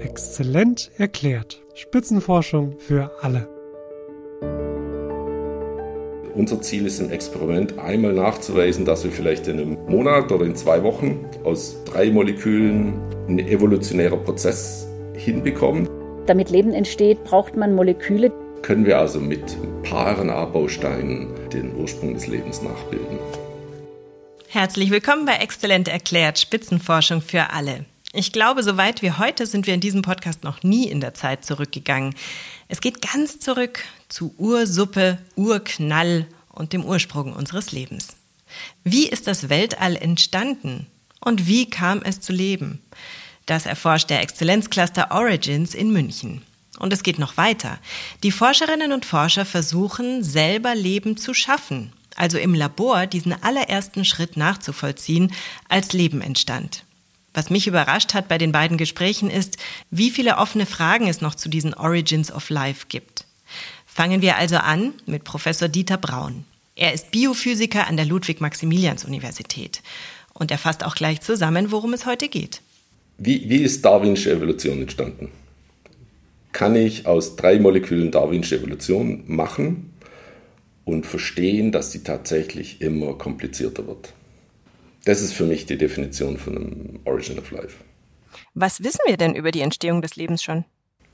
Exzellent 0.00 0.92
erklärt. 0.96 1.60
Spitzenforschung 1.74 2.78
für 2.78 3.10
alle. 3.20 3.48
Unser 6.34 6.62
Ziel 6.62 6.86
ist 6.86 7.00
im 7.00 7.10
Experiment 7.10 7.78
einmal 7.80 8.12
nachzuweisen, 8.12 8.84
dass 8.84 9.02
wir 9.02 9.10
vielleicht 9.10 9.48
in 9.48 9.58
einem 9.58 9.78
Monat 9.88 10.30
oder 10.30 10.44
in 10.44 10.54
zwei 10.54 10.84
Wochen 10.84 11.26
aus 11.42 11.82
drei 11.84 12.10
Molekülen 12.12 13.00
einen 13.26 13.40
evolutionären 13.40 14.22
Prozess 14.22 14.86
hinbekommen. 15.14 15.88
Damit 16.26 16.50
Leben 16.50 16.74
entsteht, 16.74 17.24
braucht 17.24 17.56
man 17.56 17.74
Moleküle. 17.74 18.32
Können 18.62 18.86
wir 18.86 18.98
also 18.98 19.18
mit 19.18 19.56
Paaren 19.82 20.30
A-Bausteinen 20.30 21.28
den 21.52 21.74
Ursprung 21.74 22.14
des 22.14 22.28
Lebens 22.28 22.62
nachbilden. 22.62 23.18
Herzlich 24.46 24.90
willkommen 24.90 25.26
bei 25.26 25.34
Exzellent 25.34 25.88
erklärt, 25.88 26.38
Spitzenforschung 26.38 27.20
für 27.20 27.50
alle. 27.50 27.84
Ich 28.14 28.32
glaube, 28.32 28.62
so 28.62 28.78
weit 28.78 29.02
wie 29.02 29.12
heute 29.12 29.46
sind 29.46 29.66
wir 29.66 29.74
in 29.74 29.80
diesem 29.80 30.00
Podcast 30.00 30.42
noch 30.42 30.62
nie 30.62 30.88
in 30.88 31.00
der 31.00 31.12
Zeit 31.12 31.44
zurückgegangen. 31.44 32.14
Es 32.66 32.80
geht 32.80 33.02
ganz 33.02 33.38
zurück 33.38 33.80
zu 34.08 34.34
Ursuppe, 34.38 35.18
Urknall 35.36 36.26
und 36.48 36.72
dem 36.72 36.86
Ursprung 36.86 37.34
unseres 37.34 37.70
Lebens. 37.70 38.16
Wie 38.82 39.06
ist 39.06 39.26
das 39.26 39.50
Weltall 39.50 39.94
entstanden 39.94 40.86
und 41.20 41.46
wie 41.46 41.68
kam 41.68 42.00
es 42.00 42.22
zu 42.22 42.32
Leben? 42.32 42.80
Das 43.44 43.66
erforscht 43.66 44.08
der 44.08 44.22
Exzellenzcluster 44.22 45.10
Origins 45.10 45.74
in 45.74 45.92
München. 45.92 46.40
Und 46.78 46.94
es 46.94 47.02
geht 47.02 47.18
noch 47.18 47.36
weiter. 47.36 47.78
Die 48.22 48.32
Forscherinnen 48.32 48.92
und 48.92 49.04
Forscher 49.04 49.44
versuchen, 49.44 50.24
selber 50.24 50.74
Leben 50.74 51.18
zu 51.18 51.34
schaffen, 51.34 51.92
also 52.16 52.38
im 52.38 52.54
Labor 52.54 53.06
diesen 53.06 53.34
allerersten 53.42 54.06
Schritt 54.06 54.38
nachzuvollziehen, 54.38 55.30
als 55.68 55.92
Leben 55.92 56.22
entstand. 56.22 56.84
Was 57.38 57.50
mich 57.50 57.68
überrascht 57.68 58.14
hat 58.14 58.26
bei 58.26 58.36
den 58.36 58.50
beiden 58.50 58.78
Gesprächen 58.78 59.30
ist, 59.30 59.58
wie 59.92 60.10
viele 60.10 60.38
offene 60.38 60.66
Fragen 60.66 61.06
es 61.06 61.20
noch 61.20 61.36
zu 61.36 61.48
diesen 61.48 61.72
Origins 61.72 62.32
of 62.32 62.50
Life 62.50 62.86
gibt. 62.88 63.26
Fangen 63.86 64.22
wir 64.22 64.38
also 64.38 64.56
an 64.56 64.92
mit 65.06 65.22
Professor 65.22 65.68
Dieter 65.68 65.98
Braun. 65.98 66.44
Er 66.74 66.92
ist 66.94 67.12
Biophysiker 67.12 67.86
an 67.86 67.96
der 67.96 68.06
Ludwig-Maximilians-Universität. 68.06 69.82
Und 70.34 70.50
er 70.50 70.58
fasst 70.58 70.84
auch 70.84 70.96
gleich 70.96 71.20
zusammen, 71.20 71.70
worum 71.70 71.92
es 71.92 72.06
heute 72.06 72.26
geht. 72.28 72.60
Wie, 73.18 73.48
wie 73.48 73.58
ist 73.58 73.84
Darwinsche 73.84 74.32
Evolution 74.32 74.80
entstanden? 74.80 75.28
Kann 76.50 76.74
ich 76.74 77.06
aus 77.06 77.36
drei 77.36 77.60
Molekülen 77.60 78.10
Darwinsche 78.10 78.56
Evolution 78.56 79.22
machen 79.28 79.92
und 80.84 81.06
verstehen, 81.06 81.70
dass 81.70 81.92
sie 81.92 82.02
tatsächlich 82.02 82.80
immer 82.80 83.14
komplizierter 83.14 83.86
wird? 83.86 84.12
Das 85.08 85.22
ist 85.22 85.32
für 85.32 85.44
mich 85.44 85.64
die 85.64 85.78
Definition 85.78 86.36
von 86.36 86.54
einem 86.54 87.00
Origin 87.06 87.38
of 87.38 87.50
Life. 87.50 87.76
Was 88.52 88.84
wissen 88.84 89.00
wir 89.06 89.16
denn 89.16 89.34
über 89.34 89.52
die 89.52 89.62
Entstehung 89.62 90.02
des 90.02 90.16
Lebens 90.16 90.42
schon? 90.42 90.66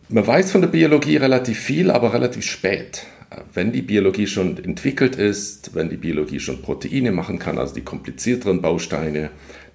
Man 0.09 0.27
weiß 0.27 0.51
von 0.51 0.63
der 0.63 0.69
Biologie 0.69 1.17
relativ 1.17 1.61
viel, 1.61 1.93
aber 1.93 2.13
relativ 2.13 2.45
spät. 2.45 3.07
Wenn 3.53 3.71
die 3.71 3.83
Biologie 3.83 4.27
schon 4.27 4.59
entwickelt 4.59 5.15
ist, 5.15 5.77
wenn 5.77 5.91
die 5.91 5.97
Biologie 5.97 6.41
schon 6.41 6.61
Proteine 6.61 7.13
machen 7.13 7.39
kann, 7.39 7.57
also 7.57 7.73
die 7.73 7.83
komplizierteren 7.83 8.61
Bausteine, 8.61 9.31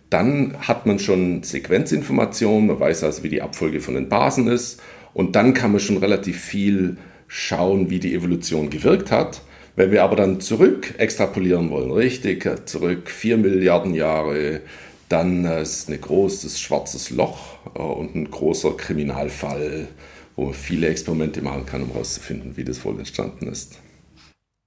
dann 0.10 0.68
hat 0.68 0.86
man 0.86 1.00
schon 1.00 1.44
Sequenzinformationen, 1.44 2.68
man 2.68 2.80
weiß 2.82 3.06
also, 3.06 3.24
wie 3.24 3.30
die 3.30 3.42
Abfolge 3.42 3.80
von 3.80 3.94
den 3.94 4.10
Basen 4.10 4.50
ist 4.50 4.82
und 5.14 5.38
dann 5.38 5.54
kann 5.54 5.72
man 5.72 5.80
schon 5.80 5.96
relativ 5.96 6.42
viel 6.42 6.98
schauen, 7.30 7.90
wie 7.90 8.00
die 8.00 8.14
Evolution 8.14 8.70
gewirkt 8.70 9.12
hat. 9.12 9.44
Wenn 9.80 9.94
wir 9.94 10.04
aber 10.04 10.18
dann 10.18 10.42
zurück 10.42 10.96
extrapolieren 10.98 11.70
wollen, 11.70 11.92
richtig 11.92 12.46
zurück, 12.68 13.10
4 13.10 13.38
Milliarden 13.38 13.94
Jahre, 13.94 14.60
dann 15.08 15.46
ist 15.46 15.90
ein 15.90 16.02
großes 16.02 16.60
schwarzes 16.60 17.12
Loch 17.12 17.56
äh, 17.76 17.80
und 17.80 18.14
ein 18.14 18.30
großer 18.30 18.76
Kriminalfall, 18.76 19.88
wo 20.36 20.44
man 20.44 20.54
viele 20.54 20.90
Experimente 20.90 21.42
machen 21.42 21.66
kann, 21.66 21.84
um 21.84 21.94
herauszufinden, 21.94 22.58
wie 22.58 22.66
das 22.66 22.84
wohl 22.84 23.00
entstanden 23.00 23.48
ist. 23.48 23.80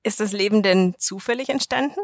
Ist 0.03 0.19
das 0.19 0.33
Leben 0.33 0.63
denn 0.63 0.95
zufällig 0.97 1.51
entstanden? 1.51 2.01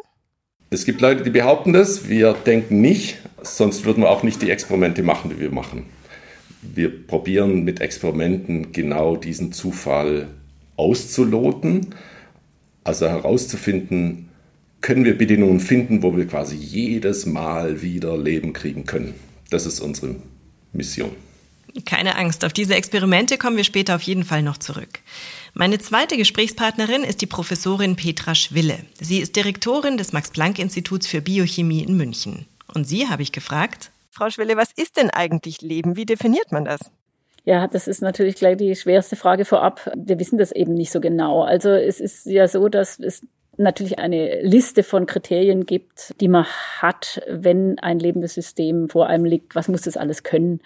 Es 0.69 0.85
gibt 0.85 1.01
Leute, 1.01 1.23
die 1.23 1.31
behaupten 1.31 1.73
das. 1.73 2.11
Wir 2.11 2.35
denken 2.35 2.83
nicht, 2.83 3.17
sonst 3.41 3.87
würden 3.87 4.03
wir 4.03 4.11
auch 4.11 4.23
nicht 4.23 4.43
die 4.43 4.51
Experimente 4.51 5.03
machen, 5.03 5.31
die 5.31 5.41
wir 5.41 5.51
machen. 5.51 5.87
Wir 6.61 7.07
probieren 7.07 7.65
mit 7.65 7.81
Experimenten 7.81 8.73
genau 8.73 9.17
diesen 9.17 9.55
Zufall 9.55 10.27
auszuloten 10.77 11.95
also 12.89 13.07
herauszufinden, 13.07 14.31
können 14.81 15.05
wir 15.05 15.17
Bedingungen 15.17 15.61
finden, 15.61 16.03
wo 16.03 16.17
wir 16.17 16.27
quasi 16.27 16.57
jedes 16.57 17.27
Mal 17.27 17.83
wieder 17.83 18.17
Leben 18.17 18.53
kriegen 18.53 18.87
können. 18.87 19.15
Das 19.51 19.67
ist 19.67 19.81
unsere 19.81 20.17
Mission. 20.73 21.11
Keine 21.85 22.17
Angst, 22.17 22.45
auf 22.45 22.53
diese 22.53 22.75
Experimente 22.75 23.37
kommen 23.37 23.57
wir 23.57 23.65
später 23.65 23.95
auf 23.95 24.03
jeden 24.03 24.25
Fall 24.25 24.43
noch 24.43 24.57
zurück. 24.57 25.01
Meine 25.53 25.79
zweite 25.79 26.17
Gesprächspartnerin 26.17 27.03
ist 27.05 27.21
die 27.21 27.27
Professorin 27.27 27.95
Petra 27.95 28.35
Schwille. 28.35 28.79
Sie 29.01 29.19
ist 29.19 29.37
Direktorin 29.37 29.99
des 29.99 30.13
Max-Planck-Instituts 30.13 31.07
für 31.07 31.21
Biochemie 31.21 31.83
in 31.83 31.97
München. 31.97 32.47
Und 32.73 32.87
sie 32.87 33.09
habe 33.09 33.23
ich 33.23 33.33
gefragt, 33.33 33.91
Frau 34.11 34.31
Schwille, 34.31 34.57
was 34.57 34.73
ist 34.75 34.97
denn 34.97 35.11
eigentlich 35.11 35.61
Leben? 35.61 35.97
Wie 35.97 36.07
definiert 36.07 36.53
man 36.53 36.65
das? 36.65 36.81
Ja, 37.49 37.67
das 37.67 37.89
ist 37.89 38.03
natürlich 38.03 38.35
gleich 38.35 38.59
die 38.59 38.77
schwerste 38.77 39.17
Frage 39.17 39.47
vorab. 39.47 39.91
Wir 39.97 40.19
wissen 40.19 40.37
das 40.37 40.53
eben 40.53 40.75
nicht 40.75 40.93
so 40.93 41.01
genau. 41.01 41.45
Also 41.45 41.71
es 41.71 41.99
ist 41.99 42.27
ja 42.27 42.47
so, 42.47 42.69
dass 42.69 42.99
es 42.99 43.23
natürlich 43.57 43.99
eine 43.99 44.43
Liste 44.43 44.83
von 44.83 45.07
Kriterien 45.07 45.65
gibt, 45.65 46.15
die 46.21 46.29
man 46.29 46.45
hat, 46.45 47.23
wenn 47.27 47.79
ein 47.79 48.01
lebendes 48.01 48.35
System 48.35 48.91
vor 48.91 49.07
einem 49.07 49.25
liegt. 49.25 49.55
Was 49.55 49.69
muss 49.69 49.81
das 49.81 49.97
alles 49.97 50.25
können? 50.25 50.61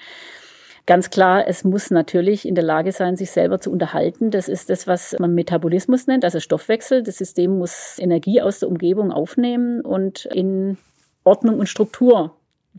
Ganz 0.84 1.10
klar, 1.10 1.47
es 1.47 1.62
muss 1.62 1.93
natürlich 1.93 2.48
in 2.48 2.56
der 2.56 2.65
Lage 2.65 2.91
sein, 2.91 3.14
sich 3.14 3.31
selber 3.31 3.60
zu 3.60 3.70
unterhalten. 3.70 4.32
Das 4.32 4.49
ist 4.49 4.69
das, 4.69 4.88
was 4.88 5.14
man 5.20 5.37
Metabolismus 5.37 6.09
nennt, 6.09 6.25
also 6.25 6.41
Stoffwechsel. 6.41 7.04
Das 7.04 7.19
System 7.19 7.59
muss 7.59 7.97
Energie 8.00 8.43
aus 8.43 8.59
der 8.59 8.69
Umgebung 8.69 9.12
aufnehmen 9.12 9.82
und 9.82 10.25
in 10.25 10.78
Ordnung 11.22 11.60
und 11.60 11.69
Struktur 11.69 12.34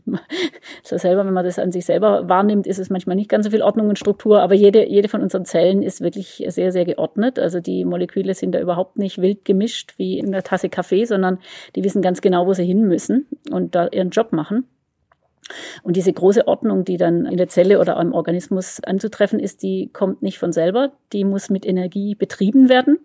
so 0.82 0.98
selber, 0.98 1.24
wenn 1.24 1.32
man 1.32 1.44
das 1.44 1.58
an 1.58 1.72
sich 1.72 1.84
selber 1.84 2.28
wahrnimmt, 2.28 2.66
ist 2.66 2.78
es 2.78 2.90
manchmal 2.90 3.16
nicht 3.16 3.30
ganz 3.30 3.44
so 3.46 3.50
viel 3.50 3.62
Ordnung 3.62 3.88
und 3.88 3.98
Struktur, 3.98 4.40
aber 4.40 4.54
jede, 4.54 4.86
jede 4.88 5.08
von 5.08 5.22
unseren 5.22 5.44
Zellen 5.44 5.82
ist 5.82 6.00
wirklich 6.00 6.44
sehr, 6.48 6.72
sehr 6.72 6.84
geordnet. 6.84 7.38
Also 7.38 7.60
die 7.60 7.84
Moleküle 7.84 8.34
sind 8.34 8.52
da 8.52 8.60
überhaupt 8.60 8.98
nicht 8.98 9.20
wild 9.20 9.44
gemischt 9.44 9.94
wie 9.96 10.18
in 10.18 10.32
der 10.32 10.42
Tasse 10.42 10.68
Kaffee, 10.68 11.04
sondern 11.04 11.38
die 11.74 11.84
wissen 11.84 12.02
ganz 12.02 12.20
genau, 12.20 12.46
wo 12.46 12.52
sie 12.52 12.64
hin 12.64 12.86
müssen 12.86 13.26
und 13.50 13.74
da 13.74 13.88
ihren 13.88 14.10
Job 14.10 14.32
machen. 14.32 14.66
Und 15.82 15.96
diese 15.96 16.12
große 16.12 16.48
Ordnung, 16.48 16.84
die 16.84 16.96
dann 16.96 17.26
in 17.26 17.36
der 17.36 17.48
Zelle 17.48 17.78
oder 17.78 18.00
im 18.00 18.12
Organismus 18.12 18.80
anzutreffen 18.82 19.38
ist, 19.38 19.62
die 19.62 19.90
kommt 19.92 20.22
nicht 20.22 20.38
von 20.38 20.52
selber, 20.52 20.92
die 21.12 21.24
muss 21.24 21.50
mit 21.50 21.66
Energie 21.66 22.14
betrieben 22.14 22.68
werden. 22.68 22.98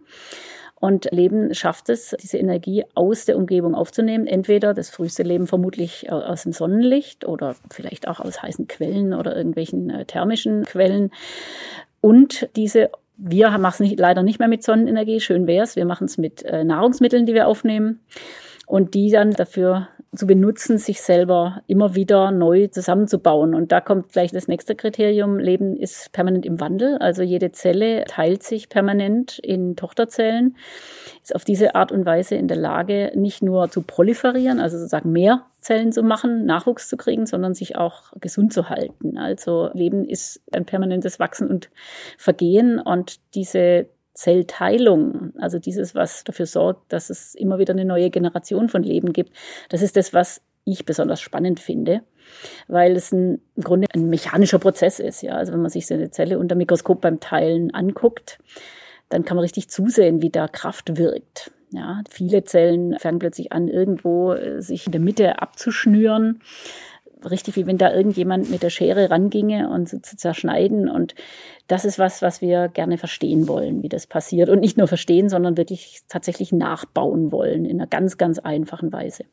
Und 0.80 1.10
Leben 1.12 1.54
schafft 1.54 1.90
es, 1.90 2.16
diese 2.22 2.38
Energie 2.38 2.86
aus 2.96 3.26
der 3.26 3.38
Umgebung 3.38 3.76
aufzunehmen. 3.76 4.28
Entweder 4.28 4.74
das 4.74 4.90
früheste 4.90 5.24
Leben 5.24 5.46
vermutlich 5.46 6.10
aus 6.12 6.44
dem 6.44 6.54
Sonnenlicht 6.54 7.26
oder 7.26 7.56
vielleicht 7.70 8.08
auch 8.08 8.20
aus 8.20 8.42
heißen 8.42 8.68
Quellen 8.68 9.14
oder 9.14 9.36
irgendwelchen 9.36 9.90
äh, 9.90 10.06
thermischen 10.06 10.64
Quellen. 10.64 11.12
Und 12.02 12.50
diese 12.56 12.92
wir 13.22 13.50
machen 13.58 13.86
es 13.86 13.98
leider 13.98 14.24
nicht 14.24 14.40
mehr 14.40 14.48
mit 14.48 14.64
Sonnenenergie, 14.64 15.20
schön 15.20 15.46
wär's. 15.46 15.76
Wir 15.76 15.86
machen 15.86 16.06
es 16.06 16.18
mit 16.18 16.42
äh, 16.44 16.64
Nahrungsmitteln, 16.64 17.26
die 17.26 17.34
wir 17.34 17.48
aufnehmen 17.48 18.00
und 18.66 18.94
die 18.94 19.12
dann 19.12 19.32
dafür 19.32 19.90
zu 20.16 20.26
benutzen, 20.26 20.80
sich 20.80 21.02
selber 21.02 21.62
immer 21.68 21.94
wieder 21.94 22.32
neu 22.32 22.68
zusammenzubauen. 22.68 23.54
Und 23.54 23.72
da 23.72 23.80
kommt 23.80 24.12
gleich 24.12 24.32
das 24.32 24.48
nächste 24.48 24.76
Kriterium. 24.76 25.38
Leben 25.38 25.78
ist 25.78 26.12
permanent 26.14 26.46
im 26.46 26.60
Wandel. 26.60 26.98
Also 26.98 27.22
jede 27.22 27.52
Zelle 27.52 28.06
teilt 28.06 28.42
sich 28.42 28.70
permanent 28.70 29.38
in 29.40 29.76
Tochterzellen, 29.76 30.58
ist 31.22 31.36
auf 31.36 31.46
diese 31.46 31.76
Art 31.76 31.92
und 31.92 32.06
Weise 32.06 32.36
in 32.36 32.48
der 32.48 32.58
Lage, 32.58 33.12
nicht 33.16 33.44
nur 33.44 33.70
zu 33.70 33.84
proliferieren, 33.84 34.60
also 34.60 34.78
sozusagen 34.78 35.12
mehr 35.12 35.46
Zellen 35.62 35.92
zu 35.92 36.02
machen, 36.02 36.46
Nachwuchs 36.46 36.90
zu 36.90 36.98
kriegen, 36.98 37.26
sondern 37.28 37.54
sich 37.54 37.76
auch 37.76 38.14
gesund 38.20 38.52
zu 38.52 38.70
halten. 38.70 39.18
Also 39.18 39.70
Leben 39.74 40.06
ist 40.06 40.42
ein 40.52 40.66
permanentes 40.66 41.20
Wachsen 41.20 41.50
und 41.50 41.70
Vergehen 42.18 42.80
und 42.80 43.20
diese 43.36 43.88
Zellteilung, 44.14 45.34
also 45.40 45.60
dieses, 45.60 45.96
was 45.96 46.24
dafür 46.24 46.46
sorgt, 46.46 46.92
dass 46.92 47.10
es 47.10 47.36
immer 47.36 47.60
wieder 47.60 47.74
eine 47.74 47.86
neue 47.86 48.10
Generation 48.10 48.70
von 48.70 48.84
Leben 48.84 49.14
gibt, 49.14 49.34
das 49.70 49.82
ist 49.82 49.96
das, 49.96 50.14
was 50.14 50.42
ich 50.66 50.86
besonders 50.86 51.22
spannend 51.22 51.60
finde, 51.60 52.02
weil 52.68 52.96
es 52.96 53.12
ein, 53.12 53.42
im 53.56 53.64
Grunde 53.64 53.88
ein 53.94 54.10
mechanischer 54.10 54.60
Prozess 54.60 55.00
ist. 55.00 55.22
Ja, 55.22 55.34
also 55.34 55.54
wenn 55.54 55.62
man 55.62 55.72
sich 55.72 55.88
so 55.88 55.94
eine 55.94 56.12
Zelle 56.12 56.38
unter 56.38 56.56
Mikroskop 56.56 57.02
beim 57.02 57.20
Teilen 57.20 57.74
anguckt, 57.74 58.40
dann 59.10 59.26
kann 59.26 59.36
man 59.36 59.44
richtig 59.44 59.70
zusehen, 59.70 60.22
wie 60.22 60.30
da 60.30 60.48
Kraft 60.48 60.98
wirkt. 60.98 61.52
Ja, 61.72 62.02
viele 62.10 62.44
Zellen 62.44 62.98
fangen 63.00 63.20
plötzlich 63.20 63.52
an, 63.52 63.68
irgendwo 63.68 64.34
äh, 64.34 64.62
sich 64.62 64.88
in 64.88 64.92
der 64.92 65.02
Mitte 65.02 65.42
abzuschnüren 65.42 66.42
richtig 67.30 67.56
wie 67.56 67.66
wenn 67.68 67.78
da 67.78 67.94
irgendjemand 67.94 68.50
mit 68.50 68.64
der 68.64 68.70
Schere 68.70 69.10
ranginge 69.10 69.70
und 69.70 69.90
so 69.90 70.00
zu 70.00 70.18
zerschneiden. 70.18 70.90
Und 70.90 71.16
das 71.68 71.86
ist 71.86 72.00
was, 72.00 72.22
was 72.22 72.42
wir 72.42 72.68
gerne 72.70 72.98
verstehen 72.98 73.48
wollen, 73.48 73.84
wie 73.84 73.90
das 73.90 74.08
passiert. 74.08 74.50
Und 74.50 74.60
nicht 74.60 74.78
nur 74.78 74.88
verstehen, 74.88 75.30
sondern 75.30 75.58
wirklich 75.58 76.02
tatsächlich 76.08 76.52
nachbauen 76.52 77.32
wollen 77.32 77.66
in 77.66 77.80
einer 77.80 77.88
ganz, 77.88 78.18
ganz 78.18 78.40
einfachen 78.40 78.92
Weise. 78.92 79.26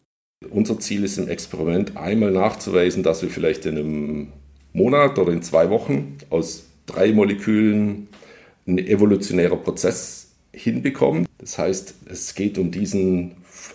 Unser 0.50 0.78
Ziel 0.78 1.04
ist 1.04 1.18
im 1.18 1.28
Experiment 1.28 1.96
einmal 1.96 2.30
nachzuweisen, 2.30 3.02
dass 3.02 3.22
wir 3.22 3.30
vielleicht 3.30 3.64
in 3.66 3.78
einem 3.78 4.32
Monat 4.72 5.18
oder 5.18 5.32
in 5.32 5.42
zwei 5.42 5.70
Wochen 5.70 6.18
aus 6.28 6.66
drei 6.84 7.12
Molekülen 7.12 8.08
ein 8.66 8.78
evolutionärer 8.78 9.56
Prozess 9.56 10.32
hinbekommen. 10.52 11.26
Das 11.38 11.58
heißt, 11.58 11.94
es 12.10 12.34
geht 12.34 12.58
um 12.58 12.70
diesen 12.70 13.32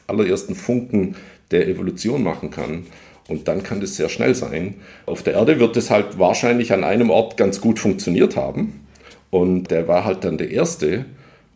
allerersten 0.08 0.56
Funken, 0.56 1.16
der 1.52 1.68
Evolution 1.68 2.24
machen 2.24 2.52
kann. 2.52 2.86
Und 3.32 3.48
dann 3.48 3.64
kann 3.64 3.80
das 3.80 3.96
sehr 3.96 4.10
schnell 4.10 4.36
sein. 4.36 4.76
Auf 5.06 5.24
der 5.24 5.36
Erde 5.36 5.58
wird 5.58 5.78
es 5.78 5.90
halt 5.90 6.20
wahrscheinlich 6.20 6.74
an 6.74 6.84
einem 6.84 7.10
Ort 7.10 7.38
ganz 7.38 7.62
gut 7.62 7.80
funktioniert 7.80 8.36
haben. 8.36 8.82
Und 9.30 9.72
der 9.72 9.88
war 9.88 10.04
halt 10.04 10.26
dann 10.26 10.38
der 10.38 10.52
erste. 10.52 11.06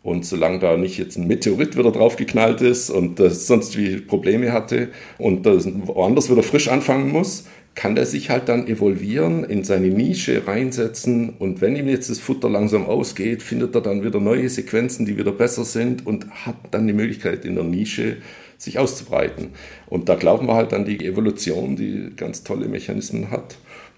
Und 0.02 0.24
solange 0.24 0.58
da 0.58 0.78
nicht 0.78 0.96
jetzt 0.96 1.18
ein 1.18 1.26
Meteorit 1.26 1.76
wieder 1.76 1.92
draufgeknallt 1.92 2.62
ist 2.62 2.88
und 2.88 3.20
das 3.20 3.46
sonst 3.46 3.76
wie 3.76 3.96
Probleme 3.98 4.52
hatte 4.52 4.88
und 5.18 5.44
das 5.44 5.68
woanders 5.84 6.30
wieder 6.30 6.42
frisch 6.42 6.68
anfangen 6.68 7.10
muss, 7.10 7.44
kann 7.74 7.94
der 7.94 8.06
sich 8.06 8.30
halt 8.30 8.48
dann 8.48 8.66
evolvieren, 8.68 9.44
in 9.44 9.62
seine 9.62 9.88
Nische 9.88 10.46
reinsetzen 10.46 11.34
und 11.38 11.60
wenn 11.60 11.76
ihm 11.76 11.88
jetzt 11.88 12.08
das 12.08 12.20
Futter 12.20 12.48
langsam 12.48 12.86
ausgeht, 12.86 13.42
findet 13.42 13.74
er 13.74 13.82
dann 13.82 14.02
wieder 14.02 14.18
neue 14.18 14.48
Sequenzen, 14.48 15.04
die 15.04 15.18
wieder 15.18 15.32
besser 15.32 15.64
sind 15.64 16.06
und 16.06 16.30
hat 16.46 16.56
dann 16.70 16.86
die 16.86 16.94
Möglichkeit 16.94 17.44
in 17.44 17.56
der 17.56 17.64
Nische 17.64 18.16
sich 18.58 18.78
auszubreiten. 18.78 19.54
Und 19.86 20.08
da 20.08 20.14
glauben 20.14 20.46
wir 20.46 20.54
halt 20.54 20.72
an 20.72 20.84
die 20.84 21.04
Evolution, 21.04 21.76
die 21.76 22.12
ganz 22.16 22.44
tolle 22.44 22.68
Mechanismen 22.68 23.30
hat, 23.30 23.56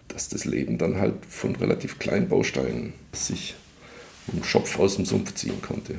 dass 0.08 0.28
das 0.28 0.44
Leben 0.44 0.78
dann 0.78 0.98
halt 0.98 1.14
von 1.28 1.56
relativ 1.56 1.98
kleinen 1.98 2.28
Bausteinen 2.28 2.92
sich 3.12 3.54
einen 4.32 4.44
Schopf 4.44 4.78
aus 4.78 4.96
dem 4.96 5.04
Sumpf 5.04 5.34
ziehen 5.34 5.60
konnte. 5.62 5.98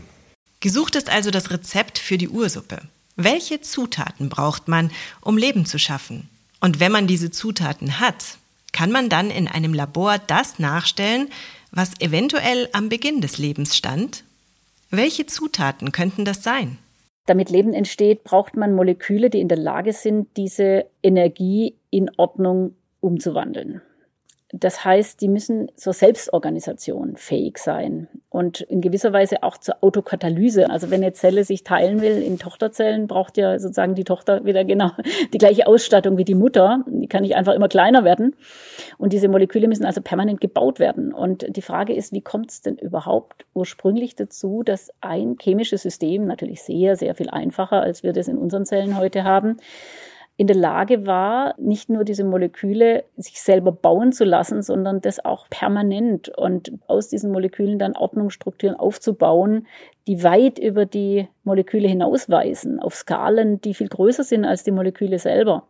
Gesucht 0.60 0.96
ist 0.96 1.10
also 1.10 1.32
das 1.32 1.52
Rezept 1.52 1.98
für 1.98 2.18
die 2.18 2.30
Ursuppe. 2.30 2.82
Welche 3.16 3.62
Zutaten 3.62 4.30
braucht 4.30 4.68
man, 4.68 4.92
um 5.22 5.38
Leben 5.38 5.66
zu 5.66 5.80
schaffen? 5.80 6.30
Und 6.60 6.80
wenn 6.80 6.92
man 6.92 7.08
diese 7.08 7.32
Zutaten 7.32 8.00
hat, 8.00 8.38
kann 8.72 8.92
man 8.92 9.10
dann 9.10 9.32
in 9.32 9.48
einem 9.48 9.74
Labor 9.74 10.18
das 10.20 10.60
nachstellen, 10.60 11.30
was 11.72 12.00
eventuell 12.00 12.68
am 12.74 12.90
Beginn 12.90 13.22
des 13.22 13.38
Lebens 13.38 13.78
stand? 13.78 14.24
Welche 14.90 15.26
Zutaten 15.26 15.92
könnten 15.92 16.26
das 16.26 16.44
sein? 16.44 16.78
Damit 17.30 17.52
Leben 17.52 17.76
entsteht, 17.76 18.24
braucht 18.24 18.58
man 18.58 18.74
Moleküle, 18.74 19.30
die 19.30 19.40
in 19.40 19.50
der 19.50 19.60
Lage 19.60 19.94
sind, 19.94 20.36
diese 20.36 20.88
Energie 21.04 21.76
in 21.92 22.10
Ordnung 22.18 22.74
umzuwandeln. 23.02 23.84
Das 24.52 24.84
heißt, 24.84 25.22
die 25.22 25.28
müssen 25.28 25.72
zur 25.76 25.94
Selbstorganisation 25.94 27.18
fähig 27.18 27.60
sein 27.60 28.08
und 28.30 28.62
in 28.62 28.82
gewisser 28.82 29.14
Weise 29.14 29.44
auch 29.44 29.60
zur 29.60 29.84
Autokatalyse. 29.84 30.72
Also 30.72 30.90
wenn 30.90 31.04
eine 31.04 31.14
Zelle 31.14 31.44
sich 31.44 31.64
teilen 31.64 32.02
will 32.02 32.24
in 32.24 32.40
Tochterzellen, 32.40 33.06
braucht 33.06 33.38
ja 33.38 33.60
sozusagen 33.60 33.94
die 33.94 34.06
Tochter 34.06 34.46
wieder 34.46 34.66
genau 34.66 34.90
die 35.34 35.38
gleiche 35.38 35.68
Ausstattung 35.68 36.18
wie 36.18 36.26
die 36.26 36.34
Mutter. 36.34 36.84
Die 36.88 37.08
kann 37.08 37.22
nicht 37.22 37.36
einfach 37.36 37.54
immer 37.54 37.68
kleiner 37.68 38.04
werden. 38.04 38.36
Und 38.98 39.14
diese 39.14 39.28
Moleküle 39.28 39.68
müssen 39.68 39.86
also 39.86 40.02
permanent 40.02 40.42
gebaut 40.42 40.80
werden. 40.80 41.14
Und 41.14 41.46
die 41.56 41.62
Frage 41.62 41.94
ist, 41.94 42.12
wie 42.12 42.22
kommt 42.22 42.50
es 42.50 42.64
denn 42.64 42.78
überhaupt 42.78 43.46
ursprünglich 43.54 44.16
dazu, 44.16 44.64
dass 44.64 44.90
ein 45.00 45.38
chemisches 45.40 45.84
System, 45.84 46.26
natürlich 46.26 46.64
sehr, 46.64 46.96
sehr 46.96 47.14
viel 47.14 47.30
einfacher, 47.30 47.82
als 47.82 48.02
wir 48.02 48.14
das 48.14 48.28
in 48.28 48.40
unseren 48.40 48.66
Zellen 48.66 48.98
heute 48.98 49.24
haben, 49.24 49.58
in 50.40 50.48
der 50.48 50.56
Lage 50.56 51.06
war, 51.06 51.54
nicht 51.58 51.90
nur 51.90 52.06
diese 52.06 52.24
Moleküle 52.24 53.04
sich 53.18 53.42
selber 53.42 53.74
bauen 53.74 54.14
zu 54.14 54.24
lassen, 54.24 54.62
sondern 54.62 55.02
das 55.02 55.26
auch 55.26 55.50
permanent 55.50 56.30
und 56.30 56.72
aus 56.88 57.10
diesen 57.10 57.34
Molekülen 57.34 57.78
dann 57.78 57.98
Ordnungsstrukturen 57.98 58.78
aufzubauen, 58.78 59.68
die 60.08 60.24
weit 60.24 60.58
über 60.58 60.86
die 60.86 61.28
Moleküle 61.44 61.90
hinausweisen, 61.90 62.80
auf 62.80 62.96
Skalen, 62.96 63.60
die 63.60 63.74
viel 63.74 63.90
größer 63.90 64.24
sind 64.24 64.46
als 64.46 64.64
die 64.64 64.72
Moleküle 64.72 65.20
selber. 65.20 65.68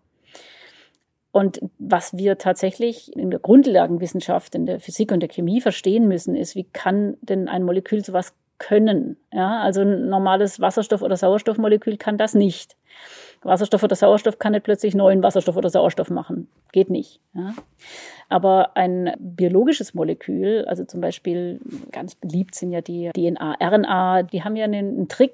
Und 1.32 1.62
was 1.80 2.16
wir 2.16 2.38
tatsächlich 2.38 3.12
in 3.18 3.32
der 3.32 3.40
Grundlagenwissenschaft, 3.40 4.54
in 4.54 4.68
der 4.68 4.80
Physik 4.80 5.12
und 5.12 5.22
der 5.22 5.30
Chemie 5.30 5.62
verstehen 5.62 6.08
müssen, 6.08 6.36
ist, 6.36 6.54
wie 6.54 6.66
kann 6.66 7.18
denn 7.22 7.48
ein 7.48 7.64
Molekül 7.64 8.06
sowas 8.06 8.36
können? 8.60 9.18
Ja, 9.34 9.62
also 9.62 9.82
ein 9.82 10.10
normales 10.10 10.60
Wasserstoff- 10.60 11.02
oder 11.02 11.18
Sauerstoffmolekül 11.18 11.98
kann 11.98 12.20
das 12.20 12.36
nicht. 12.36 12.78
Wasserstoff 13.42 13.84
oder 13.84 13.96
Sauerstoff 13.96 14.40
kann 14.40 14.52
nicht 14.52 14.64
plötzlich 14.64 14.96
neuen 14.96 15.24
Wasserstoff 15.24 15.56
oder 15.56 15.70
Sauerstoff 15.70 16.10
machen. 16.10 16.50
Geht 16.72 16.90
nicht. 16.90 17.22
Ja. 17.34 17.54
Aber 18.28 18.76
ein 18.76 19.14
biologisches 19.20 19.94
Molekül, 19.94 20.66
also 20.68 20.84
zum 20.84 21.02
Beispiel 21.02 21.60
ganz 21.92 22.16
beliebt 22.16 22.56
sind 22.56 22.72
ja 22.72 22.82
die 22.82 23.10
DNA, 23.14 23.58
RNA, 23.62 24.24
die 24.24 24.44
haben 24.44 24.56
ja 24.56 24.66
einen, 24.66 24.98
einen 24.98 25.08
Trick, 25.08 25.34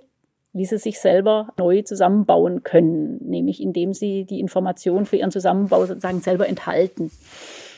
wie 0.54 0.66
sie 0.66 0.78
sich 0.78 1.00
selber 1.00 1.50
neu 1.58 1.82
zusammenbauen 1.82 2.64
können, 2.64 3.18
nämlich 3.28 3.62
indem 3.62 3.94
sie 3.94 4.24
die 4.24 4.40
Information 4.40 5.06
für 5.06 5.18
ihren 5.18 5.32
Zusammenbau 5.32 5.86
sozusagen 5.86 6.22
selber 6.22 6.48
enthalten. 6.48 7.12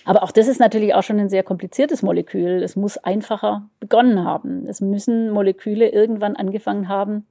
Aber 0.05 0.23
auch 0.23 0.31
das 0.31 0.47
ist 0.47 0.59
natürlich 0.59 0.93
auch 0.93 1.03
schon 1.03 1.19
ein 1.19 1.27
sehr 1.27 1.43
kompliziertes 1.43 2.01
Molekül. 2.03 2.63
Es 2.63 2.75
muss 2.75 2.97
einfacher 2.97 3.67
begonnen 3.79 4.23
haben. 4.23 4.65
Es 4.67 4.79
müssen 4.79 5.31
Moleküle 5.31 5.89
irgendwann 5.89 6.35
angefangen 6.35 6.87
haben, 6.87 7.25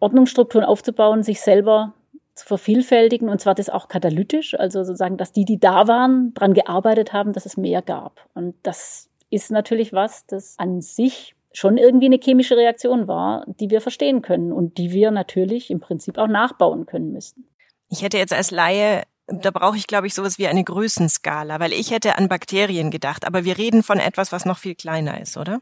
Ordnungsstrukturen 0.00 0.66
aufzubauen, 0.66 1.22
sich 1.22 1.40
selber 1.40 1.94
zu 2.38 2.46
vervielfältigen 2.46 3.28
und 3.28 3.40
zwar 3.40 3.54
das 3.54 3.68
auch 3.68 3.88
katalytisch, 3.88 4.58
also 4.58 4.84
sozusagen, 4.84 5.16
dass 5.16 5.32
die, 5.32 5.44
die 5.44 5.58
da 5.58 5.88
waren, 5.88 6.32
daran 6.34 6.54
gearbeitet 6.54 7.12
haben, 7.12 7.32
dass 7.32 7.46
es 7.46 7.56
mehr 7.56 7.82
gab. 7.82 8.26
Und 8.34 8.54
das 8.62 9.08
ist 9.30 9.50
natürlich 9.50 9.92
was, 9.92 10.26
das 10.26 10.54
an 10.58 10.80
sich 10.80 11.34
schon 11.52 11.76
irgendwie 11.76 12.06
eine 12.06 12.20
chemische 12.22 12.56
Reaktion 12.56 13.08
war, 13.08 13.44
die 13.46 13.70
wir 13.70 13.80
verstehen 13.80 14.22
können 14.22 14.52
und 14.52 14.78
die 14.78 14.92
wir 14.92 15.10
natürlich 15.10 15.70
im 15.70 15.80
Prinzip 15.80 16.18
auch 16.18 16.28
nachbauen 16.28 16.86
können 16.86 17.12
müssten. 17.12 17.44
Ich 17.88 18.02
hätte 18.02 18.18
jetzt 18.18 18.32
als 18.32 18.50
Laie 18.50 19.02
da 19.28 19.50
brauche 19.50 19.76
ich, 19.76 19.86
glaube 19.86 20.06
ich, 20.06 20.14
sowas 20.14 20.38
wie 20.38 20.48
eine 20.48 20.64
Größenskala, 20.64 21.60
weil 21.60 21.74
ich 21.74 21.90
hätte 21.90 22.16
an 22.16 22.28
Bakterien 22.28 22.90
gedacht, 22.90 23.26
aber 23.26 23.44
wir 23.44 23.58
reden 23.58 23.82
von 23.82 23.98
etwas, 23.98 24.32
was 24.32 24.46
noch 24.46 24.58
viel 24.58 24.74
kleiner 24.74 25.20
ist, 25.20 25.36
oder? 25.36 25.60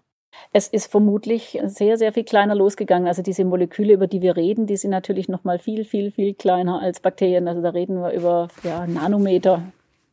Es 0.53 0.69
ist 0.69 0.91
vermutlich 0.91 1.61
sehr, 1.65 1.97
sehr 1.99 2.13
viel 2.13 2.25
kleiner 2.25 2.55
losgegangen. 2.55 3.09
Also 3.09 3.23
diese 3.23 3.45
Moleküle, 3.45 3.93
über 3.93 4.07
die 4.07 4.23
wir 4.23 4.37
reden, 4.37 4.67
die 4.67 4.77
sind 4.77 4.91
natürlich 4.91 5.29
noch 5.29 5.45
mal 5.45 5.59
viel, 5.59 5.85
viel, 5.85 6.11
viel 6.11 6.35
kleiner 6.35 6.81
als 6.81 7.01
Bakterien. 7.01 7.49
Also 7.49 7.63
da 7.63 7.71
reden 7.71 8.01
wir 8.01 8.13
über 8.13 8.49
ja, 8.63 8.87
Nanometer. 8.87 9.63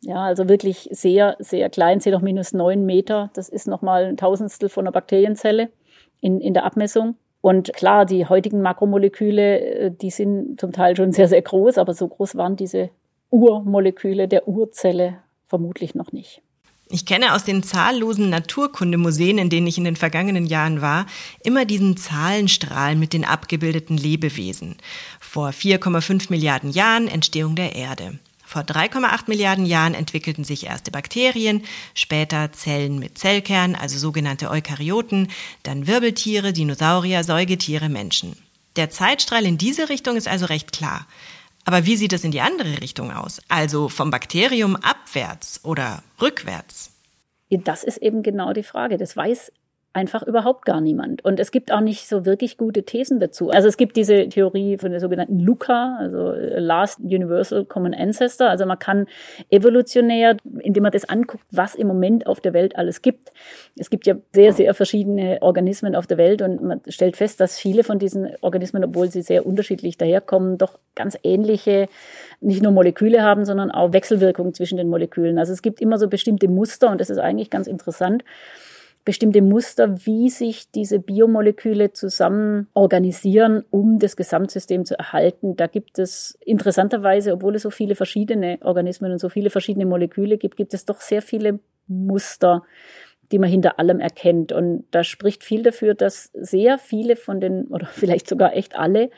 Ja, 0.01 0.23
also 0.23 0.49
wirklich 0.49 0.89
sehr, 0.91 1.37
sehr 1.39 1.69
klein, 1.69 2.01
10 2.01 2.15
hoch 2.15 2.21
minus 2.21 2.53
9 2.53 2.85
Meter. 2.85 3.29
Das 3.33 3.47
ist 3.47 3.67
noch 3.67 3.81
mal 3.81 4.05
ein 4.05 4.17
Tausendstel 4.17 4.69
von 4.69 4.85
einer 4.85 4.91
Bakterienzelle 4.91 5.69
in, 6.19 6.41
in 6.41 6.53
der 6.53 6.65
Abmessung. 6.65 7.15
Und 7.39 7.73
klar, 7.73 8.05
die 8.05 8.25
heutigen 8.25 8.61
Makromoleküle, 8.61 9.59
äh, 9.59 9.91
die 9.91 10.09
sind 10.09 10.59
zum 10.59 10.71
Teil 10.71 10.95
schon 10.95 11.11
sehr, 11.11 11.27
sehr 11.27 11.41
groß, 11.41 11.77
aber 11.77 11.93
so 11.93 12.07
groß 12.07 12.35
waren 12.35 12.55
diese 12.55 12.89
Urmoleküle 13.31 14.27
der 14.27 14.47
Urzelle 14.47 15.17
vermutlich 15.45 15.95
noch 15.95 16.11
nicht. 16.11 16.41
Ich 16.89 17.06
kenne 17.06 17.33
aus 17.33 17.44
den 17.44 17.63
zahllosen 17.63 18.30
Naturkundemuseen, 18.30 19.38
in 19.38 19.50
denen 19.50 19.67
ich 19.67 19.77
in 19.77 19.84
den 19.84 19.96
vergangenen 19.96 20.46
Jahren 20.46 20.81
war, 20.81 21.05
immer 21.43 21.65
diesen 21.65 21.98
Zahlenstrahl 21.98 22.96
mit 22.96 23.13
den 23.13 23.25
abgebildeten 23.25 23.98
Lebewesen. 23.98 24.75
Vor 25.19 25.50
4,5 25.50 26.27
Milliarden 26.29 26.69
Jahren 26.69 27.07
Entstehung 27.07 27.55
der 27.55 27.75
Erde. 27.75 28.19
Vor 28.46 28.62
3,8 28.62 29.24
Milliarden 29.25 29.65
Jahren 29.65 29.96
entwickelten 29.96 30.43
sich 30.43 30.67
erste 30.67 30.91
Bakterien, 30.91 31.63
später 31.96 32.51
Zellen 32.51 33.00
mit 33.00 33.17
Zellkern, 33.17 33.74
also 33.74 33.98
sogenannte 33.98 34.51
Eukaryoten, 34.51 35.29
dann 35.63 35.88
Wirbeltiere, 35.88 36.53
Dinosaurier, 36.53 37.24
Säugetiere, 37.24 37.89
Menschen. 37.89 38.36
Der 38.75 38.91
Zeitstrahl 38.91 39.46
in 39.46 39.57
diese 39.57 39.89
Richtung 39.89 40.17
ist 40.17 40.27
also 40.27 40.46
recht 40.46 40.72
klar. 40.72 41.07
Aber 41.65 41.86
wie 41.86 41.96
sieht 41.96 42.13
es 42.13 42.24
in 42.24 42.32
die 42.32 42.41
andere 42.41 42.82
Richtung 42.82 43.12
aus? 43.12 43.41
Also 43.48 43.89
vom 43.89 44.12
Bakterium 44.12 44.75
abwärts 44.75 45.63
oder 45.63 46.03
rückwärts? 46.22 46.91
Das 47.50 47.84
ist 47.84 47.98
eben 47.98 48.24
genau 48.24 48.53
die 48.53 48.63
Frage. 48.63 48.98
Das 48.98 49.15
weiß 49.15 49.51
einfach 49.93 50.23
überhaupt 50.23 50.65
gar 50.65 50.81
niemand. 50.81 51.23
Und 51.23 51.39
es 51.39 51.51
gibt 51.51 51.71
auch 51.71 51.79
nicht 51.79 52.07
so 52.07 52.25
wirklich 52.25 52.57
gute 52.57 52.81
Thesen 52.81 53.19
dazu. 53.19 53.51
Also 53.51 53.67
es 53.67 53.77
gibt 53.77 53.95
diese 53.95 54.27
Theorie 54.27 54.79
von 54.79 54.89
der 54.89 55.00
sogenannten 55.00 55.39
LUCA, 55.39 55.97
also 56.00 56.31
äh, 56.31 56.59
Last 56.59 57.00
Universal 57.00 57.65
Common 57.65 57.93
Ancestor. 57.93 58.50
Also 58.50 58.65
man 58.65 58.79
kann 58.79 59.05
evolutionär, 59.51 60.38
indem 60.59 60.83
man 60.83 60.91
das 60.91 61.07
anguckt, 61.07 61.43
was 61.51 61.75
im 61.75 61.85
Moment 61.88 62.25
auf 62.25 62.41
der 62.41 62.53
Welt 62.53 62.75
alles 62.75 63.03
gibt. 63.03 63.31
Es 63.77 63.91
gibt 63.91 64.07
ja 64.07 64.15
sehr, 64.33 64.53
sehr 64.53 64.73
verschiedene 64.73 65.38
Organismen 65.41 65.95
auf 65.95 66.07
der 66.07 66.17
Welt 66.17 66.41
und 66.41 66.63
man 66.63 66.81
stellt 66.88 67.15
fest, 67.15 67.39
dass 67.39 67.59
viele 67.59 67.83
von 67.83 68.00
diesen 68.00 68.31
Organismen, 68.41 68.83
obwohl 68.83 69.12
sie 69.12 69.21
sehr 69.21 69.45
unterschiedlich 69.45 69.97
daherkommen, 70.00 70.57
doch 70.57 70.79
ganz 70.95 71.17
ähnliche, 71.21 71.88
nicht 72.41 72.63
nur 72.63 72.71
Moleküle 72.71 73.21
haben, 73.21 73.45
sondern 73.45 73.69
auch 73.69 73.93
Wechselwirkungen 73.93 74.55
zwischen 74.55 74.77
den 74.77 74.89
Molekülen. 74.89 75.38
Also 75.38 75.53
es 75.53 75.62
gibt 75.62 75.81
immer 75.81 76.00
so 76.00 76.07
bestimmte 76.07 76.47
Muster 76.47 76.89
und 76.89 77.00
das 77.00 77.12
ist 77.12 77.19
eigentlich 77.19 77.51
ganz 77.51 77.67
interessant 77.67 78.23
bestimmte 79.05 79.41
Muster, 79.41 80.05
wie 80.05 80.29
sich 80.29 80.72
diese 80.72 81.00
Biomoleküle 81.00 81.91
zusammen 81.91 82.67
organisieren, 82.74 83.63
um 83.69 84.00
das 84.00 84.15
Gesamtsystem 84.15 84.86
zu 84.86 84.98
erhalten. 84.98 85.55
Da 85.55 85.67
gibt 85.67 86.00
es 86.00 86.38
interessanterweise, 86.45 87.33
obwohl 87.33 87.55
es 87.55 87.63
so 87.63 87.69
viele 87.69 87.95
verschiedene 87.95 88.60
Organismen 88.62 89.12
und 89.12 89.19
so 89.19 89.29
viele 89.29 89.50
verschiedene 89.50 89.86
Moleküle 89.86 90.38
gibt, 90.38 90.55
gibt 90.55 90.74
es 90.74 90.86
doch 90.86 91.01
sehr 91.01 91.22
viele 91.22 91.60
Muster, 91.88 92.63
die 93.31 93.39
man 93.39 93.50
hinter 93.50 93.77
allem 93.79 94.00
erkennt. 94.00 94.53
Und 94.53 94.86
da 94.91 95.03
spricht 95.03 95.43
viel 95.43 95.63
dafür, 95.63 95.95
dass 95.95 96.31
sehr 96.33 96.77
viele 96.77 97.15
von 97.15 97.41
den, 97.41 97.65
oder 97.67 97.86
vielleicht 97.91 98.29
sogar 98.29 98.55
echt 98.55 98.75
alle, 98.77 99.10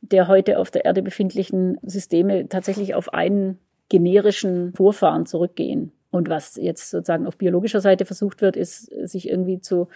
der 0.00 0.26
heute 0.26 0.58
auf 0.58 0.72
der 0.72 0.84
Erde 0.84 1.02
befindlichen 1.02 1.78
Systeme 1.82 2.48
tatsächlich 2.48 2.94
auf 2.94 3.14
einen 3.14 3.58
generischen 3.88 4.72
Vorfahren 4.74 5.26
zurückgehen. 5.26 5.92
Und 6.12 6.28
was 6.28 6.56
jetzt 6.56 6.90
sozusagen 6.90 7.26
auf 7.26 7.38
biologischer 7.38 7.80
Seite 7.80 8.04
versucht 8.04 8.42
wird, 8.42 8.54
ist, 8.56 8.84
sich 9.08 9.28
irgendwie 9.28 9.60
zu 9.60 9.88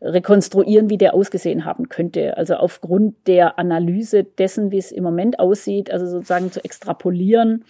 rekonstruieren, 0.00 0.88
wie 0.88 0.96
der 0.96 1.12
ausgesehen 1.12 1.64
haben 1.64 1.88
könnte. 1.88 2.36
Also 2.36 2.54
aufgrund 2.54 3.26
der 3.26 3.58
Analyse 3.58 4.22
dessen, 4.22 4.70
wie 4.70 4.78
es 4.78 4.92
im 4.92 5.02
Moment 5.02 5.40
aussieht, 5.40 5.90
also 5.90 6.06
sozusagen 6.06 6.52
zu 6.52 6.64
extrapolieren, 6.64 7.64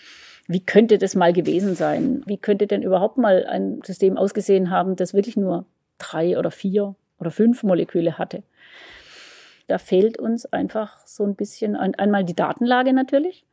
wie 0.47 0.61
könnte 0.61 0.99
das 0.99 1.15
mal 1.15 1.33
gewesen 1.33 1.75
sein? 1.75 2.23
Wie 2.27 2.37
könnte 2.37 2.67
denn 2.67 2.83
überhaupt 2.83 3.17
mal 3.17 3.47
ein 3.47 3.81
System 3.85 4.19
ausgesehen 4.19 4.71
haben, 4.71 4.95
das 4.95 5.15
wirklich 5.15 5.37
nur 5.37 5.65
drei 5.97 6.39
oder 6.39 6.51
vier 6.51 6.95
oder 7.19 7.31
fünf 7.31 7.63
Moleküle 7.63 8.19
hatte? 8.19 8.43
Da 9.67 9.79
fehlt 9.79 10.19
uns 10.19 10.47
einfach 10.47 10.99
so 11.07 11.25
ein 11.25 11.35
bisschen 11.35 11.77
einmal 11.77 12.25
die 12.25 12.37
Datenlage 12.37 12.93
natürlich 12.93 13.45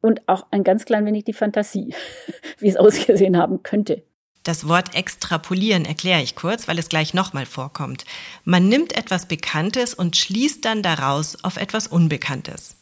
und 0.00 0.28
auch 0.28 0.46
ein 0.50 0.64
ganz 0.64 0.84
klein 0.84 1.06
wenig 1.06 1.24
die 1.24 1.32
Fantasie, 1.32 1.94
wie 2.58 2.68
es 2.68 2.76
ausgesehen 2.76 3.36
haben 3.36 3.62
könnte. 3.62 4.02
Das 4.44 4.66
Wort 4.66 4.94
extrapolieren 4.94 5.84
erkläre 5.84 6.22
ich 6.22 6.34
kurz, 6.34 6.68
weil 6.68 6.78
es 6.78 6.88
gleich 6.88 7.12
nochmal 7.12 7.44
vorkommt. 7.44 8.04
Man 8.44 8.68
nimmt 8.68 8.96
etwas 8.96 9.26
Bekanntes 9.26 9.92
und 9.92 10.16
schließt 10.16 10.64
dann 10.64 10.82
daraus 10.82 11.44
auf 11.44 11.56
etwas 11.56 11.86
Unbekanntes. 11.86 12.76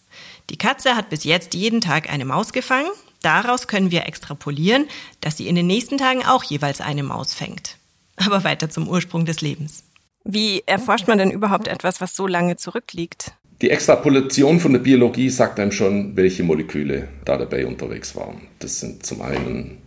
Die 0.50 0.58
Katze 0.58 0.94
hat 0.94 1.08
bis 1.08 1.24
jetzt 1.24 1.54
jeden 1.54 1.80
Tag 1.80 2.08
eine 2.08 2.24
Maus 2.24 2.52
gefangen. 2.52 2.90
Daraus 3.22 3.66
können 3.66 3.90
wir 3.90 4.06
extrapolieren, 4.06 4.86
dass 5.20 5.38
sie 5.38 5.48
in 5.48 5.56
den 5.56 5.66
nächsten 5.66 5.98
Tagen 5.98 6.24
auch 6.24 6.44
jeweils 6.44 6.80
eine 6.80 7.02
Maus 7.02 7.34
fängt. 7.34 7.78
Aber 8.16 8.44
weiter 8.44 8.70
zum 8.70 8.88
Ursprung 8.88 9.24
des 9.24 9.40
Lebens. 9.40 9.82
Wie 10.22 10.62
erforscht 10.66 11.08
man 11.08 11.18
denn 11.18 11.30
überhaupt 11.30 11.68
etwas, 11.68 12.00
was 12.00 12.14
so 12.14 12.26
lange 12.26 12.56
zurückliegt? 12.56 13.32
Die 13.62 13.70
Extrapolation 13.70 14.60
von 14.60 14.74
der 14.74 14.80
Biologie 14.80 15.30
sagt 15.30 15.58
einem 15.58 15.72
schon, 15.72 16.14
welche 16.14 16.42
Moleküle 16.42 17.08
da 17.24 17.38
dabei 17.38 17.66
unterwegs 17.66 18.14
waren. 18.14 18.42
Das 18.58 18.80
sind 18.80 19.06
zum 19.06 19.22
einen 19.22 19.78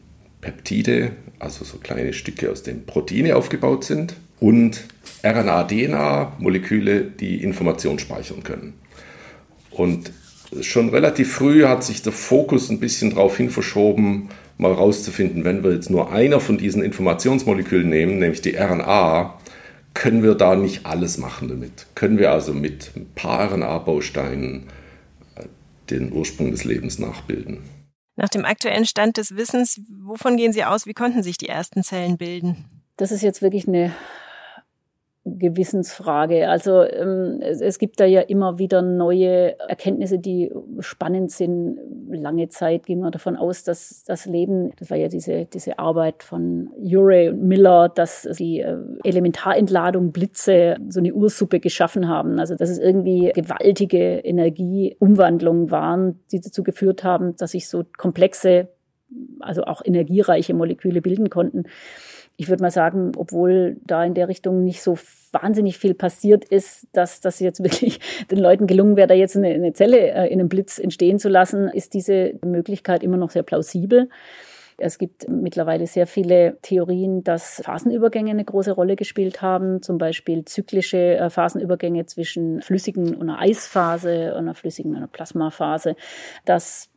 Peptide, 0.42 1.12
also 1.38 1.64
so 1.64 1.78
kleine 1.78 2.14
Stücke, 2.14 2.50
aus 2.50 2.64
denen 2.64 2.88
Proteine 2.88 3.36
aufgebaut 3.36 3.84
sind, 3.84 4.16
und 4.40 4.86
RNA-DNA-Moleküle, 5.24 7.04
die 7.04 7.44
Information 7.44 8.00
speichern 8.00 8.42
können. 8.42 8.74
Und 9.70 10.14
schon 10.62 10.90
relativ 10.90 11.34
früh 11.34 11.66
hat 11.66 11.84
sich 11.84 12.02
der 12.02 12.14
Fokus 12.14 12.72
ein 12.72 12.80
bisschen 12.80 13.12
darauf 13.12 13.38
hin 13.38 13.52
verschoben, 13.52 14.30
mal 14.58 14.74
rauszufinden, 14.74 15.44
wenn 15.44 15.64
wir 15.64 15.74
jetzt 15.74 15.92
nur 15.92 16.12
einer 16.12 16.40
von 16.40 16.58
diesen 16.58 16.82
Informationsmolekülen 16.82 17.88
nehmen, 17.88 18.18
nämlich 18.18 18.42
die 18.42 18.56
RNA, 18.56 19.39
können 19.94 20.24
wir 20.24 20.36
da 20.36 20.56
nicht 20.56 20.86
alles 20.86 21.18
machen 21.18 21.48
damit? 21.48 21.88
Können 21.96 22.18
wir 22.18 22.32
also 22.32 22.54
mit 22.54 22.92
ein 22.96 23.10
paar 23.16 23.52
RNA-Bausteinen 23.52 24.68
äh, 25.36 25.46
den 25.90 26.14
Ursprung 26.14 26.52
des 26.52 26.64
Lebens 26.64 27.00
nachbilden? 27.00 27.60
Nach 28.16 28.30
dem 28.30 28.46
aktuellen 28.46 28.86
Stand 28.86 29.18
des 29.18 29.36
Wissens, 29.36 29.82
wovon 30.04 30.36
gehen 30.38 30.52
Sie 30.52 30.66
aus? 30.66 30.86
Wie 30.86 30.94
konnten 30.94 31.24
sich 31.24 31.38
die 31.38 31.48
ersten 31.48 31.84
Zellen 31.84 32.18
bilden? 32.18 32.66
Das 32.98 33.12
ist 33.12 33.22
jetzt 33.22 33.42
wirklich 33.42 33.68
eine 33.68 33.94
Gewissensfrage. 35.38 36.50
Also 36.50 36.84
ähm, 36.84 37.40
es, 37.42 37.62
es, 37.62 37.78
gibt 37.78 38.00
da 38.00 38.06
ja 38.06 38.22
immer 38.22 38.58
wieder 38.58 38.82
neue 38.82 39.60
Erkenntnisse, 39.60 40.20
die 40.20 40.52
spannend 40.80 41.32
sind. 41.32 41.78
Lange 42.10 42.48
Zeit 42.50 42.86
ging 42.86 43.02
man 43.02 43.12
davon 43.12 43.36
aus, 43.36 43.64
dass 43.64 44.04
das 44.06 44.26
Leben, 44.26 44.72
das 44.78 44.90
war 44.90 44.98
ja 44.98 45.08
diese, 45.08 45.46
diese 45.46 45.78
Arbeit 45.78 46.24
von 46.24 46.70
Urey 46.78 47.30
und 47.30 47.44
Miller, 47.44 47.90
dass 47.90 48.28
die 48.38 48.62
äh, 48.62 48.78
Elementarentladung 49.04 50.12
Blitze 50.12 50.78
so 50.90 51.00
eine 51.00 51.14
Ursuppe 51.14 51.60
geschaffen 51.60 52.08
haben. 52.08 52.40
Also 52.40 52.56
dass 52.56 52.70
es 52.70 52.80
irgendwie 52.80 53.32
gewaltige 53.34 54.20
Energieumwandlungen 54.20 55.72
waren, 55.72 56.20
die 56.32 56.42
dazu 56.42 56.64
geführt 56.64 57.04
haben, 57.04 57.36
dass 57.36 57.52
sich 57.52 57.68
so 57.68 57.84
komplexe, 57.98 58.70
also 59.40 59.64
auch 59.64 59.82
energiereiche 59.84 60.54
Moleküle 60.54 61.02
bilden 61.02 61.30
konnten 61.30 61.66
ich 62.40 62.48
würde 62.48 62.64
mal 62.64 62.72
sagen, 62.72 63.12
obwohl 63.18 63.76
da 63.86 64.02
in 64.06 64.14
der 64.14 64.30
Richtung 64.30 64.64
nicht 64.64 64.82
so 64.82 64.98
wahnsinnig 65.34 65.78
viel 65.78 65.94
passiert 65.94 66.46
ist, 66.46 66.88
dass 66.94 67.20
das 67.20 67.42
jetzt 67.42 67.62
wirklich 67.64 68.00
den 68.32 68.40
Leuten 68.40 68.66
gelungen 68.66 68.96
wäre, 68.96 69.08
da 69.08 69.14
jetzt 69.14 69.36
eine, 69.36 69.50
eine 69.50 69.74
Zelle 69.74 70.00
äh, 70.00 70.28
in 70.28 70.40
einem 70.40 70.48
Blitz 70.48 70.80
entstehen 70.80 71.20
zu 71.20 71.28
lassen, 71.28 71.68
ist 71.68 71.94
diese 71.94 72.36
Möglichkeit 72.44 73.04
immer 73.04 73.18
noch 73.18 73.32
sehr 73.32 73.44
plausibel. 73.44 74.08
Es 74.80 74.98
gibt 74.98 75.28
mittlerweile 75.28 75.88
sehr 75.88 76.08
viele 76.08 76.58
Theorien, 76.62 77.24
dass 77.24 77.62
Phasenübergänge 77.64 78.32
eine 78.32 78.46
große 78.46 78.72
Rolle 78.72 78.96
gespielt 78.96 79.42
haben, 79.42 79.82
zum 79.82 79.98
Beispiel 79.98 80.46
zyklische 80.46 81.18
äh, 81.18 81.30
Phasenübergänge 81.30 82.06
zwischen 82.06 82.62
flüssigen 82.62 83.16
und 83.16 83.30
einer 83.30 83.40
Eisphase 83.40 84.36
einer 84.36 84.56
flüssigen 84.56 84.92
und 84.92 84.98
einer 84.98 85.08
Plasmaphase, 85.08 85.96
dass 86.46 86.90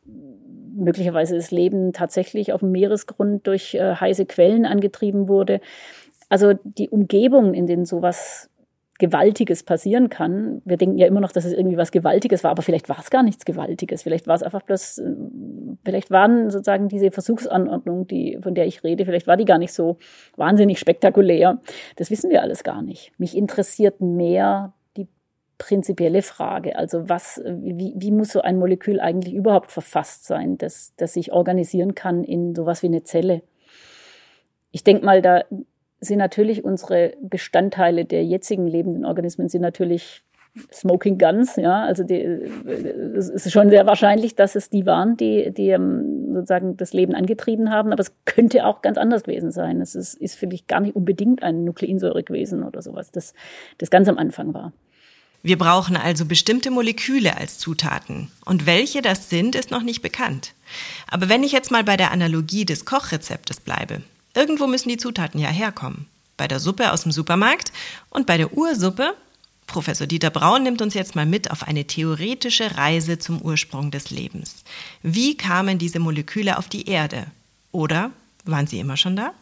möglicherweise 0.75 1.37
das 1.37 1.51
Leben 1.51 1.93
tatsächlich 1.93 2.53
auf 2.53 2.61
dem 2.61 2.73
Meeresgrund 2.73 3.47
durch 3.47 3.75
äh, 3.75 3.95
heiße 3.95 4.27
Quellen 4.27 4.65
angetrieben 4.65 5.29
wurde. 5.29 5.61
Also 6.29 6.55
die 6.65 6.89
Umgebung, 6.89 7.53
in 7.53 7.67
denen 7.67 7.85
sowas 7.85 8.49
Gewaltiges 9.03 9.65
passieren 9.65 10.11
kann. 10.11 10.63
Wir 10.65 10.77
denken 10.77 10.97
ja 10.97 11.09
immer 11.09 11.19
noch, 11.19 11.33
dass 11.33 11.45
es 11.45 11.53
irgendwie 11.53 11.77
was 11.77 11.91
Gewaltiges 11.91 12.45
war, 12.45 12.53
aber 12.53 12.63
vielleicht 12.63 12.89
war 12.89 13.01
es 13.01 13.11
gar 13.11 13.25
nichts 13.25 13.45
Gewaltiges. 13.45 14.05
Vielleicht 14.05 14.29
war 14.29 14.37
es 14.37 14.45
einfach 14.45 14.63
bloß, 14.63 14.99
äh, 14.99 15.11
vielleicht 15.85 16.13
waren 16.13 16.51
sozusagen 16.51 16.87
diese 16.87 17.11
Versuchsanordnung, 17.11 18.07
die, 18.07 18.39
von 18.41 18.55
der 18.55 18.69
ich 18.69 18.85
rede, 18.85 19.05
vielleicht 19.05 19.27
war 19.27 19.37
die 19.37 19.45
gar 19.45 19.59
nicht 19.59 19.73
so 19.73 19.99
wahnsinnig 20.37 20.79
spektakulär. 20.79 21.61
Das 21.97 22.13
wissen 22.13 22.31
wir 22.31 22.43
alles 22.43 22.63
gar 22.63 22.81
nicht. 22.81 23.11
Mich 23.19 23.37
interessiert 23.37 24.01
mehr 24.01 24.73
die 24.97 25.09
prinzipielle 25.59 26.23
Frage. 26.23 26.77
Also 26.77 27.09
was, 27.09 27.43
wie, 27.45 27.95
wie 27.97 28.13
muss 28.13 28.29
so 28.29 28.41
ein 28.43 28.57
Molekül 28.57 29.01
eigentlich 29.01 29.35
überhaupt 29.35 29.73
verfasst 29.73 30.27
sein, 30.27 30.59
dass, 30.59 30.95
dass 30.95 31.15
sich 31.15 31.33
organisieren 31.33 31.97
kann 31.97 32.23
in 32.23 32.55
sowas 32.55 32.85
wie 32.85 32.87
eine 32.87 33.03
Zelle? 33.03 33.43
Ich 34.71 34.85
denke 34.85 35.05
mal, 35.05 35.23
da 35.23 35.43
sind 36.03 36.19
natürlich 36.19 36.65
unsere 36.65 37.15
Bestandteile 37.23 38.05
der 38.05 38.25
jetzigen 38.25 38.67
lebenden 38.67 39.05
Organismen 39.05 39.49
sind 39.49 39.63
natürlich 39.63 40.23
Smoking 40.71 41.17
Guns, 41.17 41.57
ja, 41.57 41.85
also 41.85 42.05
die, 42.05 42.21
es 42.21 43.31
ist 43.31 43.51
schon 43.53 43.71
sehr 43.71 43.87
wahrscheinlich, 43.87 44.35
dass 44.35 44.55
es 44.55 44.69
die 44.69 44.85
waren, 44.85 45.17
die, 45.17 45.51
die 45.51 45.71
ähm, 45.71 46.35
sozusagen 46.35 46.77
das 46.77 46.93
Leben 46.93 47.15
angetrieben 47.15 47.71
haben, 47.71 47.91
aber 47.91 48.03
es 48.03 48.13
könnte 48.27 48.67
auch 48.67 48.83
ganz 48.83 48.99
anders 48.99 49.23
gewesen 49.23 49.51
sein. 49.51 49.81
Es 49.81 49.95
ist, 49.95 50.15
ist 50.15 50.35
vielleicht 50.35 50.69
gar 50.69 50.81
nicht 50.81 50.95
unbedingt 50.95 51.43
ein 51.43 51.65
Nukleinsäure 51.65 52.23
gewesen 52.23 52.65
oder 52.65 52.83
sowas, 52.83 53.11
das, 53.11 53.33
das 53.79 53.89
ganz 53.89 54.09
am 54.09 54.19
Anfang 54.19 54.53
war. 54.53 54.73
Wir 55.43 55.57
brauchen 55.57 55.97
also 55.97 56.27
bestimmte 56.27 56.71
Moleküle 56.71 57.37
als 57.37 57.59
Zutaten. 57.59 58.31
Und 58.45 58.67
welche 58.67 59.03
das 59.03 59.31
sind, 59.31 59.55
ist 59.57 59.71
noch 59.71 59.83
nicht 59.83 60.03
bekannt. 60.03 60.53
Aber 61.11 61.29
wenn 61.31 61.43
ich 61.43 61.53
jetzt 61.53 61.71
mal 61.71 61.83
bei 61.83 61.97
der 61.97 62.13
Analogie 62.13 62.65
des 62.65 62.85
Kochrezeptes 62.85 63.59
bleibe, 63.59 64.03
Irgendwo 64.35 64.67
müssen 64.67 64.89
die 64.89 64.97
Zutaten 64.97 65.39
ja 65.39 65.49
herkommen. 65.49 66.07
Bei 66.37 66.49
der 66.49 66.59
Suppe 66.59 66.93
aus 66.93 67.03
dem 67.03 67.13
Supermarkt 67.13 67.73
und 68.11 68.27
bei 68.27 68.39
der 68.39 68.57
Ursuppe. 68.57 69.15
Professor 69.67 70.07
Dieter 70.07 70.31
Braun 70.31 70.63
nimmt 70.63 70.83
uns 70.83 70.95
jetzt 70.95 71.15
mal 71.15 71.27
mit 71.27 71.51
auf 71.51 71.67
eine 71.67 71.85
theoretische 71.87 72.77
Reise 72.77 73.19
zum 73.19 73.41
Ursprung 73.41 73.91
des 73.91 74.11
Lebens. 74.11 74.65
Wie 75.03 75.37
kamen 75.37 75.79
diese 75.79 75.99
Moleküle 75.99 76.59
auf 76.59 76.69
die 76.69 76.89
Erde? 76.89 77.27
Oder 77.71 78.11
waren 78.45 78.67
sie 78.67 78.81
immer 78.81 78.97
schon 78.97 79.17
da? 79.17 79.33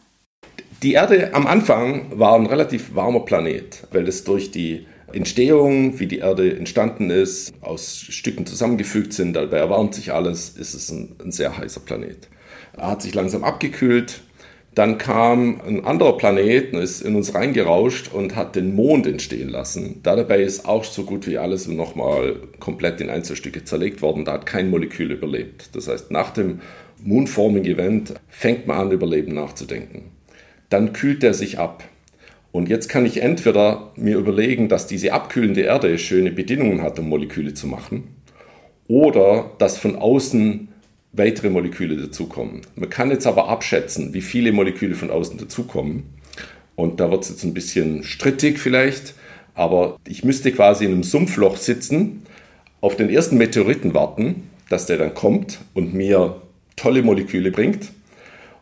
Die 0.83 0.93
Erde 0.93 1.33
am 1.33 1.47
Anfang 1.47 2.19
war 2.19 2.35
ein 2.35 2.45
relativ 2.45 2.95
warmer 2.95 3.21
Planet, 3.21 3.87
weil 3.91 4.07
es 4.07 4.23
durch 4.23 4.51
die 4.51 4.85
Entstehung, 5.13 5.99
wie 5.99 6.07
die 6.07 6.19
Erde 6.19 6.55
entstanden 6.55 7.09
ist, 7.09 7.53
aus 7.61 8.05
Stücken 8.09 8.45
zusammengefügt 8.45 9.13
sind, 9.13 9.33
dabei 9.33 9.57
erwärmt 9.57 9.93
sich 9.93 10.13
alles, 10.13 10.49
ist 10.49 10.73
es 10.73 10.89
ein, 10.89 11.15
ein 11.23 11.31
sehr 11.31 11.57
heißer 11.57 11.81
Planet. 11.81 12.29
Er 12.77 12.87
hat 12.87 13.01
sich 13.01 13.13
langsam 13.13 13.43
abgekühlt, 13.43 14.21
dann 14.73 14.97
kam 14.97 15.59
ein 15.67 15.83
anderer 15.83 16.17
Planet 16.17 16.73
und 16.73 16.79
ist 16.79 17.01
in 17.01 17.15
uns 17.15 17.35
reingerauscht 17.35 18.13
und 18.13 18.37
hat 18.37 18.55
den 18.55 18.73
Mond 18.73 19.05
entstehen 19.05 19.49
lassen. 19.49 19.99
Da 20.01 20.15
dabei 20.15 20.41
ist 20.41 20.65
auch 20.65 20.85
so 20.85 21.03
gut 21.03 21.27
wie 21.27 21.37
alles 21.37 21.67
nochmal 21.67 22.37
komplett 22.59 23.01
in 23.01 23.09
Einzelstücke 23.09 23.65
zerlegt 23.65 24.01
worden. 24.01 24.23
Da 24.23 24.33
hat 24.33 24.45
kein 24.45 24.69
Molekül 24.69 25.11
überlebt. 25.11 25.75
Das 25.75 25.89
heißt, 25.89 26.11
nach 26.11 26.29
dem 26.31 26.61
Moonforming 27.03 27.65
Event 27.65 28.13
fängt 28.29 28.65
man 28.65 28.77
an, 28.77 28.91
über 28.91 29.07
Leben 29.07 29.33
nachzudenken. 29.33 30.11
Dann 30.69 30.93
kühlt 30.93 31.23
er 31.23 31.33
sich 31.33 31.59
ab. 31.59 31.83
Und 32.53 32.69
jetzt 32.69 32.87
kann 32.87 33.05
ich 33.05 33.21
entweder 33.21 33.91
mir 33.97 34.17
überlegen, 34.17 34.69
dass 34.69 34.87
diese 34.87 35.11
abkühlende 35.11 35.61
Erde 35.61 35.97
schöne 35.97 36.31
Bedingungen 36.31 36.81
hat, 36.81 36.97
um 36.99 37.09
Moleküle 37.09 37.53
zu 37.53 37.67
machen, 37.67 38.15
oder 38.87 39.51
dass 39.57 39.77
von 39.77 39.95
außen 39.95 40.67
weitere 41.13 41.49
Moleküle 41.49 41.97
dazukommen. 41.97 42.61
Man 42.75 42.89
kann 42.89 43.11
jetzt 43.11 43.27
aber 43.27 43.49
abschätzen, 43.49 44.13
wie 44.13 44.21
viele 44.21 44.51
Moleküle 44.51 44.95
von 44.95 45.11
außen 45.11 45.37
dazukommen. 45.37 46.03
Und 46.75 46.99
da 46.99 47.11
wird 47.11 47.23
es 47.23 47.29
jetzt 47.29 47.43
ein 47.43 47.53
bisschen 47.53 48.03
strittig 48.03 48.59
vielleicht, 48.59 49.13
aber 49.53 49.97
ich 50.07 50.23
müsste 50.23 50.51
quasi 50.51 50.85
in 50.85 50.93
einem 50.93 51.03
Sumpfloch 51.03 51.57
sitzen, 51.57 52.23
auf 52.79 52.95
den 52.95 53.09
ersten 53.09 53.37
Meteoriten 53.37 53.93
warten, 53.93 54.49
dass 54.69 54.85
der 54.85 54.97
dann 54.97 55.13
kommt 55.13 55.59
und 55.73 55.93
mir 55.93 56.41
tolle 56.75 57.03
Moleküle 57.03 57.51
bringt 57.51 57.91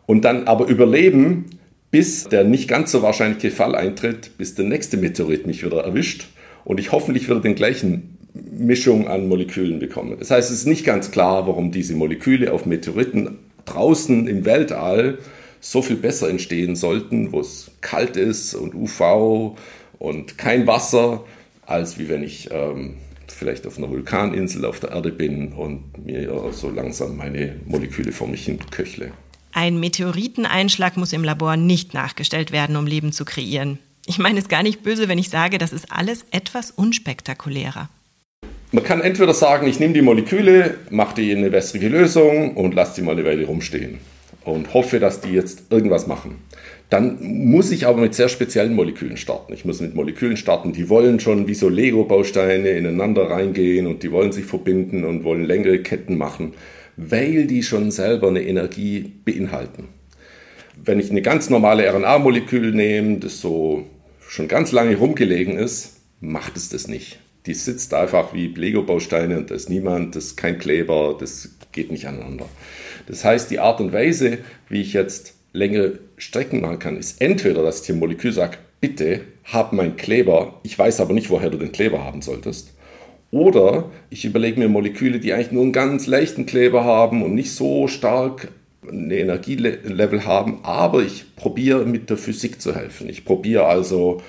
und 0.06 0.24
dann 0.24 0.46
aber 0.46 0.66
überleben, 0.66 1.46
bis 1.90 2.24
der 2.24 2.44
nicht 2.44 2.68
ganz 2.68 2.92
so 2.92 3.02
wahrscheinliche 3.02 3.50
Fall 3.50 3.74
eintritt, 3.74 4.36
bis 4.36 4.54
der 4.54 4.64
nächste 4.64 4.96
Meteorit 4.96 5.46
mich 5.46 5.64
wieder 5.64 5.82
erwischt 5.82 6.26
und 6.64 6.78
ich 6.80 6.92
hoffentlich 6.92 7.28
wieder 7.28 7.40
den 7.40 7.54
gleichen 7.54 8.18
Mischung 8.34 9.08
an 9.08 9.28
Molekülen 9.28 9.78
bekommen. 9.78 10.16
Das 10.18 10.30
heißt, 10.30 10.50
es 10.50 10.58
ist 10.58 10.66
nicht 10.66 10.84
ganz 10.84 11.10
klar, 11.10 11.46
warum 11.46 11.72
diese 11.72 11.94
Moleküle 11.94 12.52
auf 12.52 12.66
Meteoriten 12.66 13.38
draußen 13.64 14.28
im 14.28 14.44
Weltall 14.44 15.18
so 15.60 15.82
viel 15.82 15.96
besser 15.96 16.28
entstehen 16.30 16.76
sollten, 16.76 17.32
wo 17.32 17.40
es 17.40 17.70
kalt 17.80 18.16
ist 18.16 18.54
und 18.54 18.74
UV 18.74 19.56
und 19.98 20.38
kein 20.38 20.66
Wasser, 20.66 21.24
als 21.66 21.98
wie 21.98 22.08
wenn 22.08 22.22
ich 22.22 22.48
ähm, 22.50 22.94
vielleicht 23.28 23.66
auf 23.66 23.78
einer 23.78 23.90
Vulkaninsel 23.90 24.64
auf 24.64 24.80
der 24.80 24.90
Erde 24.90 25.10
bin 25.10 25.52
und 25.52 26.04
mir 26.04 26.52
so 26.52 26.70
langsam 26.70 27.16
meine 27.16 27.56
Moleküle 27.66 28.12
vor 28.12 28.28
mich 28.28 28.44
hin 28.44 28.58
köchle. 28.70 29.12
Ein 29.52 29.80
Meteoriteneinschlag 29.80 30.96
muss 30.96 31.12
im 31.12 31.24
Labor 31.24 31.56
nicht 31.56 31.92
nachgestellt 31.92 32.52
werden, 32.52 32.76
um 32.76 32.86
Leben 32.86 33.12
zu 33.12 33.24
kreieren. 33.24 33.78
Ich 34.06 34.18
meine 34.18 34.38
es 34.38 34.48
gar 34.48 34.62
nicht 34.62 34.82
böse, 34.82 35.08
wenn 35.08 35.18
ich 35.18 35.28
sage, 35.28 35.58
das 35.58 35.72
ist 35.72 35.92
alles 35.92 36.24
etwas 36.30 36.70
unspektakulärer. 36.70 37.88
Man 38.72 38.84
kann 38.84 39.00
entweder 39.00 39.34
sagen, 39.34 39.66
ich 39.66 39.80
nehme 39.80 39.94
die 39.94 40.02
Moleküle, 40.02 40.76
mache 40.90 41.16
die 41.16 41.32
in 41.32 41.38
eine 41.38 41.50
wässrige 41.50 41.88
Lösung 41.88 42.56
und 42.56 42.72
lasse 42.72 42.94
die 42.94 43.02
mal 43.02 43.12
eine 43.12 43.24
Weile 43.24 43.44
rumstehen 43.44 43.98
und 44.44 44.72
hoffe, 44.74 45.00
dass 45.00 45.20
die 45.20 45.32
jetzt 45.32 45.64
irgendwas 45.70 46.06
machen. 46.06 46.36
Dann 46.88 47.18
muss 47.20 47.72
ich 47.72 47.88
aber 47.88 48.00
mit 48.00 48.14
sehr 48.14 48.28
speziellen 48.28 48.76
Molekülen 48.76 49.16
starten. 49.16 49.54
Ich 49.54 49.64
muss 49.64 49.80
mit 49.80 49.96
Molekülen 49.96 50.36
starten, 50.36 50.72
die 50.72 50.88
wollen 50.88 51.18
schon 51.18 51.48
wie 51.48 51.54
so 51.54 51.68
Lego-Bausteine 51.68 52.70
ineinander 52.70 53.28
reingehen 53.28 53.88
und 53.88 54.04
die 54.04 54.12
wollen 54.12 54.30
sich 54.30 54.44
verbinden 54.44 55.02
und 55.02 55.24
wollen 55.24 55.46
längere 55.46 55.80
Ketten 55.80 56.16
machen, 56.16 56.54
weil 56.96 57.48
die 57.48 57.64
schon 57.64 57.90
selber 57.90 58.28
eine 58.28 58.44
Energie 58.44 59.12
beinhalten. 59.24 59.88
Wenn 60.76 61.00
ich 61.00 61.10
eine 61.10 61.22
ganz 61.22 61.50
normale 61.50 61.92
RNA-Molekül 61.92 62.70
nehme, 62.70 63.18
das 63.18 63.40
so 63.40 63.84
schon 64.28 64.46
ganz 64.46 64.70
lange 64.70 64.94
rumgelegen 64.94 65.58
ist, 65.58 65.96
macht 66.20 66.56
es 66.56 66.68
das 66.68 66.86
nicht 66.86 67.18
die 67.46 67.54
sitzt 67.54 67.94
einfach 67.94 68.34
wie 68.34 68.48
Lego-Bausteine 68.48 69.38
und 69.38 69.50
da 69.50 69.54
ist 69.54 69.70
niemand, 69.70 70.16
das 70.16 70.26
ist 70.26 70.36
kein 70.36 70.58
Kleber, 70.58 71.16
das 71.18 71.50
geht 71.72 71.90
nicht 71.90 72.06
aneinander. 72.06 72.46
Das 73.06 73.24
heißt, 73.24 73.50
die 73.50 73.58
Art 73.58 73.80
und 73.80 73.92
Weise, 73.92 74.38
wie 74.68 74.80
ich 74.82 74.92
jetzt 74.92 75.34
längere 75.52 75.98
Strecken 76.16 76.60
machen 76.60 76.78
kann, 76.78 76.96
ist 76.96 77.20
entweder, 77.20 77.62
dass 77.62 77.80
ich 77.80 77.86
dem 77.86 77.98
Molekül 77.98 78.32
sage, 78.32 78.58
bitte 78.80 79.22
hab 79.44 79.72
meinen 79.72 79.96
Kleber, 79.96 80.60
ich 80.62 80.78
weiß 80.78 81.00
aber 81.00 81.12
nicht, 81.12 81.30
woher 81.30 81.50
du 81.50 81.58
den 81.58 81.72
Kleber 81.72 82.04
haben 82.04 82.22
solltest. 82.22 82.74
Oder 83.30 83.90
ich 84.10 84.24
überlege 84.24 84.58
mir 84.58 84.68
Moleküle, 84.68 85.20
die 85.20 85.32
eigentlich 85.32 85.52
nur 85.52 85.62
einen 85.62 85.72
ganz 85.72 86.06
leichten 86.06 86.46
Kleber 86.46 86.84
haben 86.84 87.22
und 87.22 87.34
nicht 87.34 87.52
so 87.52 87.86
stark 87.86 88.48
eine 88.88 89.16
Energielevel 89.16 90.24
haben, 90.24 90.60
aber 90.62 91.02
ich 91.02 91.36
probiere 91.36 91.84
mit 91.84 92.10
der 92.10 92.16
Physik 92.16 92.60
zu 92.60 92.74
helfen. 92.74 93.08
Ich 93.08 93.24
probiere 93.24 93.66
also 93.66 94.22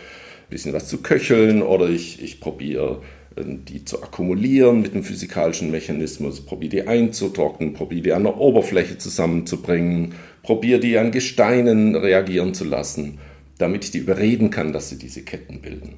bisschen 0.52 0.74
was 0.74 0.88
zu 0.88 1.00
köcheln 1.00 1.64
oder 1.64 1.90
ich, 1.90 2.22
ich 2.22 2.40
probiere 2.40 3.02
äh, 3.36 3.44
die 3.46 3.84
zu 3.84 4.04
akkumulieren 4.04 4.82
mit 4.82 4.94
einem 4.94 5.04
physikalischen 5.04 5.72
Mechanismus, 5.72 6.42
probiere 6.42 6.70
die 6.70 6.88
einzutrocknen, 6.88 7.74
probiere 7.74 8.02
die 8.02 8.14
an 8.14 8.24
der 8.24 8.38
Oberfläche 8.38 9.00
zusammenzubringen, 9.00 10.14
probiere 10.44 10.80
die 10.80 10.98
an 11.00 11.12
Gesteinen 11.12 11.96
reagieren 11.96 12.54
zu 12.54 12.66
lassen, 12.66 13.18
damit 13.58 13.86
ich 13.86 13.92
die 13.92 14.00
überreden 14.00 14.52
kann, 14.52 14.74
dass 14.74 14.90
sie 14.90 15.00
diese 15.00 15.24
Ketten 15.24 15.62
bilden. 15.62 15.96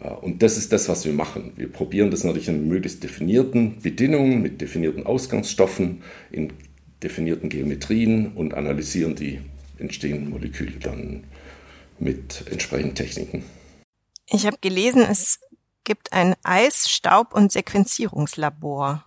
Äh, 0.00 0.08
und 0.08 0.42
das 0.42 0.56
ist 0.56 0.72
das, 0.72 0.88
was 0.88 1.04
wir 1.04 1.12
machen. 1.12 1.52
Wir 1.56 1.70
probieren 1.70 2.10
das 2.10 2.24
natürlich 2.24 2.48
in 2.48 2.68
möglichst 2.68 3.02
definierten 3.02 3.80
Bedingungen, 3.82 4.40
mit 4.40 4.60
definierten 4.60 5.04
Ausgangsstoffen, 5.04 6.02
in 6.30 6.52
definierten 7.02 7.48
Geometrien 7.48 8.32
und 8.34 8.54
analysieren 8.54 9.16
die 9.16 9.40
entstehenden 9.78 10.30
Moleküle 10.30 10.78
dann 10.80 11.24
mit 11.98 12.44
entsprechenden 12.50 12.94
Techniken. 12.94 13.42
Ich 14.28 14.46
habe 14.46 14.58
gelesen, 14.60 15.02
es 15.02 15.40
gibt 15.84 16.12
ein 16.12 16.34
Eis-, 16.42 16.88
Staub- 16.88 17.34
und 17.34 17.52
Sequenzierungslabor. 17.52 19.04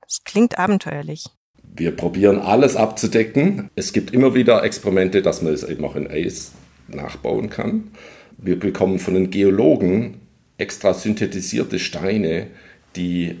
Das 0.00 0.24
klingt 0.24 0.58
abenteuerlich. 0.58 1.26
Wir 1.62 1.94
probieren 1.94 2.38
alles 2.38 2.76
abzudecken. 2.76 3.70
Es 3.74 3.92
gibt 3.92 4.12
immer 4.12 4.34
wieder 4.34 4.64
Experimente, 4.64 5.22
dass 5.22 5.42
man 5.42 5.52
es 5.52 5.64
eben 5.64 5.84
auch 5.84 5.96
in 5.96 6.10
Eis 6.10 6.52
nachbauen 6.88 7.50
kann. 7.50 7.92
Wir 8.38 8.58
bekommen 8.58 8.98
von 8.98 9.14
den 9.14 9.30
Geologen 9.30 10.20
extra 10.56 10.94
synthetisierte 10.94 11.78
Steine, 11.78 12.48
die 12.96 13.38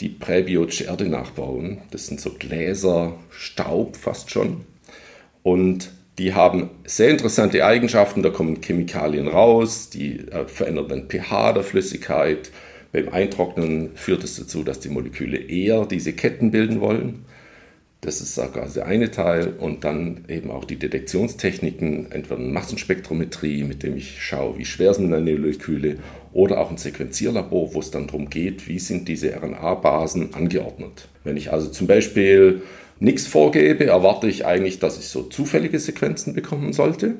die 0.00 0.08
präbiotische 0.08 0.84
Erde 0.84 1.08
nachbauen. 1.08 1.78
Das 1.90 2.06
sind 2.06 2.20
so 2.20 2.34
Gläser, 2.34 3.18
Staub 3.30 3.96
fast 3.96 4.30
schon. 4.30 4.64
Und 5.42 5.90
die 6.18 6.32
haben 6.32 6.70
sehr 6.84 7.10
interessante 7.10 7.64
Eigenschaften, 7.64 8.22
da 8.22 8.30
kommen 8.30 8.60
Chemikalien 8.62 9.28
raus, 9.28 9.90
die 9.90 10.20
äh, 10.30 10.46
verändern 10.46 10.88
den 10.88 11.08
pH 11.08 11.52
der 11.52 11.62
Flüssigkeit. 11.62 12.50
Beim 12.92 13.10
Eintrocknen 13.10 13.90
führt 13.94 14.24
es 14.24 14.36
dazu, 14.36 14.62
dass 14.62 14.80
die 14.80 14.88
Moleküle 14.88 15.36
eher 15.36 15.84
diese 15.84 16.14
Ketten 16.14 16.50
bilden 16.50 16.80
wollen. 16.80 17.26
Das 18.00 18.20
ist 18.20 18.34
sogar 18.34 18.68
der 18.68 18.86
eine 18.86 19.10
Teil. 19.10 19.54
Und 19.58 19.84
dann 19.84 20.24
eben 20.28 20.50
auch 20.50 20.64
die 20.64 20.76
Detektionstechniken, 20.76 22.12
entweder 22.12 22.40
Massenspektrometrie, 22.40 23.64
mit 23.64 23.82
dem 23.82 23.96
ich 23.96 24.22
schaue, 24.22 24.56
wie 24.58 24.64
schwer 24.64 24.94
sind 24.94 25.10
meine 25.10 25.32
Moleküle, 25.32 25.98
oder 26.32 26.60
auch 26.60 26.70
ein 26.70 26.76
Sequenzierlabor, 26.76 27.74
wo 27.74 27.80
es 27.80 27.90
dann 27.90 28.06
darum 28.06 28.30
geht, 28.30 28.68
wie 28.68 28.78
sind 28.78 29.08
diese 29.08 29.34
RNA-Basen 29.34 30.34
angeordnet. 30.34 31.08
Wenn 31.24 31.36
ich 31.36 31.52
also 31.52 31.68
zum 31.68 31.86
Beispiel 31.86 32.62
nichts 32.98 33.26
vorgebe, 33.26 33.86
erwarte 33.86 34.28
ich 34.28 34.46
eigentlich, 34.46 34.78
dass 34.78 34.98
ich 34.98 35.08
so 35.08 35.22
zufällige 35.22 35.78
Sequenzen 35.78 36.34
bekommen 36.34 36.72
sollte. 36.72 37.16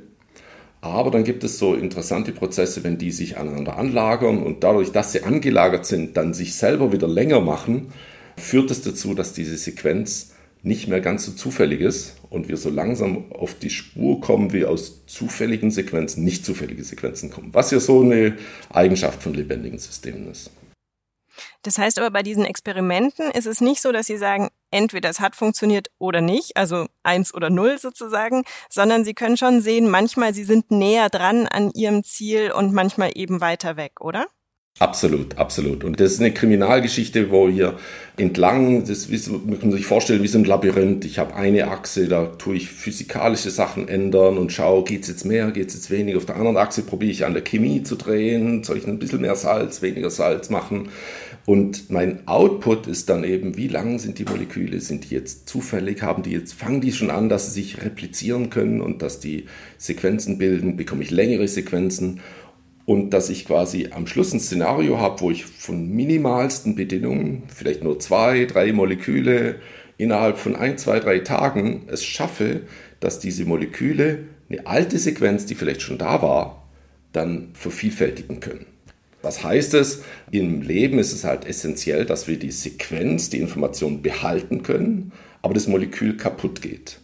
Aber 0.81 1.11
dann 1.11 1.25
gibt 1.25 1.43
es 1.43 1.59
so 1.59 1.75
interessante 1.75 2.33
Prozesse, 2.33 2.85
wenn 2.85 2.99
die 2.99 3.11
sich 3.11 3.39
aneinander 3.39 3.77
anlagern 3.77 4.43
und 4.43 4.63
dadurch, 4.63 4.93
dass 4.93 5.13
sie 5.13 5.23
angelagert 5.23 5.87
sind, 5.87 6.17
dann 6.17 6.35
sich 6.35 6.55
selber 6.55 6.93
wieder 6.93 7.09
länger 7.09 7.41
machen, 7.41 7.93
führt 8.37 8.71
es 8.71 8.83
dazu, 8.83 9.15
dass 9.15 9.33
diese 9.33 9.57
Sequenz 9.57 10.33
nicht 10.63 10.89
mehr 10.89 11.01
ganz 11.01 11.25
so 11.25 11.33
zufällig 11.33 11.81
ist 11.81 12.17
und 12.29 12.49
wir 12.49 12.57
so 12.57 12.71
langsam 12.71 13.31
auf 13.33 13.55
die 13.55 13.71
Spur 13.71 14.21
kommen, 14.21 14.53
wie 14.53 14.65
aus 14.65 15.07
zufälligen 15.07 15.71
Sequenzen 15.71 16.25
nicht 16.25 16.45
zufällige 16.45 16.83
Sequenzen 16.83 17.31
kommen. 17.31 17.51
Was 17.53 17.71
ja 17.71 17.81
so 17.81 18.03
eine 18.03 18.37
Eigenschaft 18.71 19.23
von 19.23 19.35
lebendigen 19.35 19.79
Systemen 19.79 20.31
ist. 20.31 20.51
Das 21.67 21.79
heißt 21.79 21.99
aber 21.99 22.13
bei 22.13 22.23
diesen 22.23 22.45
Experimenten 22.45 23.29
ist 23.33 23.47
es 23.47 23.61
nicht 23.61 23.83
so, 23.83 23.91
dass 23.91 24.07
Sie 24.07 24.19
sagen, 24.19 24.51
entweder 24.71 25.11
es 25.11 25.19
hat 25.19 25.35
funktioniert 25.35 25.89
oder 25.99 26.21
nicht, 26.21 26.57
also 26.57 26.87
eins 27.03 27.35
oder 27.35 27.51
null 27.51 27.79
sozusagen, 27.81 28.45
sondern 28.71 29.05
Sie 29.05 29.15
können 29.15 29.37
schon 29.37 29.61
sehen, 29.61 29.91
manchmal 29.91 30.33
Sie 30.33 30.45
sind 30.45 30.71
näher 30.71 31.09
dran 31.09 31.49
an 31.49 31.73
Ihrem 31.73 32.05
Ziel 32.05 32.53
und 32.53 32.73
manchmal 32.73 33.11
eben 33.17 33.41
weiter 33.41 33.77
weg, 33.77 34.01
oder? 34.01 34.27
Absolut, 34.79 35.39
absolut. 35.39 35.85
Und 35.85 36.01
das 36.01 36.13
ist 36.13 36.21
eine 36.21 36.35
Kriminalgeschichte, 36.35 37.31
wo 37.31 37.49
hier 37.49 37.79
entlang, 38.19 38.85
das 38.85 39.11
wie, 39.11 39.19
man 39.31 39.73
sich 39.73 39.87
vorstellen 39.87 40.23
wie 40.23 40.29
so 40.29 40.39
ein 40.39 40.45
Labyrinth. 40.45 41.07
Ich 41.07 41.19
habe 41.19 41.35
eine 41.35 41.69
Achse, 41.69 42.09
da 42.09 42.27
tue 42.27 42.57
ich 42.57 42.69
physikalische 42.69 43.51
Sachen 43.51 43.89
ändern 43.89 44.37
und 44.37 44.53
schaue, 44.53 44.85
geht 44.85 45.03
es 45.03 45.09
jetzt 45.09 45.25
mehr, 45.25 45.51
geht 45.51 45.69
es 45.69 45.75
jetzt 45.75 45.91
weniger. 45.91 46.19
Auf 46.19 46.27
der 46.27 46.37
anderen 46.37 46.59
Achse 46.59 46.83
probiere 46.83 47.11
ich 47.11 47.25
an 47.25 47.33
der 47.33 47.43
Chemie 47.43 47.85
zu 47.85 47.97
drehen, 47.97 48.65
soll 48.65 48.77
ich 48.77 48.87
ein 48.87 48.99
bisschen 48.99 49.23
mehr 49.23 49.35
Salz, 49.35 49.81
weniger 49.81 50.11
Salz 50.11 50.51
machen. 50.51 50.91
Und 51.47 51.91
mein 51.91 52.27
Output 52.27 52.89
ist 52.89 53.09
dann 53.09 53.23
eben, 53.23 53.57
wie 53.57 53.69
lang 53.69 54.01
sind 54.01 54.19
die 54.19 54.25
Moleküle? 54.25 54.81
Sind 54.81 55.09
die 55.09 55.15
jetzt 55.15 55.49
zufällig? 55.49 56.03
Haben 56.03 56.25
die 56.25 56.33
jetzt, 56.33 56.55
fangen 56.55 56.81
die 56.81 56.91
schon 56.91 57.09
an, 57.09 57.29
dass 57.29 57.47
sie 57.47 57.63
sich 57.63 57.85
replizieren 57.85 58.51
können 58.51 58.81
und 58.81 59.01
dass 59.01 59.21
die 59.21 59.47
Sequenzen 59.79 60.39
bilden? 60.39 60.77
Bekomme 60.77 61.05
ich 61.05 61.13
längere 61.13 61.47
Sequenzen? 61.47 62.21
Und 62.85 63.11
dass 63.11 63.31
ich 63.31 63.47
quasi 63.47 63.89
am 63.93 64.09
Schluss 64.09 64.33
ein 64.33 64.41
Szenario 64.41 64.99
habe, 64.99 65.21
wo 65.21 65.31
ich 65.31 65.45
von 65.45 65.89
minimalsten 65.89 66.75
Bedingungen, 66.75 67.45
vielleicht 67.49 67.83
nur 67.83 68.01
zwei, 68.01 68.45
drei 68.45 68.73
Moleküle, 68.73 69.57
innerhalb 69.99 70.39
von 70.39 70.57
ein, 70.57 70.79
zwei, 70.79 70.99
drei 70.99 71.21
Tagen 71.21 71.83
es 71.87 72.05
schaffe, 72.05 72.63
dass 72.99 73.21
diese 73.21 73.45
Moleküle 73.45 74.25
eine 74.49 74.67
alte 74.67 74.99
Sequenz, 74.99 75.47
die 75.47 75.55
vielleicht 75.55 75.83
schon 75.83 75.99
da 75.99 76.23
war, 76.23 76.69
dann 77.13 77.51
vervielfältigen 77.55 78.41
können. 78.41 78.67
Was 79.27 79.43
heißt 79.43 79.75
es? 79.75 80.05
Im 80.31 80.63
Leben 80.63 81.01
ist 81.01 81.13
es 81.13 81.25
halt 81.25 81.47
essentiell, 81.47 82.07
dass 82.07 82.29
wir 82.29 82.39
die 82.39 82.53
Sequenz, 82.53 83.29
die 83.29 83.41
Information 83.41 84.01
behalten 84.01 84.63
können, 84.63 85.11
aber 85.43 85.53
das 85.53 85.67
Molekül 85.67 86.17
kaputt 86.17 86.63
geht. 86.63 87.01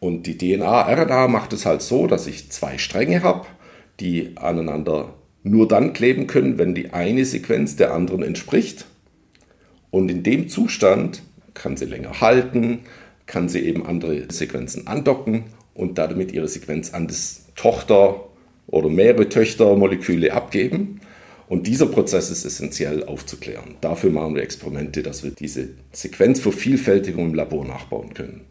Und 0.00 0.26
die 0.26 0.38
DNA-RNA 0.38 1.28
macht 1.28 1.52
es 1.52 1.66
halt 1.66 1.82
so, 1.82 2.06
dass 2.06 2.26
ich 2.26 2.50
zwei 2.50 2.78
Stränge 2.78 3.22
habe, 3.22 3.46
die 4.00 4.38
aneinander 4.38 5.16
nur 5.42 5.68
dann 5.68 5.92
kleben 5.92 6.28
können, 6.28 6.56
wenn 6.56 6.74
die 6.74 6.94
eine 6.94 7.26
Sequenz 7.26 7.76
der 7.76 7.92
anderen 7.92 8.22
entspricht. 8.22 8.86
Und 9.90 10.10
in 10.10 10.22
dem 10.22 10.48
Zustand 10.48 11.20
kann 11.52 11.76
sie 11.76 11.84
länger 11.84 12.22
halten, 12.22 12.80
kann 13.26 13.50
sie 13.50 13.60
eben 13.60 13.84
andere 13.84 14.32
Sequenzen 14.32 14.86
andocken 14.86 15.44
und 15.74 15.98
damit 15.98 16.32
ihre 16.32 16.48
Sequenz 16.48 16.94
an 16.94 17.06
das 17.06 17.44
Tochter- 17.54 18.24
oder 18.66 18.88
mehrere 18.88 19.28
Töchtermoleküle 19.28 20.32
abgeben. 20.32 21.00
Und 21.48 21.66
dieser 21.66 21.86
Prozess 21.86 22.30
ist 22.30 22.44
essentiell 22.44 23.04
aufzuklären. 23.04 23.76
Dafür 23.80 24.10
machen 24.10 24.34
wir 24.34 24.42
Experimente, 24.42 25.02
dass 25.02 25.24
wir 25.24 25.30
diese 25.30 25.70
Sequenzvervielfältigung 25.92 27.30
im 27.30 27.34
Labor 27.34 27.64
nachbauen 27.64 28.12
können. 28.12 28.46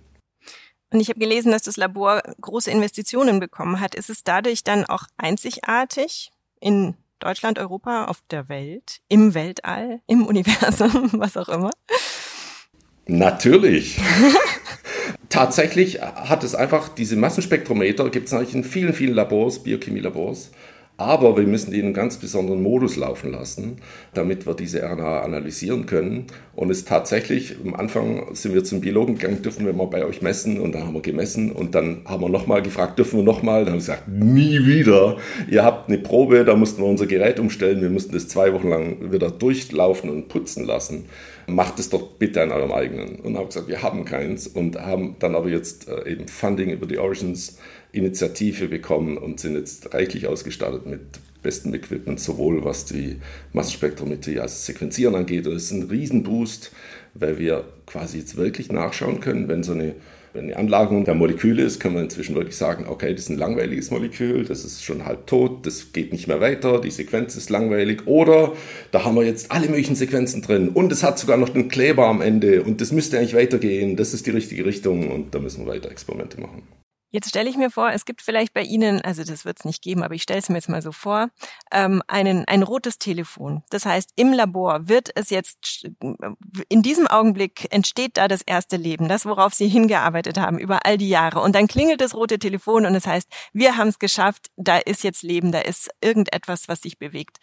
Und 0.90 1.02
ich 1.02 1.10
habe 1.10 1.20
gelesen, 1.20 1.52
dass 1.52 1.64
das 1.64 1.78
Labor 1.78 2.24
große 2.42 2.72
Investitionen 2.72 3.40
bekommen 3.40 3.80
hat. 3.80 3.94
Ist 3.94 4.10
es 4.10 4.24
dadurch 4.24 4.64
dann 4.64 4.86
auch 4.86 5.04
einzigartig 5.18 6.32
in 6.60 6.96
Deutschland, 7.20 7.60
Europa, 7.60 8.06
auf 8.06 8.22
der 8.32 8.48
Welt, 8.48 9.00
im 9.10 9.34
Weltall, 9.34 10.02
im 10.08 10.26
Universum, 10.26 11.10
was 11.14 11.36
auch 11.38 11.50
immer? 11.50 11.72
Natürlich. 13.06 14.00
Tatsächlich 15.30 16.02
hat 16.02 16.44
es 16.44 16.56
einfach, 16.56 16.90
diese 16.90 17.16
Massenspektrometer 17.16 18.10
gibt 18.10 18.28
es 18.28 18.34
eigentlich 18.34 18.56
in 18.56 18.64
vielen, 18.64 18.94
vielen 18.94 19.14
Labors, 19.14 19.64
Biochemielabors. 19.64 20.52
Aber 21.00 21.38
wir 21.38 21.46
müssen 21.46 21.70
die 21.70 21.78
in 21.78 21.86
einem 21.86 21.94
ganz 21.94 22.18
besonderen 22.18 22.64
Modus 22.64 22.96
laufen 22.96 23.32
lassen, 23.32 23.78
damit 24.16 24.48
wir 24.48 24.56
diese 24.56 24.82
RNA 24.82 25.22
analysieren 25.22 25.86
können. 25.86 26.26
Und 26.56 26.72
es 26.72 26.86
tatsächlich, 26.86 27.56
am 27.64 27.76
Anfang 27.76 28.34
sind 28.34 28.56
wir 28.56 28.64
zum 28.64 28.82
Biologen 28.82 29.16
gegangen, 29.16 29.44
dürfen 29.44 29.68
wir 29.68 29.74
mal 29.74 29.86
bei 29.86 30.04
euch 30.04 30.24
messen? 30.24 30.60
Und 30.60 30.74
dann 30.74 30.88
haben 30.88 30.96
wir 30.96 31.02
gemessen 31.02 31.52
und 31.52 31.76
dann 31.76 32.02
haben 32.06 32.24
wir 32.24 32.30
nochmal 32.30 32.64
gefragt, 32.64 32.98
dürfen 32.98 33.20
wir 33.20 33.24
nochmal? 33.24 33.64
Dann 33.64 33.74
haben 33.74 33.80
sie 33.80 33.92
gesagt, 33.92 34.08
nie 34.08 34.66
wieder. 34.66 35.18
Ihr 35.48 35.64
habt 35.64 35.88
eine 35.88 36.00
Probe, 36.00 36.44
da 36.44 36.56
mussten 36.56 36.82
wir 36.82 36.88
unser 36.88 37.06
Gerät 37.06 37.40
umstellen. 37.40 37.80
Wir 37.80 37.92
mussten 37.92 38.14
das 38.14 38.28
zwei 38.28 38.52
Wochen 38.54 38.70
lang 38.70 39.12
wieder 39.12 39.30
durchlaufen 39.30 40.10
und 40.10 40.30
putzen 40.30 40.66
lassen. 40.66 41.06
Macht 41.46 41.78
es 41.78 41.92
doch 41.92 42.08
bitte 42.18 42.42
an 42.42 42.52
eurem 42.52 42.72
eigenen. 42.72 43.18
Und 43.18 43.38
haben 43.38 43.46
gesagt, 43.46 43.68
wir 43.68 43.84
haben 43.84 44.04
keins 44.04 44.48
und 44.48 44.82
haben 44.82 45.16
dann 45.20 45.36
aber 45.36 45.48
jetzt 45.48 45.88
äh, 45.88 46.12
eben 46.12 46.28
Funding 46.28 46.72
über 46.72 46.88
die 46.88 46.98
Origins 46.98 47.60
Initiative 47.92 48.68
bekommen 48.68 49.18
und 49.18 49.40
sind 49.40 49.56
jetzt 49.56 49.94
reichlich 49.94 50.28
ausgestattet 50.28 50.86
mit 50.86 51.02
bestem 51.42 51.74
Equipment, 51.74 52.20
sowohl 52.20 52.64
was 52.66 52.86
die 52.86 53.18
Massenspektrometrie 53.54 54.40
als 54.40 54.66
Sequenzieren 54.66 55.16
angeht. 55.16 55.46
Das 55.46 55.64
ist 55.64 55.72
ein 55.72 55.84
Riesenboost, 55.84 56.72
weil 57.14 57.38
wir 57.40 57.66
quasi 57.86 58.20
jetzt 58.20 58.36
wirklich 58.36 58.72
nachschauen 58.72 59.20
können, 59.20 59.48
wenn 59.48 59.64
so 59.64 59.74
eine 59.74 59.96
wenn 60.34 60.46
eine 60.46 60.58
Anlagerung 60.58 61.04
der 61.04 61.16
Moleküle 61.16 61.64
ist, 61.64 61.80
können 61.80 61.96
wir 61.96 62.04
inzwischen 62.04 62.36
wirklich 62.36 62.56
sagen, 62.56 62.86
okay, 62.88 63.12
das 63.12 63.24
ist 63.24 63.30
ein 63.30 63.38
langweiliges 63.38 63.90
Molekül, 63.90 64.46
das 64.46 64.64
ist 64.64 64.84
schon 64.84 65.04
halb 65.04 65.26
tot, 65.26 65.66
das 65.66 65.94
geht 65.94 66.12
nicht 66.12 66.28
mehr 66.28 66.40
weiter, 66.40 66.80
die 66.80 66.92
Sequenz 66.92 67.36
ist 67.36 67.50
langweilig. 67.50 68.06
Oder 68.06 68.54
da 68.92 69.04
haben 69.04 69.16
wir 69.16 69.24
jetzt 69.24 69.52
alle 69.52 69.68
möglichen 69.68 69.96
Sequenzen 69.96 70.44
drin 70.44 70.70
und 70.70 70.92
es 70.92 71.02
hat 71.02 71.18
sogar 71.18 71.38
noch 71.38 71.56
einen 71.56 71.70
Kleber 71.70 72.06
am 72.06 72.22
Ende 72.22 72.62
und 72.62 72.82
das 72.82 72.92
müsste 72.92 73.18
eigentlich 73.18 73.34
weitergehen, 73.34 73.96
das 73.96 74.14
ist 74.14 74.28
die 74.28 74.32
richtige 74.32 74.66
Richtung 74.66 75.10
und 75.10 75.34
da 75.34 75.40
müssen 75.40 75.66
wir 75.66 75.74
weiter 75.74 75.90
Experimente 75.90 76.40
machen. 76.40 76.62
Jetzt 77.10 77.30
stelle 77.30 77.50
ich 77.50 77.58
mir 77.58 77.72
vor, 77.72 77.90
es 77.92 78.06
gibt 78.06 78.22
vielleicht 78.22 78.54
bei 78.54 78.62
Ihnen, 78.62 79.02
also 79.02 79.24
das 79.24 79.46
wird 79.46 79.60
es 79.60 79.66
nicht 79.66 79.82
geben, 79.82 80.04
aber 80.04 80.14
ich 80.14 80.24
stelle 80.24 80.40
es 80.40 80.50
mir 80.50 80.56
jetzt 80.56 80.70
mal 80.70 80.82
so 80.82 80.92
vor, 80.92 81.30
ähm, 81.72 82.04
einen, 82.08 82.46
ein 82.46 82.64
rotes 82.64 83.00
Telefon. 83.00 83.64
Das 83.70 83.86
heißt, 83.86 84.12
im 84.16 84.34
Labor 84.34 84.88
wird 84.88 85.10
es 85.16 85.30
jetzt, 85.30 85.88
in 86.70 86.82
diesem 86.84 87.08
Augenblick 87.08 87.68
entsteht 87.74 88.18
da 88.18 88.28
das 88.28 88.42
erste 88.42 88.78
Leben, 88.78 89.08
das, 89.08 89.26
worauf 89.26 89.54
Sie 89.54 89.68
hingearbeitet 89.68 90.38
haben 90.38 90.60
über 90.60 90.86
all 90.86 90.98
die 90.98 91.10
Jahre. 91.10 91.42
Und 91.42 91.56
dann 91.56 91.68
klingelt 91.68 92.02
das 92.02 92.14
rote 92.14 92.40
Telefon 92.40 92.86
und 92.86 92.94
es 92.94 93.04
das 93.04 93.14
heißt, 93.14 93.34
wir 93.54 93.78
haben 93.78 93.88
es 93.88 94.00
geschafft, 94.00 94.48
da 94.58 94.78
ist 94.78 95.04
jetzt 95.04 95.24
Leben, 95.24 95.52
da 95.52 95.60
ist 95.60 95.90
irgendetwas, 96.02 96.68
was 96.68 96.82
sich 96.82 97.00
bewegt. 97.00 97.38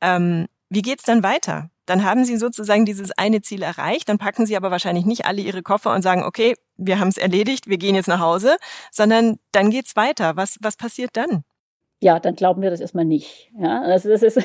Ähm, 0.00 0.46
wie 0.70 0.82
geht's 0.82 1.04
dann 1.04 1.22
weiter? 1.22 1.71
Dann 1.86 2.04
haben 2.04 2.24
Sie 2.24 2.36
sozusagen 2.36 2.84
dieses 2.84 3.10
eine 3.12 3.42
Ziel 3.42 3.62
erreicht, 3.62 4.08
dann 4.08 4.18
packen 4.18 4.46
Sie 4.46 4.56
aber 4.56 4.70
wahrscheinlich 4.70 5.04
nicht 5.04 5.26
alle 5.26 5.40
Ihre 5.42 5.62
Koffer 5.62 5.92
und 5.94 6.02
sagen, 6.02 6.22
okay, 6.24 6.54
wir 6.76 6.98
haben 6.98 7.08
es 7.08 7.16
erledigt, 7.16 7.66
wir 7.66 7.78
gehen 7.78 7.94
jetzt 7.94 8.08
nach 8.08 8.20
Hause, 8.20 8.56
sondern 8.90 9.38
dann 9.52 9.70
geht's 9.70 9.96
weiter. 9.96 10.36
Was, 10.36 10.58
was 10.60 10.76
passiert 10.76 11.16
dann? 11.16 11.44
Ja, 12.02 12.18
dann 12.18 12.34
glauben 12.34 12.62
wir 12.62 12.70
das 12.70 12.80
erstmal 12.80 13.04
nicht. 13.04 13.48
Ja, 13.56 13.82
also 13.82 14.08
das 14.08 14.24
ist, 14.24 14.40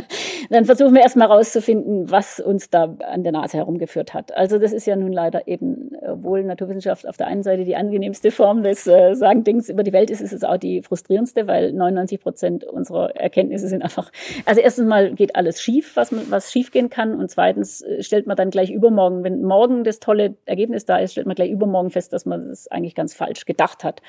dann 0.50 0.64
versuchen 0.64 0.92
wir 0.92 1.02
erstmal 1.02 1.28
rauszufinden, 1.28 2.10
was 2.10 2.40
uns 2.40 2.68
da 2.68 2.96
an 2.98 3.22
der 3.22 3.30
Nase 3.30 3.58
herumgeführt 3.58 4.12
hat. 4.12 4.36
Also 4.36 4.58
das 4.58 4.72
ist 4.72 4.86
ja 4.86 4.96
nun 4.96 5.12
leider 5.12 5.46
eben, 5.46 5.92
obwohl 6.04 6.42
Naturwissenschaft 6.42 7.08
auf 7.08 7.16
der 7.16 7.28
einen 7.28 7.44
Seite 7.44 7.64
die 7.64 7.76
angenehmste 7.76 8.32
Form 8.32 8.64
des 8.64 8.88
äh, 8.88 9.14
Sagen 9.14 9.44
Dings 9.44 9.68
über 9.68 9.84
die 9.84 9.92
Welt 9.92 10.10
ist, 10.10 10.20
ist 10.20 10.32
es 10.32 10.42
auch 10.42 10.56
die 10.56 10.82
frustrierendste, 10.82 11.46
weil 11.46 11.72
99 11.72 12.20
Prozent 12.20 12.64
unserer 12.64 13.14
Erkenntnisse 13.14 13.68
sind 13.68 13.82
einfach, 13.82 14.10
also 14.44 14.60
erstens 14.60 14.88
mal 14.88 15.14
geht 15.14 15.36
alles 15.36 15.62
schief, 15.62 15.94
was, 15.94 16.10
man, 16.10 16.28
was 16.30 16.50
schief 16.50 16.72
gehen 16.72 16.90
kann 16.90 17.14
und 17.14 17.30
zweitens 17.30 17.82
äh, 17.82 18.02
stellt 18.02 18.26
man 18.26 18.36
dann 18.36 18.50
gleich 18.50 18.72
übermorgen, 18.72 19.22
wenn 19.22 19.42
morgen 19.42 19.84
das 19.84 20.00
tolle 20.00 20.34
Ergebnis 20.44 20.84
da 20.84 20.98
ist, 20.98 21.12
stellt 21.12 21.28
man 21.28 21.36
gleich 21.36 21.50
übermorgen 21.50 21.90
fest, 21.90 22.12
dass 22.12 22.26
man 22.26 22.48
das 22.48 22.66
eigentlich 22.66 22.96
ganz 22.96 23.14
falsch 23.14 23.44
gedacht 23.44 23.84
hat 23.84 24.02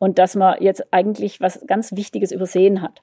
und 0.00 0.18
dass 0.18 0.34
man 0.34 0.60
jetzt 0.60 0.92
eigentlich 0.92 1.40
was 1.40 1.64
ganz 1.68 1.94
Wichtiges 1.94 2.32
übersehen 2.40 2.82
hat. 2.82 3.02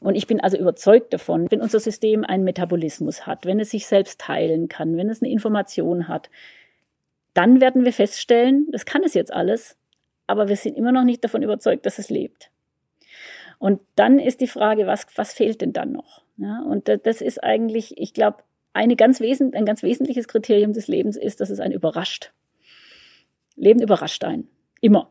Und 0.00 0.14
ich 0.14 0.28
bin 0.28 0.40
also 0.40 0.56
überzeugt 0.56 1.12
davon, 1.12 1.50
wenn 1.50 1.60
unser 1.60 1.80
System 1.80 2.24
einen 2.24 2.44
Metabolismus 2.44 3.26
hat, 3.26 3.44
wenn 3.44 3.58
es 3.58 3.70
sich 3.70 3.86
selbst 3.86 4.20
teilen 4.20 4.68
kann, 4.68 4.96
wenn 4.96 5.10
es 5.10 5.20
eine 5.20 5.32
Information 5.32 6.06
hat, 6.06 6.30
dann 7.34 7.60
werden 7.60 7.84
wir 7.84 7.92
feststellen, 7.92 8.68
das 8.70 8.86
kann 8.86 9.02
es 9.02 9.14
jetzt 9.14 9.32
alles, 9.32 9.76
aber 10.26 10.48
wir 10.48 10.56
sind 10.56 10.76
immer 10.76 10.92
noch 10.92 11.04
nicht 11.04 11.24
davon 11.24 11.42
überzeugt, 11.42 11.86
dass 11.86 11.98
es 11.98 12.10
lebt. 12.10 12.50
Und 13.58 13.80
dann 13.96 14.20
ist 14.20 14.40
die 14.40 14.46
Frage, 14.46 14.86
was, 14.86 15.06
was 15.16 15.32
fehlt 15.32 15.60
denn 15.60 15.72
dann 15.72 15.90
noch? 15.90 16.22
Ja, 16.36 16.62
und 16.62 16.88
das 16.88 17.20
ist 17.20 17.42
eigentlich, 17.42 17.98
ich 17.98 18.14
glaube, 18.14 18.38
eine 18.72 18.94
ganz 18.94 19.20
ein 19.20 19.64
ganz 19.64 19.82
wesentliches 19.82 20.28
Kriterium 20.28 20.72
des 20.72 20.86
Lebens 20.86 21.16
ist, 21.16 21.40
dass 21.40 21.50
es 21.50 21.58
einen 21.58 21.74
überrascht. 21.74 22.32
Leben 23.56 23.82
überrascht 23.82 24.22
einen. 24.22 24.48
Immer. 24.80 25.10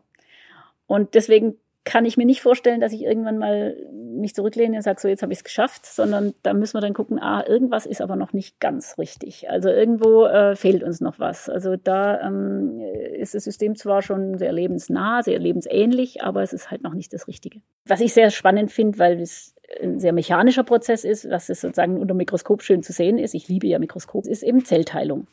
Und 0.86 1.16
deswegen 1.16 1.58
kann 1.88 2.04
ich 2.04 2.18
mir 2.18 2.26
nicht 2.26 2.42
vorstellen, 2.42 2.82
dass 2.82 2.92
ich 2.92 3.04
irgendwann 3.04 3.38
mal 3.38 3.78
mich 3.94 4.36
zurücklehne 4.36 4.76
und 4.76 4.82
sage, 4.82 5.00
so 5.00 5.08
jetzt 5.08 5.22
habe 5.24 5.32
ich 5.32 5.40
es 5.40 5.44
geschafft, 5.46 5.86
sondern 5.86 6.34
da 6.44 6.54
müssen 6.54 6.74
wir 6.76 6.82
dann 6.82 6.94
gucken, 6.94 7.18
ah, 7.18 7.46
irgendwas 7.48 7.86
ist 7.86 8.02
aber 8.02 8.18
noch 8.18 8.34
nicht 8.34 8.60
ganz 8.60 8.98
richtig. 8.98 9.50
Also 9.50 9.70
irgendwo 9.70 10.26
äh, 10.26 10.58
fehlt 10.58 10.84
uns 10.84 11.00
noch 11.00 11.18
was. 11.18 11.48
Also 11.48 11.78
da 11.78 12.20
ähm, 12.20 12.82
ist 13.14 13.36
das 13.36 13.46
System 13.46 13.78
zwar 13.78 14.02
schon 14.02 14.38
sehr 14.38 14.52
lebensnah, 14.52 15.24
sehr 15.24 15.40
lebensähnlich, 15.40 16.22
aber 16.24 16.44
es 16.44 16.52
ist 16.52 16.70
halt 16.70 16.84
noch 16.84 16.94
nicht 16.94 17.14
das 17.14 17.30
Richtige. 17.30 17.62
Was 17.86 18.02
ich 18.02 18.14
sehr 18.14 18.32
spannend 18.32 18.70
finde, 18.70 19.00
weil 19.00 19.22
es 19.22 19.56
ein 19.82 19.98
sehr 20.00 20.12
mechanischer 20.12 20.66
Prozess 20.66 21.06
ist, 21.06 21.30
was 21.30 21.48
es 21.48 21.62
sozusagen 21.62 22.00
unter 22.00 22.14
Mikroskop 22.16 22.64
schön 22.64 22.84
zu 22.84 22.92
sehen 22.92 23.18
ist, 23.18 23.34
ich 23.34 23.48
liebe 23.48 23.68
ja 23.68 23.80
Mikroskop, 23.80 24.28
ist 24.28 24.44
eben 24.44 24.66
Zellteilung. 24.66 25.28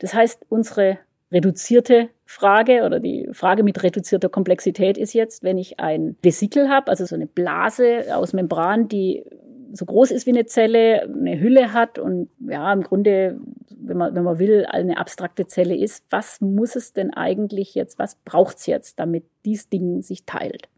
Das 0.00 0.14
heißt, 0.14 0.46
unsere 0.48 0.98
reduzierte 1.34 2.08
Frage 2.24 2.84
oder 2.84 3.00
die 3.00 3.28
Frage 3.32 3.62
mit 3.62 3.82
reduzierter 3.82 4.28
Komplexität 4.28 4.96
ist 4.96 5.12
jetzt, 5.12 5.42
wenn 5.42 5.58
ich 5.58 5.78
ein 5.78 6.16
Vesikel 6.22 6.68
habe, 6.70 6.88
also 6.88 7.04
so 7.04 7.14
eine 7.14 7.26
Blase 7.26 8.16
aus 8.16 8.32
Membran, 8.32 8.88
die 8.88 9.24
so 9.72 9.84
groß 9.84 10.12
ist 10.12 10.26
wie 10.26 10.30
eine 10.30 10.46
Zelle, 10.46 11.02
eine 11.02 11.38
Hülle 11.40 11.72
hat 11.72 11.98
und 11.98 12.30
ja, 12.38 12.72
im 12.72 12.82
Grunde, 12.82 13.40
wenn 13.68 13.96
man, 13.96 14.14
wenn 14.14 14.22
man 14.22 14.38
will, 14.38 14.66
eine 14.66 14.98
abstrakte 14.98 15.46
Zelle 15.46 15.76
ist, 15.76 16.04
was 16.10 16.40
muss 16.40 16.76
es 16.76 16.92
denn 16.92 17.12
eigentlich 17.12 17.74
jetzt, 17.74 17.98
was 17.98 18.14
braucht 18.24 18.58
es 18.58 18.66
jetzt, 18.66 19.00
damit 19.00 19.24
dieses 19.44 19.68
Ding 19.68 20.00
sich 20.00 20.24
teilt? 20.24 20.68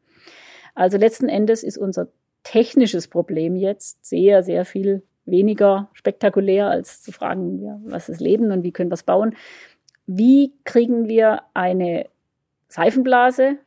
Also 0.74 0.96
letzten 0.96 1.28
Endes 1.28 1.62
ist 1.62 1.78
unser 1.78 2.08
technisches 2.42 3.08
Problem 3.08 3.54
jetzt 3.54 4.04
sehr, 4.04 4.42
sehr 4.42 4.64
viel 4.64 5.02
weniger 5.26 5.88
spektakulär, 5.92 6.68
als 6.68 7.02
zu 7.02 7.12
fragen, 7.12 7.60
ja, 7.62 7.78
was 7.84 8.08
ist 8.08 8.20
Leben 8.20 8.50
und 8.52 8.62
wie 8.62 8.72
können 8.72 8.90
wir 8.90 8.94
es 8.94 9.02
bauen, 9.02 9.34
wie 10.06 10.54
kriegen 10.64 11.08
wir 11.08 11.42
eine 11.54 12.06
Seifenblase 12.68 13.58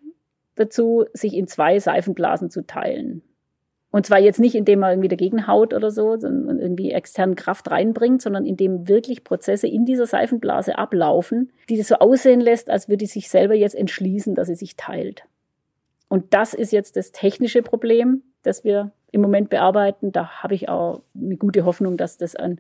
dazu, 0.56 1.06
sich 1.14 1.34
in 1.34 1.48
zwei 1.48 1.80
Seifenblasen 1.80 2.50
zu 2.50 2.66
teilen. 2.66 3.22
Und 3.92 4.06
zwar 4.06 4.20
jetzt 4.20 4.40
nicht, 4.40 4.54
indem 4.54 4.80
man 4.80 4.92
irgendwie 4.92 5.08
dagegen 5.08 5.48
haut 5.48 5.74
oder 5.74 5.90
so 5.90 6.12
und 6.12 6.60
irgendwie 6.60 6.92
externe 6.92 7.34
Kraft 7.34 7.72
reinbringt, 7.72 8.22
sondern 8.22 8.46
indem 8.46 8.88
wirklich 8.88 9.24
Prozesse 9.24 9.68
in 9.68 9.86
dieser 9.86 10.06
Seifenblase 10.06 10.78
ablaufen, 10.78 11.52
die 11.70 11.78
das 11.78 11.88
so 11.88 11.96
aussehen 11.96 12.40
lässt, 12.40 12.70
als 12.70 12.88
würde 12.88 13.06
sie 13.08 13.14
sich 13.14 13.30
selber 13.30 13.56
jetzt 13.56 13.74
entschließen, 13.74 14.36
dass 14.36 14.48
sie 14.48 14.56
sich 14.56 14.76
teilt. 14.76 15.24
Und 16.08 16.34
das 16.36 16.54
ist 16.54 16.72
jetzt 16.72 16.98
das 16.98 17.12
technische 17.12 17.64
Problem, 17.64 18.22
das 18.44 18.64
wir 18.64 18.92
im 19.12 19.22
Moment 19.22 19.50
bearbeiten. 19.50 20.12
Da 20.12 20.44
habe 20.44 20.54
ich 20.54 20.70
auch 20.70 21.02
eine 21.16 21.38
gute 21.38 21.66
Hoffnung, 21.66 21.98
dass 21.98 22.18
das 22.18 22.36
ein 22.36 22.60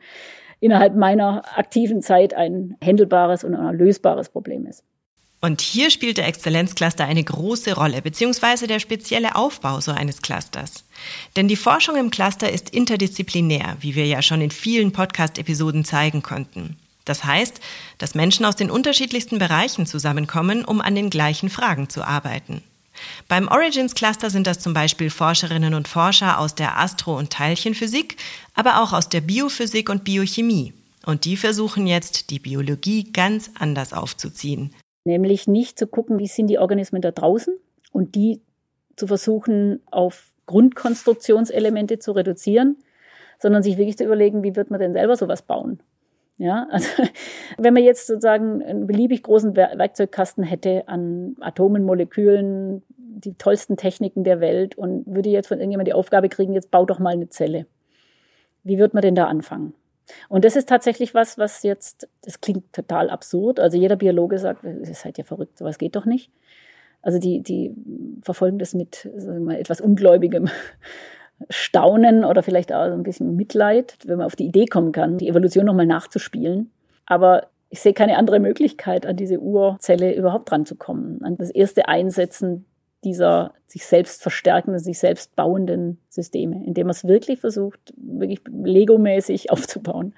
innerhalb 0.60 0.95
meiner 0.95 1.43
aktiven 1.58 2.02
Zeit 2.02 2.34
ein 2.34 2.76
händelbares 2.82 3.43
und 3.43 3.56
ein 3.56 3.78
lösbares 3.78 4.30
Problem 4.30 4.65
ist. 4.65 4.84
Und 5.41 5.62
hier 5.62 5.89
spielt 5.89 6.17
der 6.17 6.28
Exzellenzcluster 6.28 7.06
eine 7.06 7.24
große 7.24 7.74
Rolle, 7.74 8.02
beziehungsweise 8.02 8.67
der 8.67 8.80
spezielle 8.80 9.36
Aufbau 9.36 9.80
so 9.80 9.91
eines 9.91 10.22
Clusters. 10.22 10.84
Denn 11.38 11.48
die 11.48 11.56
Forschung 11.56 11.95
im 11.95 12.12
Cluster 12.12 12.52
ist 12.52 12.72
interdisziplinär, 12.72 13.78
wie 13.80 13.95
wir 13.95 14.06
ja 14.06 14.22
schon 14.22 14.41
in 14.41 14.52
vielen 14.52 14.91
Podcast-Episoden 14.91 15.86
zeigen 15.86 16.24
konnten. 16.24 16.76
Das 17.06 17.24
heißt, 17.24 17.62
dass 17.98 18.15
Menschen 18.15 18.45
aus 18.45 18.58
den 18.58 18.69
unterschiedlichsten 18.69 19.39
Bereichen 19.39 19.86
zusammenkommen, 19.86 20.65
um 20.65 20.82
an 20.82 20.93
den 20.93 21.10
gleichen 21.10 21.50
Fragen 21.50 21.89
zu 21.89 22.04
arbeiten. 22.04 22.62
Beim 23.27 23.47
Origins 23.47 23.95
Cluster 23.95 24.29
sind 24.29 24.47
das 24.47 24.59
zum 24.59 24.73
Beispiel 24.73 25.09
Forscherinnen 25.09 25.73
und 25.73 25.88
Forscher 25.88 26.39
aus 26.39 26.55
der 26.55 26.77
Astro- 26.77 27.17
und 27.17 27.31
Teilchenphysik, 27.31 28.17
aber 28.53 28.81
auch 28.81 28.93
aus 28.93 29.09
der 29.09 29.21
Biophysik 29.21 29.89
und 29.89 30.03
Biochemie. 30.03 30.73
Und 31.05 31.25
die 31.25 31.38
versuchen 31.38 31.88
jetzt, 31.88 32.29
die 32.29 32.39
Biologie 32.39 33.12
ganz 33.12 33.51
anders 33.57 33.93
aufzuziehen. 33.93 34.73
Nämlich 35.05 35.47
nicht 35.47 35.79
zu 35.79 35.88
gucken, 35.88 36.19
wie 36.19 36.27
sind 36.27 36.47
die 36.47 36.59
Organismen 36.59 37.01
da 37.01 37.12
draußen 37.12 37.55
und 37.91 38.15
die 38.15 38.41
zu 38.95 39.07
versuchen, 39.07 39.81
auf 39.91 40.31
Grundkonstruktionselemente 40.45 41.99
zu 41.99 42.12
reduzieren, 42.12 42.77
sondern 43.39 43.63
sich 43.63 43.77
wirklich 43.77 43.97
zu 43.97 44.03
überlegen, 44.03 44.43
wie 44.43 44.55
wird 44.55 44.69
man 44.71 44.79
denn 44.79 44.93
selber 44.93 45.15
sowas 45.15 45.41
bauen? 45.41 45.79
Ja, 46.39 46.67
also 46.71 46.88
wenn 47.58 47.73
man 47.73 47.84
jetzt 47.84 48.08
sozusagen 48.08 48.63
einen 48.63 48.88
beliebig 48.88 49.23
großen 49.23 49.56
Werkzeugkasten 49.56 50.43
hätte 50.43 50.88
an 50.88 51.36
Atomen, 51.41 51.84
Molekülen, 51.84 52.82
die 52.88 53.34
tollsten 53.34 53.75
Techniken 53.75 54.23
der 54.23 54.39
Welt 54.39 54.78
und 54.78 55.06
würde 55.06 55.30
jetzt 55.30 55.47
von 55.47 55.60
irgendjemand 55.60 55.89
die 55.89 55.93
Aufgabe 55.93 56.30
kriegen, 56.30 56.54
jetzt 56.54 56.71
bau 56.71 56.86
doch 56.86 56.99
mal 56.99 57.13
eine 57.13 57.28
Zelle. 57.28 57.65
Wie 58.63 58.80
wird 58.80 58.93
man 58.93 59.02
denn 59.02 59.15
da 59.15 59.25
anfangen? 59.25 59.73
Und 60.30 60.45
das 60.45 60.56
ist 60.56 60.69
tatsächlich 60.69 61.13
was, 61.13 61.38
was 61.38 61.62
jetzt, 61.63 62.08
das 62.23 62.39
klingt 62.39 62.71
total 62.71 63.10
absurd. 63.10 63.60
Also 63.60 63.78
jeder 63.78 63.97
Biologe 63.97 64.39
sagt, 64.39 64.63
ihr 64.63 64.95
seid 64.95 65.17
ja 65.17 65.25
verrückt, 65.25 65.58
sowas 65.58 65.78
geht 65.78 65.97
doch 65.97 66.06
nicht. 66.06 66.32
Also 67.02 67.19
die, 67.19 67.41
die 67.41 67.75
verfolgen 68.21 68.60
das 68.60 68.73
mit 68.73 69.10
wir, 69.13 69.60
etwas 69.60 69.82
ungläubigem 69.82 70.49
Staunen 71.49 72.25
oder 72.25 72.43
vielleicht 72.43 72.73
auch 72.73 72.82
ein 72.82 73.04
bisschen 73.04 73.36
Mitleid, 73.36 73.97
wenn 74.06 74.17
man 74.17 74.25
auf 74.25 74.36
die 74.36 74.45
Idee 74.47 74.65
kommen 74.65 74.91
kann, 74.91 75.17
die 75.17 75.30
Evolution 75.30 75.65
nochmal 75.65 75.86
nachzuspielen. 75.86 76.71
Aber 77.06 77.47
ich 77.69 77.82
sehe 77.82 77.93
keine 77.93 78.17
andere 78.17 78.39
Möglichkeit, 78.39 79.06
an 79.06 79.15
diese 79.15 79.39
Urzelle 79.39 80.15
überhaupt 80.15 80.52
ranzukommen, 80.52 81.23
an 81.23 81.38
das 81.38 81.49
erste 81.49 81.88
Einsetzen 81.88 82.65
dieser 83.04 83.54
sich 83.65 83.86
selbst 83.86 84.21
verstärkenden, 84.21 84.80
sich 84.80 84.99
selbst 84.99 85.36
bauenden 85.36 85.99
Systeme, 86.10 86.65
indem 86.65 86.88
man 86.88 86.91
es 86.91 87.08
wirklich 87.08 87.39
versucht, 87.39 87.80
wirklich 87.95 88.41
Lego-mäßig 88.47 89.52
aufzubauen. 89.52 90.13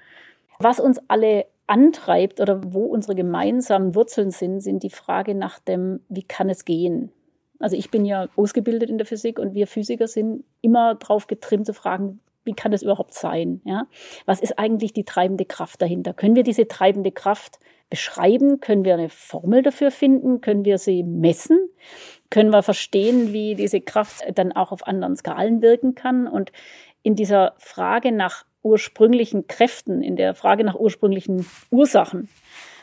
Was 0.58 0.80
uns 0.80 1.00
alle 1.08 1.46
antreibt 1.66 2.40
oder 2.40 2.60
wo 2.64 2.84
unsere 2.84 3.14
gemeinsamen 3.14 3.94
Wurzeln 3.94 4.30
sind, 4.30 4.60
sind 4.60 4.82
die 4.82 4.90
Frage 4.90 5.34
nach 5.34 5.58
dem, 5.58 6.00
wie 6.08 6.24
kann 6.24 6.50
es 6.50 6.64
gehen? 6.64 7.12
Also 7.62 7.76
ich 7.76 7.90
bin 7.90 8.04
ja 8.04 8.28
ausgebildet 8.36 8.90
in 8.90 8.98
der 8.98 9.06
Physik 9.06 9.38
und 9.38 9.54
wir 9.54 9.66
Physiker 9.66 10.08
sind 10.08 10.44
immer 10.60 10.94
drauf 10.96 11.26
getrimmt 11.26 11.66
zu 11.66 11.74
fragen, 11.74 12.20
wie 12.44 12.54
kann 12.54 12.72
das 12.72 12.82
überhaupt 12.82 13.14
sein? 13.14 13.60
Ja? 13.64 13.86
Was 14.26 14.40
ist 14.40 14.58
eigentlich 14.58 14.92
die 14.92 15.04
treibende 15.04 15.44
Kraft 15.44 15.80
dahinter? 15.80 16.12
Können 16.12 16.34
wir 16.34 16.42
diese 16.42 16.66
treibende 16.66 17.12
Kraft 17.12 17.58
beschreiben? 17.88 18.60
Können 18.60 18.84
wir 18.84 18.94
eine 18.94 19.08
Formel 19.08 19.62
dafür 19.62 19.90
finden? 19.90 20.40
Können 20.40 20.64
wir 20.64 20.78
sie 20.78 21.02
messen? 21.04 21.58
Können 22.30 22.50
wir 22.50 22.62
verstehen, 22.62 23.32
wie 23.32 23.54
diese 23.54 23.80
Kraft 23.80 24.24
dann 24.34 24.52
auch 24.52 24.72
auf 24.72 24.86
anderen 24.86 25.16
Skalen 25.16 25.62
wirken 25.62 25.94
kann? 25.94 26.26
Und 26.26 26.50
in 27.02 27.14
dieser 27.14 27.54
Frage 27.58 28.10
nach 28.10 28.44
ursprünglichen 28.62 29.46
Kräften, 29.46 30.02
in 30.02 30.16
der 30.16 30.34
Frage 30.34 30.64
nach 30.64 30.76
ursprünglichen 30.76 31.46
Ursachen, 31.70 32.28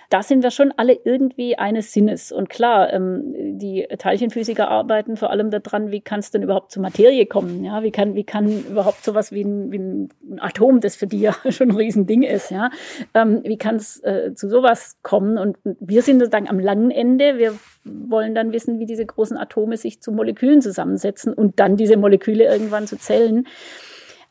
da 0.09 0.23
sind 0.23 0.41
wir 0.41 0.49
schon 0.49 0.73
alle 0.75 0.93
irgendwie 1.03 1.55
eines 1.55 1.93
Sinnes. 1.93 2.31
Und 2.31 2.49
klar, 2.49 2.91
ähm, 2.91 3.57
die 3.59 3.87
Teilchenphysiker 3.97 4.67
arbeiten 4.67 5.17
vor 5.17 5.29
allem 5.29 5.51
daran, 5.51 5.91
wie 5.91 6.01
kann 6.01 6.19
es 6.19 6.31
denn 6.31 6.41
überhaupt 6.41 6.71
zur 6.71 6.81
Materie 6.81 7.27
kommen? 7.27 7.63
Ja, 7.63 7.83
wie 7.83 7.91
kann, 7.91 8.15
wie 8.15 8.23
kann 8.23 8.65
überhaupt 8.65 9.03
sowas 9.03 9.31
wie 9.31 9.43
ein, 9.43 9.71
wie 9.71 9.77
ein 9.77 10.09
Atom, 10.39 10.79
das 10.79 10.95
für 10.95 11.05
die 11.05 11.19
ja 11.21 11.35
schon 11.49 11.69
ein 11.69 11.75
Riesending 11.75 12.23
ist, 12.23 12.49
ja, 12.49 12.71
ähm, 13.13 13.41
wie 13.43 13.57
kann 13.57 13.75
es 13.75 14.03
äh, 14.03 14.33
zu 14.33 14.49
sowas 14.49 14.97
kommen? 15.03 15.37
Und 15.37 15.57
wir 15.63 16.01
sind 16.01 16.19
sozusagen 16.19 16.49
am 16.49 16.59
langen 16.59 16.89
Ende. 16.89 17.37
Wir 17.37 17.53
wollen 17.83 18.33
dann 18.33 18.51
wissen, 18.51 18.79
wie 18.79 18.87
diese 18.87 19.05
großen 19.05 19.37
Atome 19.37 19.77
sich 19.77 20.01
zu 20.01 20.11
Molekülen 20.11 20.61
zusammensetzen 20.61 21.33
und 21.33 21.59
dann 21.59 21.77
diese 21.77 21.97
Moleküle 21.97 22.45
irgendwann 22.45 22.87
zu 22.87 22.97
Zellen. 22.97 23.47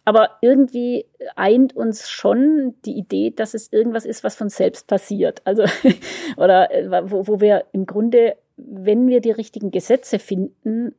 Aber 0.09 0.39
irgendwie 0.41 1.05
eint 1.37 1.77
uns 1.77 2.09
schon 2.09 2.75
die 2.87 2.97
Idee, 2.97 3.31
dass 3.31 3.53
es 3.53 3.71
irgendwas 3.71 4.07
ist, 4.07 4.25
was 4.25 4.37
von 4.37 4.49
selbst 4.49 4.87
passiert. 4.87 5.43
Also, 5.45 5.65
oder 6.39 6.71
äh, 6.71 7.11
wo, 7.11 7.29
wo 7.29 7.43
wir 7.43 7.67
im 7.73 7.85
Grunde, 7.85 8.37
wenn 8.57 9.07
wir 9.07 9.21
die 9.21 9.33
richtigen 9.33 9.71
Gesetze 9.71 10.19
finden, 10.19 10.95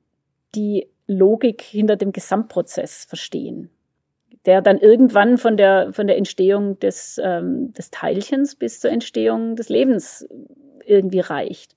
die 0.54 0.90
Logik 1.08 1.64
hinter 1.64 1.96
dem 1.96 2.12
Gesamtprozess 2.12 3.06
verstehen. 3.06 3.72
Der 4.46 4.62
dann 4.62 4.78
irgendwann 4.78 5.40
von 5.40 5.58
der, 5.58 5.92
von 5.92 6.06
der 6.06 6.18
Entstehung 6.18 6.78
des, 6.78 7.20
ähm, 7.24 7.74
des 7.74 7.90
Teilchens 7.90 8.56
bis 8.56 8.80
zur 8.80 8.92
Entstehung 8.92 9.56
des 9.56 9.70
Lebens 9.70 10.30
irgendwie 10.86 11.22
reicht. 11.22 11.76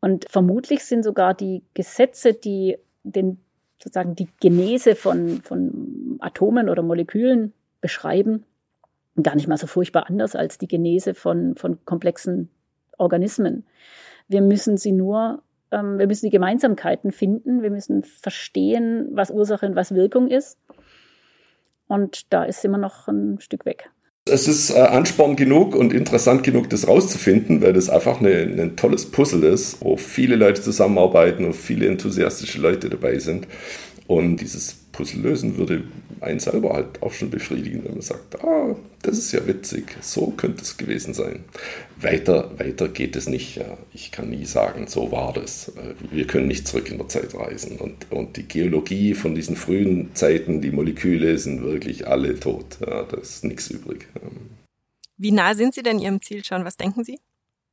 Und 0.00 0.24
vermutlich 0.30 0.82
sind 0.82 1.02
sogar 1.02 1.34
die 1.34 1.62
Gesetze, 1.74 2.32
die 2.32 2.78
den 3.02 3.38
sozusagen 3.82 4.14
die 4.14 4.28
Genese 4.40 4.94
von, 4.94 5.40
von 5.42 5.95
Atomen 6.26 6.68
oder 6.68 6.82
Molekülen 6.82 7.52
beschreiben, 7.80 8.44
gar 9.22 9.34
nicht 9.34 9.48
mal 9.48 9.58
so 9.58 9.66
furchtbar 9.66 10.08
anders 10.08 10.36
als 10.36 10.58
die 10.58 10.68
Genese 10.68 11.14
von, 11.14 11.56
von 11.56 11.84
komplexen 11.84 12.50
Organismen. 12.98 13.64
Wir 14.28 14.42
müssen 14.42 14.76
sie 14.76 14.92
nur, 14.92 15.42
ähm, 15.70 15.98
wir 15.98 16.06
müssen 16.06 16.26
die 16.26 16.32
Gemeinsamkeiten 16.32 17.12
finden, 17.12 17.62
wir 17.62 17.70
müssen 17.70 18.02
verstehen, 18.02 19.08
was 19.12 19.30
Ursache 19.30 19.66
und 19.66 19.76
was 19.76 19.94
Wirkung 19.94 20.28
ist. 20.28 20.58
Und 21.86 22.32
da 22.32 22.44
ist 22.44 22.64
immer 22.64 22.78
noch 22.78 23.06
ein 23.08 23.40
Stück 23.40 23.64
weg. 23.64 23.90
Es 24.28 24.48
ist 24.48 24.70
äh, 24.70 24.80
Ansporn 24.80 25.36
genug 25.36 25.76
und 25.76 25.92
interessant 25.92 26.42
genug, 26.42 26.68
das 26.68 26.88
rauszufinden, 26.88 27.62
weil 27.62 27.72
das 27.72 27.88
einfach 27.88 28.20
eine, 28.20 28.32
ein 28.32 28.76
tolles 28.76 29.08
Puzzle 29.08 29.44
ist, 29.44 29.80
wo 29.84 29.96
viele 29.96 30.34
Leute 30.34 30.60
zusammenarbeiten 30.60 31.44
und 31.44 31.54
viele 31.54 31.86
enthusiastische 31.86 32.60
Leute 32.60 32.90
dabei 32.90 33.20
sind. 33.20 33.46
Und 34.08 34.38
dieses 34.38 34.85
Puzzle 34.96 35.20
lösen 35.20 35.58
würde 35.58 35.84
einen 36.20 36.40
selber 36.40 36.72
halt 36.72 37.02
auch 37.02 37.12
schon 37.12 37.30
befriedigen, 37.30 37.84
wenn 37.84 37.92
man 37.92 38.00
sagt, 38.00 38.42
ah, 38.42 38.74
das 39.02 39.18
ist 39.18 39.32
ja 39.32 39.46
witzig, 39.46 39.94
so 40.00 40.28
könnte 40.28 40.62
es 40.62 40.78
gewesen 40.78 41.12
sein. 41.12 41.44
Weiter, 42.00 42.58
weiter 42.58 42.88
geht 42.88 43.14
es 43.14 43.28
nicht. 43.28 43.56
Ja. 43.56 43.76
Ich 43.92 44.10
kann 44.10 44.30
nie 44.30 44.46
sagen, 44.46 44.86
so 44.86 45.12
war 45.12 45.34
das. 45.34 45.72
Wir 46.10 46.26
können 46.26 46.48
nicht 46.48 46.66
zurück 46.66 46.90
in 46.90 46.98
der 46.98 47.08
Zeit 47.08 47.34
reisen. 47.34 47.78
Und, 47.78 48.10
und 48.10 48.36
die 48.36 48.48
Geologie 48.48 49.14
von 49.14 49.34
diesen 49.34 49.56
frühen 49.56 50.14
Zeiten, 50.14 50.62
die 50.62 50.70
Moleküle 50.70 51.38
sind 51.38 51.62
wirklich 51.62 52.08
alle 52.08 52.40
tot. 52.40 52.78
Ja, 52.80 53.02
da 53.04 53.16
ist 53.18 53.44
nichts 53.44 53.70
übrig. 53.70 54.08
Wie 55.18 55.32
nah 55.32 55.54
sind 55.54 55.74
Sie 55.74 55.82
denn 55.82 55.98
Ihrem 55.98 56.20
Ziel 56.20 56.44
schon? 56.44 56.64
Was 56.64 56.76
denken 56.76 57.04
Sie? 57.04 57.18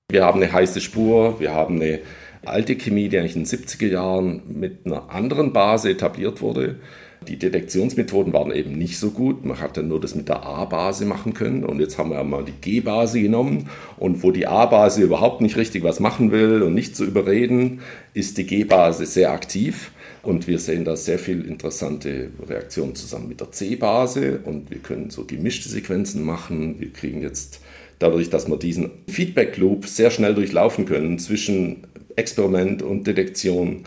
Wir 0.09 0.25
haben 0.25 0.41
eine 0.41 0.51
heiße 0.51 0.81
Spur, 0.81 1.39
wir 1.39 1.53
haben 1.53 1.81
eine 1.81 2.01
alte 2.45 2.75
Chemie, 2.75 3.09
die 3.09 3.17
eigentlich 3.17 3.35
in 3.35 3.45
den 3.45 3.59
70er 3.59 3.87
Jahren 3.87 4.41
mit 4.47 4.85
einer 4.85 5.09
anderen 5.09 5.53
Base 5.53 5.89
etabliert 5.89 6.41
wurde. 6.41 6.79
Die 7.27 7.37
Detektionsmethoden 7.37 8.33
waren 8.33 8.51
eben 8.51 8.77
nicht 8.77 8.99
so 8.99 9.11
gut. 9.11 9.45
Man 9.45 9.59
hatte 9.59 9.83
nur 9.83 9.99
das 9.99 10.15
mit 10.15 10.29
der 10.29 10.43
A-Base 10.43 11.05
machen 11.05 11.33
können. 11.33 11.63
Und 11.63 11.79
jetzt 11.79 11.97
haben 11.97 12.11
wir 12.11 12.23
mal 12.23 12.43
die 12.43 12.51
G-Base 12.51 13.21
genommen. 13.21 13.69
Und 13.97 14.23
wo 14.23 14.31
die 14.31 14.47
A-Base 14.47 15.01
überhaupt 15.01 15.41
nicht 15.41 15.57
richtig 15.57 15.83
was 15.83 15.99
machen 15.99 16.31
will 16.31 16.61
und 16.61 16.73
nicht 16.73 16.95
zu 16.95 17.05
überreden, 17.05 17.81
ist 18.13 18.37
die 18.37 18.45
G-Base 18.45 19.05
sehr 19.05 19.31
aktiv. 19.31 19.91
Und 20.21 20.47
wir 20.47 20.59
sehen 20.59 20.85
da 20.85 20.95
sehr 20.95 21.19
viel 21.19 21.45
interessante 21.45 22.29
Reaktionen 22.47 22.95
zusammen 22.95 23.27
mit 23.27 23.39
der 23.39 23.51
C-Base. 23.51 24.39
Und 24.43 24.71
wir 24.71 24.79
können 24.79 25.09
so 25.09 25.25
gemischte 25.25 25.69
Sequenzen 25.69 26.23
machen. 26.23 26.79
Wir 26.79 26.91
kriegen 26.91 27.21
jetzt 27.21 27.61
dadurch, 27.99 28.29
dass 28.29 28.47
wir 28.47 28.57
diesen 28.57 28.91
Feedback-Loop 29.07 29.87
sehr 29.87 30.11
schnell 30.11 30.35
durchlaufen 30.35 30.85
können 30.85 31.19
zwischen 31.19 31.87
Experiment 32.15 32.81
und 32.81 33.07
Detektion 33.07 33.83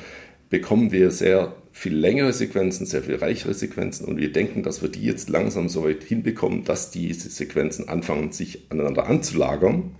bekommen 0.50 0.92
wir 0.92 1.10
sehr 1.10 1.54
viel 1.76 1.94
längere 1.94 2.32
Sequenzen, 2.32 2.86
sehr 2.86 3.02
viel 3.02 3.16
reichere 3.16 3.52
Sequenzen 3.52 4.06
und 4.06 4.16
wir 4.16 4.32
denken, 4.32 4.62
dass 4.62 4.80
wir 4.80 4.88
die 4.88 5.02
jetzt 5.02 5.28
langsam 5.28 5.68
so 5.68 5.84
weit 5.84 6.02
hinbekommen, 6.02 6.64
dass 6.64 6.90
diese 6.90 7.28
Sequenzen 7.28 7.86
anfangen, 7.86 8.32
sich 8.32 8.62
aneinander 8.70 9.06
anzulagern. 9.06 9.90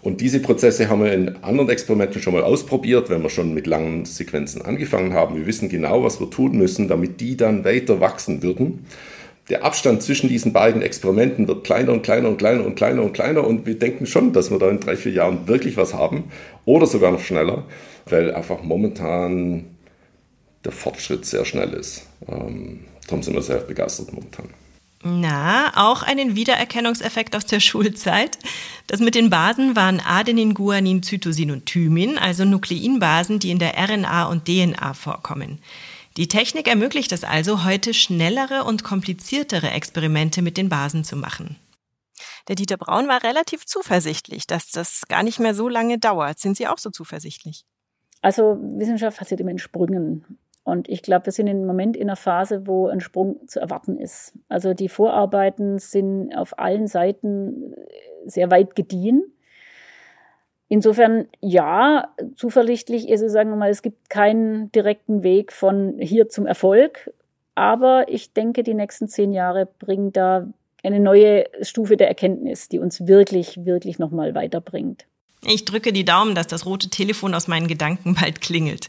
Und 0.00 0.22
diese 0.22 0.40
Prozesse 0.40 0.88
haben 0.88 1.04
wir 1.04 1.12
in 1.12 1.36
anderen 1.44 1.68
Experimenten 1.68 2.22
schon 2.22 2.32
mal 2.32 2.44
ausprobiert, 2.44 3.10
wenn 3.10 3.22
wir 3.22 3.28
schon 3.28 3.52
mit 3.52 3.66
langen 3.66 4.06
Sequenzen 4.06 4.62
angefangen 4.62 5.12
haben. 5.12 5.36
Wir 5.36 5.46
wissen 5.46 5.68
genau, 5.68 6.02
was 6.02 6.18
wir 6.18 6.30
tun 6.30 6.56
müssen, 6.56 6.88
damit 6.88 7.20
die 7.20 7.36
dann 7.36 7.62
weiter 7.62 8.00
wachsen 8.00 8.42
würden 8.42 8.86
der 9.48 9.64
Abstand 9.64 10.02
zwischen 10.02 10.28
diesen 10.28 10.52
beiden 10.52 10.82
Experimenten 10.82 11.48
wird 11.48 11.64
kleiner 11.64 11.92
und 11.92 12.02
kleiner 12.02 12.28
und 12.28 12.36
kleiner 12.36 12.64
und 12.66 12.74
kleiner 12.74 13.02
und 13.02 13.12
kleiner 13.12 13.46
und 13.46 13.66
wir 13.66 13.78
denken 13.78 14.04
schon, 14.04 14.32
dass 14.32 14.50
wir 14.50 14.58
da 14.58 14.68
in 14.68 14.80
drei, 14.80 14.96
vier 14.96 15.12
Jahren 15.12 15.48
wirklich 15.48 15.76
was 15.76 15.94
haben 15.94 16.24
oder 16.64 16.86
sogar 16.86 17.12
noch 17.12 17.20
schneller, 17.20 17.64
weil 18.06 18.34
einfach 18.34 18.62
momentan 18.62 19.64
der 20.64 20.72
Fortschritt 20.72 21.24
sehr 21.24 21.44
schnell 21.44 21.72
ist. 21.72 22.06
Ähm, 22.26 22.84
darum 23.06 23.22
sind 23.22 23.34
wir 23.34 23.42
sehr 23.42 23.58
begeistert 23.58 24.12
momentan. 24.12 24.48
Na, 25.02 25.72
auch 25.76 26.02
einen 26.02 26.34
Wiedererkennungseffekt 26.34 27.36
aus 27.36 27.46
der 27.46 27.60
Schulzeit. 27.68 28.38
Das 28.86 29.00
mit 29.00 29.14
den 29.14 29.30
Basen 29.30 29.76
waren 29.76 30.00
Adenin, 30.00 30.54
Guanin, 30.54 31.02
Zytosin 31.02 31.50
und 31.50 31.66
Thymin, 31.66 32.18
also 32.18 32.44
Nukleinbasen, 32.44 33.38
die 33.38 33.50
in 33.50 33.58
der 33.58 33.74
RNA 33.78 34.24
und 34.24 34.46
DNA 34.46 34.94
vorkommen. 34.94 35.60
Die 36.16 36.26
Technik 36.26 36.66
ermöglicht 36.66 37.12
es 37.12 37.22
also, 37.22 37.64
heute 37.64 37.94
schnellere 37.94 38.64
und 38.64 38.82
kompliziertere 38.82 39.70
Experimente 39.70 40.42
mit 40.42 40.56
den 40.56 40.68
Basen 40.68 41.04
zu 41.04 41.16
machen. 41.16 41.56
Der 42.48 42.56
Dieter 42.56 42.76
Braun 42.76 43.06
war 43.06 43.22
relativ 43.22 43.66
zuversichtlich, 43.66 44.48
dass 44.48 44.70
das 44.70 45.02
gar 45.08 45.22
nicht 45.22 45.38
mehr 45.38 45.54
so 45.54 45.68
lange 45.68 45.98
dauert. 45.98 46.40
Sind 46.40 46.56
Sie 46.56 46.66
auch 46.66 46.78
so 46.78 46.90
zuversichtlich? 46.90 47.64
Also 48.20 48.58
Wissenschaft 48.60 49.18
passiert 49.18 49.40
immer 49.40 49.52
in 49.52 49.58
Sprüngen. 49.58 50.38
Und 50.68 50.86
ich 50.86 51.00
glaube, 51.00 51.24
wir 51.26 51.32
sind 51.32 51.46
im 51.46 51.64
Moment 51.64 51.96
in 51.96 52.10
einer 52.10 52.16
Phase, 52.16 52.66
wo 52.66 52.88
ein 52.88 53.00
Sprung 53.00 53.48
zu 53.48 53.58
erwarten 53.58 53.96
ist. 53.96 54.34
Also 54.50 54.74
die 54.74 54.90
Vorarbeiten 54.90 55.78
sind 55.78 56.36
auf 56.36 56.58
allen 56.58 56.86
Seiten 56.86 57.74
sehr 58.26 58.50
weit 58.50 58.76
gediehen. 58.76 59.32
Insofern 60.68 61.26
ja, 61.40 62.14
zuversichtlich 62.36 63.08
ist 63.08 63.22
es, 63.22 63.32
sagen 63.32 63.48
wir 63.48 63.56
mal, 63.56 63.70
es 63.70 63.80
gibt 63.80 64.10
keinen 64.10 64.70
direkten 64.72 65.22
Weg 65.22 65.54
von 65.54 65.96
hier 65.98 66.28
zum 66.28 66.44
Erfolg. 66.44 67.14
Aber 67.54 68.04
ich 68.08 68.34
denke, 68.34 68.62
die 68.62 68.74
nächsten 68.74 69.08
zehn 69.08 69.32
Jahre 69.32 69.66
bringen 69.78 70.12
da 70.12 70.48
eine 70.84 71.00
neue 71.00 71.46
Stufe 71.62 71.96
der 71.96 72.08
Erkenntnis, 72.08 72.68
die 72.68 72.78
uns 72.78 73.06
wirklich, 73.06 73.64
wirklich 73.64 73.98
nochmal 73.98 74.34
weiterbringt. 74.34 75.06
Ich 75.44 75.64
drücke 75.64 75.92
die 75.92 76.04
Daumen, 76.04 76.34
dass 76.34 76.48
das 76.48 76.66
rote 76.66 76.90
Telefon 76.90 77.32
aus 77.32 77.46
meinen 77.46 77.68
Gedanken 77.68 78.14
bald 78.14 78.40
klingelt. 78.40 78.88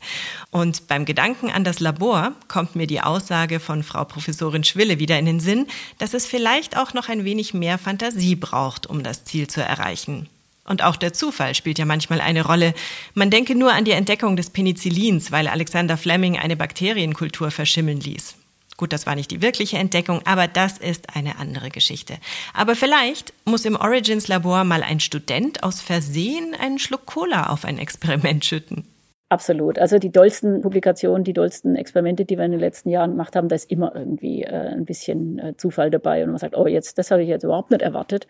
Und 0.49 0.87
beim 0.87 1.05
Gedanken 1.05 1.49
an 1.51 1.63
das 1.63 1.79
Labor 1.79 2.33
kommt 2.47 2.75
mir 2.75 2.87
die 2.87 3.01
Aussage 3.01 3.59
von 3.59 3.83
Frau 3.83 4.03
Professorin 4.03 4.63
Schwille 4.63 4.97
wieder 4.99 5.19
in 5.19 5.25
den 5.25 5.39
Sinn, 5.39 5.67
dass 5.99 6.13
es 6.13 6.25
vielleicht 6.25 6.75
auch 6.75 6.93
noch 6.93 7.07
ein 7.07 7.23
wenig 7.23 7.53
mehr 7.53 7.77
Fantasie 7.77 8.35
braucht, 8.35 8.87
um 8.87 9.03
das 9.03 9.25
Ziel 9.25 9.47
zu 9.47 9.61
erreichen. 9.61 10.27
Und 10.65 10.83
auch 10.83 10.95
der 10.95 11.13
Zufall 11.13 11.55
spielt 11.55 11.79
ja 11.79 11.85
manchmal 11.85 12.21
eine 12.21 12.45
Rolle. 12.45 12.73
Man 13.13 13.31
denke 13.31 13.55
nur 13.55 13.73
an 13.73 13.85
die 13.85 13.91
Entdeckung 13.91 14.35
des 14.35 14.51
Penicillins, 14.51 15.31
weil 15.31 15.47
Alexander 15.47 15.97
Fleming 15.97 16.37
eine 16.37 16.55
Bakterienkultur 16.55 17.49
verschimmeln 17.49 17.99
ließ. 17.99 18.35
Gut, 18.79 18.93
das 18.93 19.05
war 19.05 19.15
nicht 19.15 19.29
die 19.29 19.41
wirkliche 19.41 19.75
Entdeckung, 19.75 20.21
aber 20.23 20.47
das 20.47 20.77
ist 20.77 21.13
eine 21.13 21.37
andere 21.37 21.67
Geschichte. 21.67 22.13
Aber 22.53 22.75
vielleicht 22.75 23.33
muss 23.43 23.65
im 23.65 23.75
Origins 23.75 24.29
Labor 24.29 24.63
mal 24.63 24.83
ein 24.83 25.01
Student 25.01 25.65
aus 25.65 25.81
Versehen 25.81 26.55
einen 26.57 26.79
Schluck 26.79 27.05
Cola 27.05 27.47
auf 27.49 27.65
ein 27.65 27.77
Experiment 27.77 28.45
schütten. 28.45 28.87
Absolut. 29.27 29.79
Also 29.79 29.99
die 29.99 30.13
dollsten 30.13 30.61
Publikationen, 30.61 31.25
die 31.25 31.33
dollsten 31.33 31.75
Experimente, 31.75 32.23
die 32.23 32.37
wir 32.37 32.45
in 32.45 32.51
den 32.51 32.61
letzten 32.61 32.89
Jahren 32.89 33.11
gemacht 33.11 33.35
haben, 33.35 33.49
da 33.49 33.57
ist 33.57 33.69
immer 33.69 33.93
irgendwie 33.93 34.43
äh, 34.43 34.69
ein 34.69 34.85
bisschen 34.85 35.39
äh, 35.39 35.57
Zufall 35.57 35.91
dabei 35.91 36.23
und 36.23 36.29
man 36.29 36.37
sagt, 36.37 36.55
oh, 36.55 36.65
jetzt, 36.65 36.97
das 36.97 37.11
habe 37.11 37.21
ich 37.21 37.27
jetzt 37.27 37.43
überhaupt 37.43 37.71
nicht 37.71 37.81
erwartet. 37.81 38.27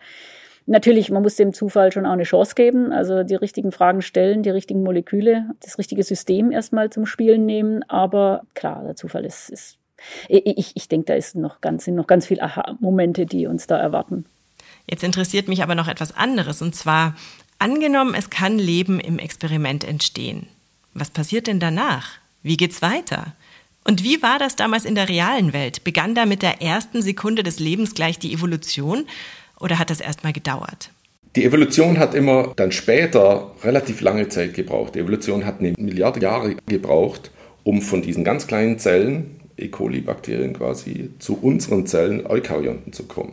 Natürlich, 0.66 1.12
man 1.12 1.22
muss 1.22 1.36
dem 1.36 1.52
Zufall 1.52 1.92
schon 1.92 2.06
auch 2.06 2.12
eine 2.12 2.24
Chance 2.24 2.56
geben, 2.56 2.92
also 2.92 3.22
die 3.22 3.36
richtigen 3.36 3.70
Fragen 3.70 4.02
stellen, 4.02 4.42
die 4.42 4.50
richtigen 4.50 4.82
Moleküle, 4.82 5.50
das 5.62 5.78
richtige 5.78 6.02
System 6.02 6.50
erstmal 6.50 6.90
zum 6.90 7.06
Spielen 7.06 7.46
nehmen. 7.46 7.84
Aber 7.88 8.42
klar, 8.54 8.82
der 8.84 8.96
Zufall 8.96 9.24
ist, 9.24 9.48
ist 9.48 9.79
ich, 10.28 10.72
ich 10.74 10.88
denke, 10.88 11.06
da 11.06 11.14
ist 11.14 11.34
noch 11.34 11.60
ganz, 11.60 11.84
sind 11.84 11.94
noch 11.94 12.06
ganz 12.06 12.26
viele 12.26 12.42
Aha-Momente, 12.42 13.26
die 13.26 13.46
uns 13.46 13.66
da 13.66 13.78
erwarten. 13.78 14.24
Jetzt 14.88 15.04
interessiert 15.04 15.48
mich 15.48 15.62
aber 15.62 15.74
noch 15.74 15.88
etwas 15.88 16.16
anderes, 16.16 16.62
und 16.62 16.74
zwar 16.74 17.14
angenommen, 17.58 18.14
es 18.14 18.30
kann 18.30 18.58
Leben 18.58 18.98
im 19.00 19.18
Experiment 19.18 19.84
entstehen. 19.84 20.48
Was 20.94 21.10
passiert 21.10 21.46
denn 21.46 21.60
danach? 21.60 22.18
Wie 22.42 22.56
geht's 22.56 22.82
weiter? 22.82 23.34
Und 23.84 24.02
wie 24.02 24.22
war 24.22 24.38
das 24.38 24.56
damals 24.56 24.84
in 24.84 24.94
der 24.94 25.08
realen 25.08 25.52
Welt? 25.52 25.84
Begann 25.84 26.14
da 26.14 26.26
mit 26.26 26.42
der 26.42 26.60
ersten 26.60 27.02
Sekunde 27.02 27.42
des 27.42 27.58
Lebens 27.58 27.94
gleich 27.94 28.18
die 28.18 28.32
Evolution 28.32 29.06
oder 29.58 29.78
hat 29.78 29.90
das 29.90 30.00
erstmal 30.00 30.32
gedauert? 30.32 30.90
Die 31.36 31.44
Evolution 31.44 31.98
hat 31.98 32.14
immer 32.14 32.52
dann 32.56 32.72
später 32.72 33.52
relativ 33.62 34.00
lange 34.00 34.28
Zeit 34.28 34.54
gebraucht. 34.54 34.96
Die 34.96 34.98
Evolution 34.98 35.46
hat 35.46 35.60
eine 35.60 35.74
Milliarde 35.78 36.20
Jahre 36.20 36.56
gebraucht, 36.66 37.30
um 37.62 37.82
von 37.82 38.02
diesen 38.02 38.24
ganz 38.24 38.48
kleinen 38.48 38.78
Zellen, 38.78 39.39
E. 39.60 39.68
coli-Bakterien 39.68 40.54
quasi, 40.54 41.10
zu 41.18 41.38
unseren 41.40 41.86
Zellen, 41.86 42.26
Eukaryoten 42.26 42.92
zu 42.92 43.04
kommen. 43.04 43.32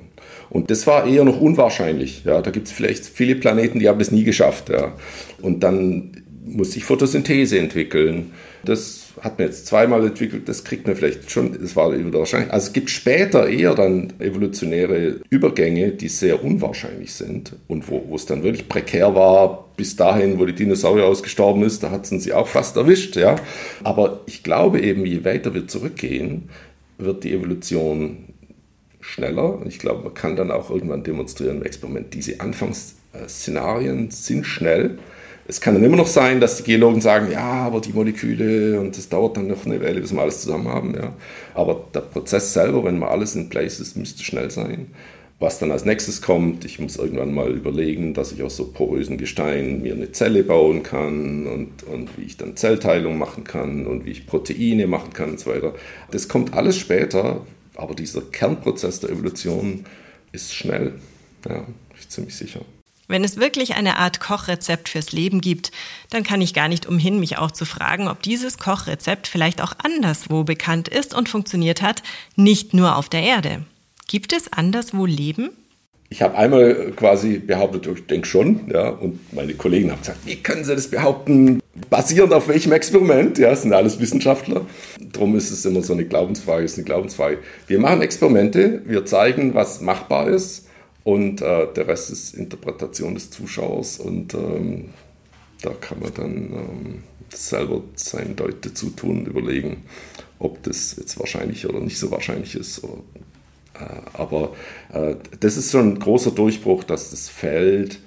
Und 0.49 0.71
das 0.71 0.87
war 0.87 1.07
eher 1.07 1.23
noch 1.23 1.39
unwahrscheinlich. 1.39 2.23
Ja, 2.25 2.41
da 2.41 2.51
gibt 2.51 2.67
es 2.67 2.73
vielleicht 2.73 3.05
viele 3.05 3.35
Planeten, 3.35 3.79
die 3.79 3.87
haben 3.87 3.99
das 3.99 4.11
nie 4.11 4.23
geschafft. 4.23 4.69
Ja. 4.69 4.93
Und 5.41 5.61
dann 5.63 6.23
muss 6.45 6.71
sich 6.71 6.83
Photosynthese 6.83 7.59
entwickeln. 7.59 8.31
Das 8.63 9.07
hat 9.21 9.39
man 9.39 9.47
jetzt 9.47 9.67
zweimal 9.67 10.05
entwickelt, 10.05 10.47
das 10.49 10.63
kriegt 10.63 10.87
man 10.87 10.95
vielleicht 10.95 11.31
schon, 11.31 11.57
das 11.59 11.75
war 11.75 11.91
wahrscheinlich. 12.13 12.51
Also 12.51 12.67
es 12.67 12.73
gibt 12.73 12.89
später 12.89 13.47
eher 13.47 13.75
dann 13.75 14.13
evolutionäre 14.19 15.21
Übergänge, 15.29 15.91
die 15.91 16.07
sehr 16.09 16.43
unwahrscheinlich 16.43 17.13
sind 17.13 17.55
und 17.67 17.89
wo, 17.89 18.03
wo 18.07 18.15
es 18.15 18.25
dann 18.25 18.43
wirklich 18.43 18.67
prekär 18.67 19.15
war, 19.15 19.69
bis 19.77 19.95
dahin, 19.95 20.39
wo 20.39 20.45
die 20.45 20.53
Dinosaurier 20.53 21.05
ausgestorben 21.05 21.63
ist, 21.63 21.83
da 21.83 21.91
hatten 21.91 22.19
sie 22.19 22.33
auch 22.33 22.47
fast 22.47 22.75
erwischt, 22.77 23.15
ja. 23.15 23.35
Aber 23.83 24.21
ich 24.25 24.43
glaube 24.43 24.81
eben, 24.81 25.05
je 25.05 25.23
weiter 25.23 25.53
wir 25.53 25.67
zurückgehen, 25.67 26.49
wird 26.97 27.23
die 27.23 27.33
Evolution 27.33 28.33
schneller. 28.99 29.59
Und 29.59 29.67
ich 29.67 29.79
glaube, 29.79 30.03
man 30.03 30.13
kann 30.13 30.35
dann 30.35 30.51
auch 30.51 30.69
irgendwann 30.69 31.03
demonstrieren 31.03 31.57
im 31.57 31.63
Experiment, 31.63 32.13
diese 32.13 32.41
Anfangsszenarien 32.41 34.11
sind 34.11 34.45
schnell 34.45 34.97
es 35.47 35.61
kann 35.61 35.73
dann 35.73 35.83
immer 35.83 35.95
noch 35.95 36.07
sein, 36.07 36.41
dass 36.41 36.57
die 36.57 36.63
Geologen 36.63 36.99
sagen, 36.99 37.31
ja, 37.31 37.39
aber 37.39 37.79
die 37.79 37.93
Moleküle 37.93 38.79
und 38.79 38.97
das 38.97 39.07
dauert 39.07 39.37
dann 39.37 39.47
noch 39.47 39.65
eine 39.65 39.81
Weile, 39.81 40.01
bis 40.01 40.13
wir 40.13 40.21
alles 40.21 40.41
zusammen 40.41 40.67
haben. 40.67 40.93
Ja. 40.93 41.13
Aber 41.53 41.85
der 41.93 42.01
Prozess 42.01 42.53
selber, 42.53 42.83
wenn 42.83 42.99
mal 42.99 43.09
alles 43.09 43.35
in 43.35 43.47
place 43.47 43.79
ist, 43.79 43.95
müsste 43.95 44.23
schnell 44.23 44.51
sein. 44.51 44.87
Was 45.39 45.59
dann 45.59 45.71
als 45.71 45.85
nächstes 45.85 46.21
kommt, 46.21 46.65
ich 46.65 46.79
muss 46.79 46.97
irgendwann 46.97 47.33
mal 47.33 47.51
überlegen, 47.51 48.13
dass 48.13 48.31
ich 48.31 48.41
aus 48.43 48.57
so 48.57 48.71
porösen 48.71 49.17
Gesteinen 49.17 49.83
mir 49.83 49.93
eine 49.93 50.11
Zelle 50.11 50.43
bauen 50.43 50.83
kann 50.83 51.45
und, 51.47 51.83
und 51.83 52.17
wie 52.17 52.23
ich 52.23 52.37
dann 52.37 52.57
Zellteilung 52.57 53.17
machen 53.17 53.43
kann 53.43 53.85
und 53.85 54.05
wie 54.05 54.11
ich 54.11 54.25
Proteine 54.25 54.87
machen 54.87 55.13
kann 55.13 55.29
und 55.29 55.39
so 55.39 55.51
weiter. 55.51 55.75
Das 56.11 56.27
kommt 56.27 56.55
alles 56.55 56.77
später, 56.77 57.45
aber 57.75 57.93
dieser 57.93 58.21
Kernprozess 58.21 58.99
der 58.99 59.11
Evolution 59.11 59.85
ist 60.31 60.55
schnell. 60.55 60.93
Ja, 61.47 61.59
bin 61.59 61.75
ich 61.99 62.09
ziemlich 62.09 62.35
sicher. 62.35 62.61
Wenn 63.09 63.23
es 63.23 63.37
wirklich 63.37 63.75
eine 63.75 63.97
Art 63.97 64.19
Kochrezept 64.19 64.89
fürs 64.89 65.13
Leben 65.13 65.39
gibt, 65.39 65.71
dann 66.09 66.23
kann 66.23 66.41
ich 66.41 66.53
gar 66.53 66.67
nicht 66.67 66.85
umhin, 66.85 67.21
mich 67.21 67.37
auch 67.37 67.51
zu 67.51 67.63
fragen, 67.63 68.09
ob 68.09 68.21
dieses 68.21 68.57
Kochrezept 68.57 69.27
vielleicht 69.27 69.61
auch 69.61 69.73
anderswo 69.81 70.43
bekannt 70.43 70.89
ist 70.89 71.15
und 71.15 71.29
funktioniert 71.29 71.81
hat, 71.81 72.03
nicht 72.35 72.73
nur 72.73 72.97
auf 72.97 73.07
der 73.07 73.23
Erde. 73.23 73.61
Gibt 74.07 74.33
es 74.33 74.51
anderswo 74.51 75.05
Leben? 75.05 75.51
Ich 76.09 76.21
habe 76.21 76.37
einmal 76.37 76.91
quasi 76.95 77.37
behauptet, 77.37 77.87
ich 77.87 78.07
denke 78.07 78.27
schon, 78.27 78.69
ja, 78.71 78.89
und 78.89 79.33
meine 79.33 79.53
Kollegen 79.53 79.91
haben 79.91 79.99
gesagt, 79.99 80.19
wie 80.25 80.37
können 80.37 80.63
Sie 80.63 80.75
das 80.75 80.89
behaupten? 80.89 81.61
Basierend 81.89 82.33
auf 82.33 82.47
welchem 82.47 82.71
Experiment? 82.71 83.37
Ja, 83.37 83.55
sind 83.55 83.73
alles 83.73 83.99
Wissenschaftler. 83.99 84.65
Darum 84.99 85.35
ist 85.35 85.51
es 85.51 85.65
immer 85.65 85.81
so 85.81 85.93
eine 85.93 86.05
Glaubensfrage, 86.05 86.63
ist 86.63 86.77
eine 86.77 86.85
Glaubensfrage. 86.85 87.39
Wir 87.67 87.79
machen 87.79 88.01
Experimente, 88.01 88.81
wir 88.85 89.05
zeigen, 89.05 89.53
was 89.53 89.81
machbar 89.81 90.27
ist 90.27 90.66
und 91.07 91.41
äh, 91.41 91.71
der 91.73 91.87
Rest 91.87 92.09
ist 92.09 92.35
Interpretation 92.35 93.13
des 93.13 93.29
Zuschauers 93.29 93.97
und 93.97 94.33
ähm, 94.33 94.89
da 95.61 95.69
kann 95.69 96.01
man 96.01 96.13
dann 96.13 96.35
ähm, 96.35 97.03
selber 97.33 97.81
sein 97.95 98.35
Deut 98.35 98.65
dazu 98.65 98.89
tun 98.89 99.19
und 99.19 99.27
überlegen, 99.29 99.83
ob 100.37 100.61
das 100.63 100.97
jetzt 100.97 101.17
wahrscheinlich 101.17 101.65
oder 101.65 101.79
nicht 101.79 101.97
so 101.97 102.11
wahrscheinlich 102.11 102.55
ist. 102.55 102.83
Oder, 102.83 102.97
äh, 103.75 104.01
aber 104.15 104.53
äh, 104.91 105.15
das 105.39 105.55
ist 105.55 105.71
so 105.71 105.77
ein 105.77 105.97
großer 105.97 106.31
Durchbruch, 106.31 106.83
dass 106.83 107.11
das 107.11 107.29
Feld 107.29 107.99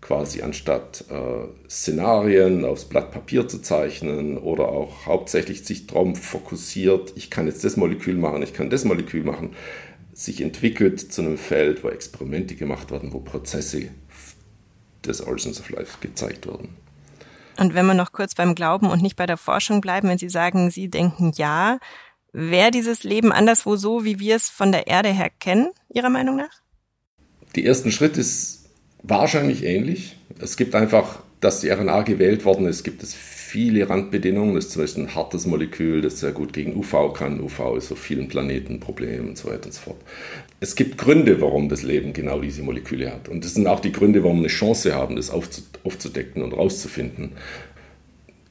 quasi 0.00 0.40
anstatt 0.40 1.04
äh, 1.10 1.68
Szenarien 1.68 2.64
aufs 2.64 2.86
Blatt 2.86 3.10
Papier 3.10 3.48
zu 3.48 3.60
zeichnen 3.60 4.38
oder 4.38 4.68
auch 4.68 5.04
hauptsächlich 5.04 5.66
sich 5.66 5.88
darauf 5.88 6.16
fokussiert, 6.16 7.12
ich 7.16 7.28
kann 7.28 7.48
jetzt 7.48 7.64
das 7.64 7.76
Molekül 7.76 8.14
machen, 8.14 8.42
ich 8.42 8.54
kann 8.54 8.70
das 8.70 8.86
Molekül 8.86 9.24
machen, 9.24 9.50
sich 10.16 10.40
entwickelt 10.40 11.12
zu 11.12 11.20
einem 11.20 11.36
Feld, 11.36 11.84
wo 11.84 11.90
Experimente 11.90 12.54
gemacht 12.54 12.90
werden, 12.90 13.12
wo 13.12 13.20
Prozesse 13.20 13.90
des 15.04 15.20
Origins 15.20 15.60
of 15.60 15.68
Life 15.68 15.98
gezeigt 16.00 16.46
werden. 16.46 16.70
Und 17.58 17.74
wenn 17.74 17.84
wir 17.84 17.94
noch 17.94 18.12
kurz 18.12 18.34
beim 18.34 18.54
Glauben 18.54 18.88
und 18.88 19.02
nicht 19.02 19.16
bei 19.16 19.26
der 19.26 19.36
Forschung 19.36 19.82
bleiben, 19.82 20.08
wenn 20.08 20.18
Sie 20.18 20.30
sagen, 20.30 20.70
Sie 20.70 20.88
denken 20.88 21.32
ja, 21.36 21.78
wäre 22.32 22.70
dieses 22.70 23.04
Leben 23.04 23.30
anderswo 23.30 23.76
so, 23.76 24.04
wie 24.04 24.18
wir 24.18 24.36
es 24.36 24.48
von 24.48 24.72
der 24.72 24.86
Erde 24.86 25.10
her 25.10 25.30
kennen, 25.38 25.68
Ihrer 25.92 26.10
Meinung 26.10 26.36
nach? 26.36 26.62
Die 27.54 27.66
ersten 27.66 27.92
Schritt 27.92 28.16
ist 28.16 28.70
wahrscheinlich 29.02 29.64
ähnlich. 29.64 30.16
Es 30.38 30.56
gibt 30.56 30.74
einfach, 30.74 31.20
dass 31.40 31.60
die 31.60 31.68
RNA 31.68 32.02
gewählt 32.02 32.46
worden 32.46 32.66
ist, 32.66 32.84
gibt 32.84 33.02
es 33.02 33.14
viele 33.56 33.88
Randbedingungen. 33.88 34.54
Das 34.54 34.66
ist 34.66 34.72
zum 34.72 34.82
Beispiel 34.82 35.04
ein 35.04 35.14
hartes 35.14 35.46
Molekül, 35.46 36.02
das 36.02 36.20
sehr 36.20 36.32
gut 36.32 36.52
gegen 36.52 36.76
UV 36.76 37.14
kann. 37.14 37.40
UV 37.40 37.78
ist 37.78 37.90
auf 37.90 37.98
vielen 37.98 38.28
Planeten 38.28 38.74
ein 38.74 38.80
Problem 38.80 39.28
und 39.28 39.38
so 39.38 39.48
weiter 39.48 39.64
und 39.64 39.72
so 39.72 39.80
fort. 39.80 39.96
Es 40.60 40.76
gibt 40.76 40.98
Gründe, 40.98 41.40
warum 41.40 41.70
das 41.70 41.82
Leben 41.82 42.12
genau 42.12 42.38
diese 42.42 42.62
Moleküle 42.62 43.10
hat. 43.10 43.30
Und 43.30 43.46
das 43.46 43.54
sind 43.54 43.66
auch 43.66 43.80
die 43.80 43.92
Gründe, 43.92 44.22
warum 44.22 44.40
wir 44.40 44.40
eine 44.40 44.48
Chance 44.48 44.94
haben, 44.94 45.16
das 45.16 45.30
aufzudecken 45.30 46.42
und 46.42 46.52
rauszufinden. 46.52 47.30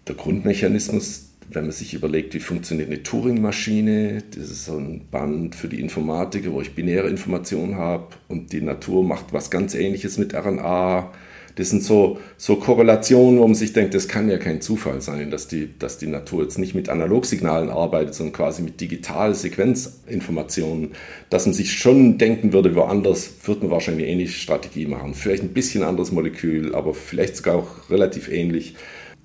Der 0.07 0.15
Grundmechanismus, 0.15 1.29
wenn 1.51 1.65
man 1.65 1.71
sich 1.71 1.93
überlegt, 1.93 2.33
wie 2.33 2.39
funktioniert 2.39 2.89
eine 2.89 3.03
Turing-Maschine, 3.03 4.23
das 4.31 4.49
ist 4.49 4.65
so 4.65 4.75
ein 4.75 5.01
Band 5.11 5.53
für 5.53 5.67
die 5.67 5.81
Informatiker, 5.81 6.51
wo 6.51 6.61
ich 6.61 6.73
binäre 6.73 7.09
Informationen 7.09 7.75
habe 7.75 8.07
und 8.27 8.53
die 8.53 8.61
Natur 8.61 9.03
macht 9.03 9.33
was 9.33 9.51
ganz 9.51 9.75
ähnliches 9.75 10.17
mit 10.17 10.33
RNA 10.33 11.11
das 11.55 11.69
sind 11.69 11.83
so, 11.83 12.19
so 12.37 12.57
Korrelationen, 12.57 13.39
wo 13.39 13.47
man 13.47 13.55
sich 13.55 13.71
denkt, 13.73 13.93
das 13.93 14.09
kann 14.09 14.29
ja 14.29 14.37
kein 14.37 14.61
Zufall 14.61 15.01
sein, 15.01 15.31
dass 15.31 15.47
die, 15.47 15.69
dass 15.79 15.97
die 15.97 16.07
Natur 16.07 16.43
jetzt 16.43 16.59
nicht 16.59 16.75
mit 16.75 16.89
Analogsignalen 16.89 17.69
arbeitet, 17.69 18.13
sondern 18.13 18.33
quasi 18.33 18.61
mit 18.61 18.81
Digital-Sequenzinformationen, 18.81 20.91
dass 21.29 21.45
man 21.45 21.53
sich 21.53 21.71
schon 21.73 22.17
denken 22.17 22.51
würde, 22.51 22.75
woanders 22.75 23.35
würde 23.45 23.61
man 23.61 23.71
wahrscheinlich 23.71 24.03
eine 24.03 24.11
ähnliche 24.13 24.33
Strategie 24.33 24.85
machen. 24.85 25.13
Vielleicht 25.13 25.43
ein 25.43 25.53
bisschen 25.53 25.83
anderes 25.83 26.11
Molekül, 26.11 26.75
aber 26.75 26.93
vielleicht 26.93 27.37
sogar 27.37 27.55
auch 27.55 27.89
relativ 27.89 28.27
ähnlich, 28.29 28.75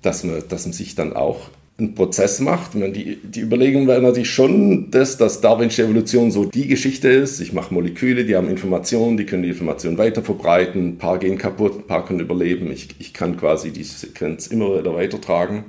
dass 0.01 0.23
man, 0.23 0.41
dass 0.47 0.65
man 0.65 0.71
sich 0.73 0.95
dann 0.95 1.11
auch 1.13 1.49
einen 1.81 1.95
Prozess 1.95 2.39
macht. 2.39 2.75
Meine, 2.75 2.93
die, 2.93 3.17
die 3.17 3.41
Überlegung 3.41 3.87
wäre 3.87 4.01
natürlich 4.01 4.29
schon, 4.29 4.91
dass, 4.91 5.17
dass 5.17 5.41
Darwinsche 5.41 5.83
Evolution 5.83 6.31
so 6.31 6.45
die 6.45 6.67
Geschichte 6.67 7.09
ist. 7.09 7.41
Ich 7.41 7.53
mache 7.53 7.73
Moleküle, 7.73 8.23
die 8.23 8.35
haben 8.35 8.49
Informationen, 8.49 9.17
die 9.17 9.25
können 9.25 9.43
die 9.43 9.49
Informationen 9.49 9.97
weiter 9.97 10.21
verbreiten. 10.21 10.89
Ein 10.89 10.97
paar 10.97 11.17
gehen 11.17 11.37
kaputt, 11.37 11.79
ein 11.79 11.87
paar 11.87 12.05
können 12.05 12.19
überleben. 12.19 12.71
Ich, 12.71 12.89
ich 12.99 13.13
kann 13.13 13.37
quasi 13.37 13.71
die 13.71 13.83
Sequenz 13.83 14.47
immer 14.47 14.79
wieder 14.79 14.93
weitertragen. 14.93 15.65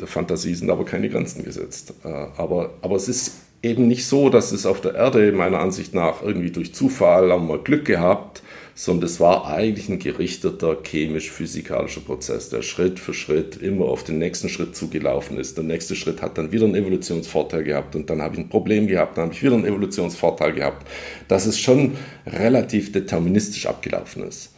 Der 0.00 0.06
Fantasie 0.06 0.54
sind 0.54 0.70
aber 0.70 0.84
keine 0.84 1.08
Grenzen 1.08 1.44
gesetzt. 1.44 1.94
Äh, 2.04 2.08
aber, 2.08 2.70
aber 2.80 2.96
es 2.96 3.08
ist 3.08 3.34
eben 3.62 3.86
nicht 3.86 4.06
so, 4.06 4.28
dass 4.28 4.52
es 4.52 4.66
auf 4.66 4.80
der 4.80 4.94
Erde 4.94 5.32
meiner 5.32 5.60
Ansicht 5.60 5.94
nach 5.94 6.22
irgendwie 6.22 6.50
durch 6.50 6.74
Zufall 6.74 7.30
haben 7.30 7.48
wir 7.48 7.58
Glück 7.58 7.84
gehabt, 7.84 8.42
sondern 8.74 9.06
es 9.06 9.20
war 9.20 9.46
eigentlich 9.46 9.88
ein 9.88 10.00
gerichteter 10.00 10.76
chemisch-physikalischer 10.82 12.00
Prozess, 12.00 12.48
der 12.48 12.62
Schritt 12.62 12.98
für 12.98 13.14
Schritt 13.14 13.56
immer 13.56 13.86
auf 13.86 14.02
den 14.02 14.18
nächsten 14.18 14.48
Schritt 14.48 14.74
zugelaufen 14.74 15.38
ist. 15.38 15.56
Der 15.56 15.64
nächste 15.64 15.94
Schritt 15.94 16.22
hat 16.22 16.38
dann 16.38 16.50
wieder 16.50 16.64
einen 16.64 16.74
Evolutionsvorteil 16.74 17.62
gehabt 17.62 17.94
und 17.94 18.10
dann 18.10 18.20
habe 18.20 18.34
ich 18.34 18.40
ein 18.40 18.48
Problem 18.48 18.88
gehabt, 18.88 19.16
dann 19.16 19.26
habe 19.26 19.34
ich 19.34 19.42
wieder 19.42 19.54
einen 19.54 19.64
Evolutionsvorteil 19.66 20.52
gehabt. 20.52 20.88
Dass 21.28 21.46
es 21.46 21.60
schon 21.60 21.92
relativ 22.26 22.90
deterministisch 22.90 23.66
abgelaufen 23.66 24.24
ist. 24.24 24.50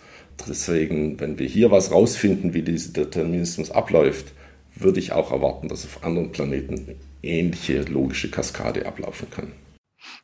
Deswegen, 0.49 1.21
wenn 1.21 1.39
wir 1.39 1.47
hier 1.47 1.71
was 1.71 1.93
rausfinden, 1.93 2.55
wie 2.55 2.62
dieser 2.62 2.93
Determinismus 2.93 3.71
abläuft, 3.71 4.33
würde 4.75 5.01
ich 5.01 5.12
auch 5.12 5.33
erwarten, 5.33 5.69
dass 5.69 5.85
auf 5.85 6.05
anderen 6.05 6.33
Planeten 6.33 6.97
ähnliche 7.23 7.83
logische 7.83 8.31
Kaskade 8.31 8.87
ablaufen 8.87 9.29
kann. 9.31 9.53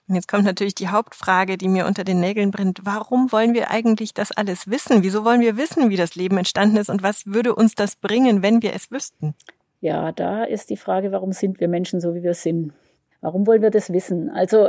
Und 0.09 0.17
jetzt 0.17 0.29
kommt 0.29 0.45
natürlich 0.45 0.75
die 0.75 0.89
Hauptfrage, 0.89 1.57
die 1.57 1.69
mir 1.69 1.87
unter 1.87 2.05
den 2.05 2.21
Nägeln 2.21 2.51
brennt. 2.51 2.81
Warum 2.83 3.31
wollen 3.33 3.55
wir 3.55 3.71
eigentlich 3.71 4.15
das 4.15 4.33
alles 4.33 4.69
wissen? 4.69 5.03
Wieso 5.03 5.25
wollen 5.25 5.41
wir 5.41 5.57
wissen, 5.57 5.91
wie 5.91 5.97
das 5.97 6.15
Leben 6.15 6.39
entstanden 6.39 6.77
ist 6.77 6.91
und 6.91 7.03
was 7.03 7.27
würde 7.27 7.55
uns 7.55 7.75
das 7.75 7.97
bringen, 7.97 8.43
wenn 8.43 8.63
wir 8.63 8.75
es 8.75 8.91
wüssten? 8.91 9.35
Ja, 9.81 10.13
da 10.13 10.45
ist 10.45 10.71
die 10.71 10.77
Frage, 10.77 11.13
warum 11.13 11.33
sind 11.33 11.61
wir 11.61 11.69
Menschen 11.69 12.01
so, 12.01 12.15
wie 12.15 12.23
wir 12.23 12.35
sind? 12.35 12.73
Warum 13.21 13.47
wollen 13.47 13.63
wir 13.63 13.71
das 13.71 13.93
wissen? 13.93 14.31
Also, 14.31 14.69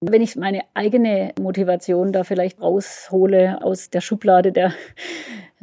wenn 0.00 0.22
ich 0.22 0.36
meine 0.36 0.62
eigene 0.74 1.32
Motivation 1.40 2.12
da 2.12 2.24
vielleicht 2.24 2.60
raushole 2.60 3.62
aus 3.62 3.90
der 3.90 4.00
Schublade 4.00 4.52
der 4.52 4.72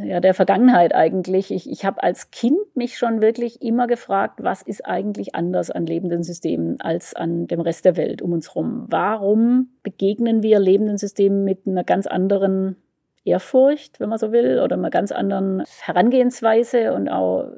ja, 0.04 0.20
der 0.20 0.34
Vergangenheit 0.34 0.94
eigentlich. 0.94 1.52
Ich, 1.52 1.70
ich 1.70 1.86
habe 1.86 2.04
als 2.04 2.32
Kind 2.32 2.60
mich 2.76 2.98
schon 2.98 3.22
wirklich 3.22 3.62
immer 3.62 3.88
gefragt, 3.88 4.44
was 4.44 4.62
ist 4.62 4.86
eigentlich 4.86 5.36
anders 5.36 5.72
an 5.72 5.86
lebenden 5.86 6.24
Systemen 6.24 6.80
als 6.82 7.16
an 7.16 7.48
dem 7.48 7.62
Rest 7.62 7.86
der 7.86 7.98
Welt 7.98 8.22
um 8.22 8.34
uns 8.34 8.50
herum? 8.50 8.86
Warum 8.90 9.70
begegnen 9.84 10.44
wir 10.44 10.60
lebenden 10.60 10.98
Systemen 10.98 11.44
mit 11.44 11.68
einer 11.68 11.84
ganz 11.84 12.08
anderen 12.08 12.78
Ehrfurcht, 13.24 14.00
wenn 14.00 14.10
man 14.10 14.18
so 14.18 14.32
will, 14.32 14.60
oder 14.60 14.76
einer 14.76 14.90
ganz 14.90 15.12
anderen 15.12 15.64
Herangehensweise 15.82 16.94
und 16.94 17.08
auch 17.10 17.52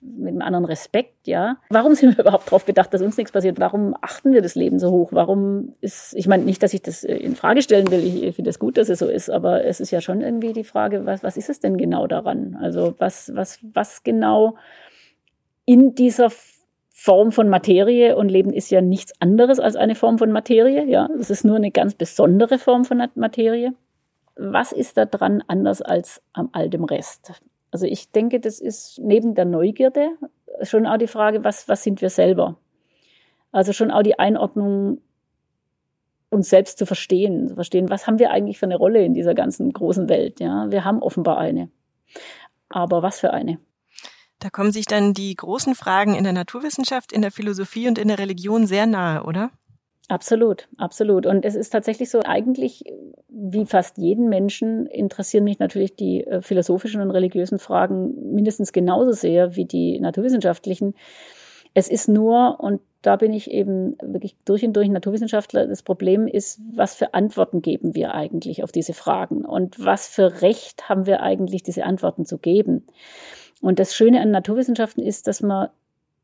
mit 0.00 0.28
einem 0.28 0.42
anderen 0.42 0.64
Respekt, 0.64 1.26
ja. 1.26 1.56
Warum 1.70 1.94
sind 1.94 2.16
wir 2.16 2.24
überhaupt 2.24 2.46
darauf 2.48 2.64
bedacht, 2.64 2.92
dass 2.94 3.02
uns 3.02 3.16
nichts 3.16 3.32
passiert? 3.32 3.60
Warum 3.60 3.94
achten 4.00 4.32
wir 4.32 4.42
das 4.42 4.54
Leben 4.54 4.78
so 4.78 4.90
hoch? 4.90 5.10
Warum 5.12 5.74
ist, 5.80 6.14
ich 6.14 6.26
meine 6.26 6.44
nicht, 6.44 6.62
dass 6.62 6.74
ich 6.74 6.82
das 6.82 7.04
äh, 7.04 7.16
in 7.16 7.36
Frage 7.36 7.62
stellen 7.62 7.90
will, 7.90 8.04
ich 8.04 8.34
finde 8.34 8.50
es 8.50 8.58
gut, 8.58 8.78
dass 8.78 8.88
es 8.88 8.98
so 8.98 9.08
ist, 9.08 9.30
aber 9.30 9.64
es 9.64 9.80
ist 9.80 9.90
ja 9.90 10.00
schon 10.00 10.20
irgendwie 10.20 10.52
die 10.52 10.64
Frage, 10.64 11.06
was, 11.06 11.22
was 11.22 11.36
ist 11.36 11.50
es 11.50 11.60
denn 11.60 11.76
genau 11.76 12.06
daran? 12.06 12.56
Also 12.60 12.94
was, 12.98 13.32
was, 13.34 13.58
was 13.62 14.02
genau 14.02 14.56
in 15.64 15.94
dieser 15.94 16.30
Form 17.02 17.32
von 17.32 17.48
Materie 17.48 18.14
und 18.16 18.28
Leben 18.28 18.52
ist 18.52 18.70
ja 18.70 18.82
nichts 18.82 19.12
anderes 19.20 19.58
als 19.58 19.74
eine 19.74 19.94
Form 19.94 20.18
von 20.18 20.32
Materie, 20.32 20.84
ja. 20.84 21.08
Es 21.18 21.30
ist 21.30 21.44
nur 21.44 21.56
eine 21.56 21.70
ganz 21.70 21.94
besondere 21.94 22.58
Form 22.58 22.84
von 22.84 23.02
Materie. 23.14 23.72
Was 24.36 24.72
ist 24.72 24.96
da 24.96 25.06
dran 25.06 25.42
anders 25.46 25.80
als 25.80 26.22
am 26.32 26.50
all 26.52 26.68
dem 26.68 26.84
Rest? 26.84 27.40
Also 27.70 27.86
ich 27.86 28.10
denke, 28.10 28.40
das 28.40 28.60
ist 28.60 28.98
neben 28.98 29.34
der 29.34 29.44
Neugierde 29.44 30.10
schon 30.62 30.86
auch 30.86 30.98
die 30.98 31.06
Frage, 31.06 31.44
was, 31.44 31.68
was 31.68 31.82
sind 31.82 32.00
wir 32.02 32.10
selber? 32.10 32.58
Also 33.52 33.72
schon 33.72 33.90
auch 33.90 34.02
die 34.02 34.18
Einordnung, 34.18 35.00
uns 36.30 36.48
selbst 36.48 36.78
zu 36.78 36.86
verstehen, 36.86 37.48
zu 37.48 37.54
verstehen, 37.54 37.90
was 37.90 38.06
haben 38.06 38.18
wir 38.18 38.30
eigentlich 38.30 38.58
für 38.58 38.66
eine 38.66 38.76
Rolle 38.76 39.04
in 39.04 39.14
dieser 39.14 39.34
ganzen 39.34 39.72
großen 39.72 40.08
Welt? 40.08 40.38
Ja, 40.40 40.70
wir 40.70 40.84
haben 40.84 41.02
offenbar 41.02 41.38
eine. 41.38 41.70
Aber 42.68 43.02
was 43.02 43.20
für 43.20 43.32
eine? 43.32 43.58
Da 44.38 44.48
kommen 44.48 44.72
sich 44.72 44.86
dann 44.86 45.12
die 45.12 45.34
großen 45.34 45.74
Fragen 45.74 46.14
in 46.14 46.24
der 46.24 46.32
Naturwissenschaft, 46.32 47.12
in 47.12 47.20
der 47.20 47.32
Philosophie 47.32 47.88
und 47.88 47.98
in 47.98 48.08
der 48.08 48.18
Religion 48.18 48.66
sehr 48.66 48.86
nahe, 48.86 49.24
oder? 49.24 49.50
Absolut, 50.10 50.66
absolut. 50.76 51.24
Und 51.24 51.44
es 51.44 51.54
ist 51.54 51.70
tatsächlich 51.70 52.10
so, 52.10 52.22
eigentlich 52.24 52.82
wie 53.28 53.64
fast 53.64 53.96
jeden 53.96 54.28
Menschen 54.28 54.86
interessieren 54.86 55.44
mich 55.44 55.60
natürlich 55.60 55.94
die 55.94 56.26
äh, 56.26 56.42
philosophischen 56.42 57.00
und 57.00 57.12
religiösen 57.12 57.60
Fragen 57.60 58.34
mindestens 58.34 58.72
genauso 58.72 59.12
sehr 59.12 59.54
wie 59.54 59.66
die 59.66 60.00
naturwissenschaftlichen. 60.00 60.94
Es 61.74 61.86
ist 61.86 62.08
nur, 62.08 62.58
und 62.58 62.80
da 63.02 63.14
bin 63.14 63.32
ich 63.32 63.52
eben 63.52 63.96
wirklich 64.02 64.34
durch 64.44 64.64
und 64.64 64.72
durch 64.72 64.88
Naturwissenschaftler, 64.88 65.68
das 65.68 65.84
Problem 65.84 66.26
ist, 66.26 66.60
was 66.74 66.96
für 66.96 67.14
Antworten 67.14 67.62
geben 67.62 67.94
wir 67.94 68.12
eigentlich 68.12 68.64
auf 68.64 68.72
diese 68.72 68.94
Fragen 68.94 69.44
und 69.44 69.78
was 69.78 70.08
für 70.08 70.42
Recht 70.42 70.88
haben 70.88 71.06
wir 71.06 71.22
eigentlich, 71.22 71.62
diese 71.62 71.84
Antworten 71.84 72.24
zu 72.24 72.38
geben. 72.38 72.84
Und 73.60 73.78
das 73.78 73.94
Schöne 73.94 74.20
an 74.20 74.32
Naturwissenschaften 74.32 75.04
ist, 75.04 75.28
dass 75.28 75.40
man 75.40 75.68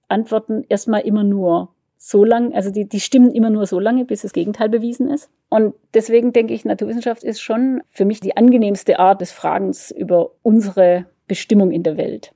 Antworten 0.08 0.64
erstmal 0.68 1.02
immer 1.02 1.22
nur 1.22 1.68
so 1.98 2.24
lang, 2.24 2.54
also 2.54 2.70
die, 2.70 2.88
die 2.88 3.00
stimmen 3.00 3.32
immer 3.32 3.50
nur 3.50 3.66
so 3.66 3.80
lange, 3.80 4.04
bis 4.04 4.22
das 4.22 4.32
Gegenteil 4.32 4.68
bewiesen 4.68 5.10
ist. 5.10 5.30
Und 5.48 5.74
deswegen 5.94 6.32
denke 6.32 6.54
ich, 6.54 6.64
Naturwissenschaft 6.64 7.22
ist 7.22 7.40
schon 7.40 7.82
für 7.90 8.04
mich 8.04 8.20
die 8.20 8.36
angenehmste 8.36 8.98
Art 8.98 9.20
des 9.20 9.32
Fragens 9.32 9.90
über 9.90 10.30
unsere 10.42 11.06
Bestimmung 11.26 11.70
in 11.70 11.82
der 11.82 11.96
Welt. 11.96 12.32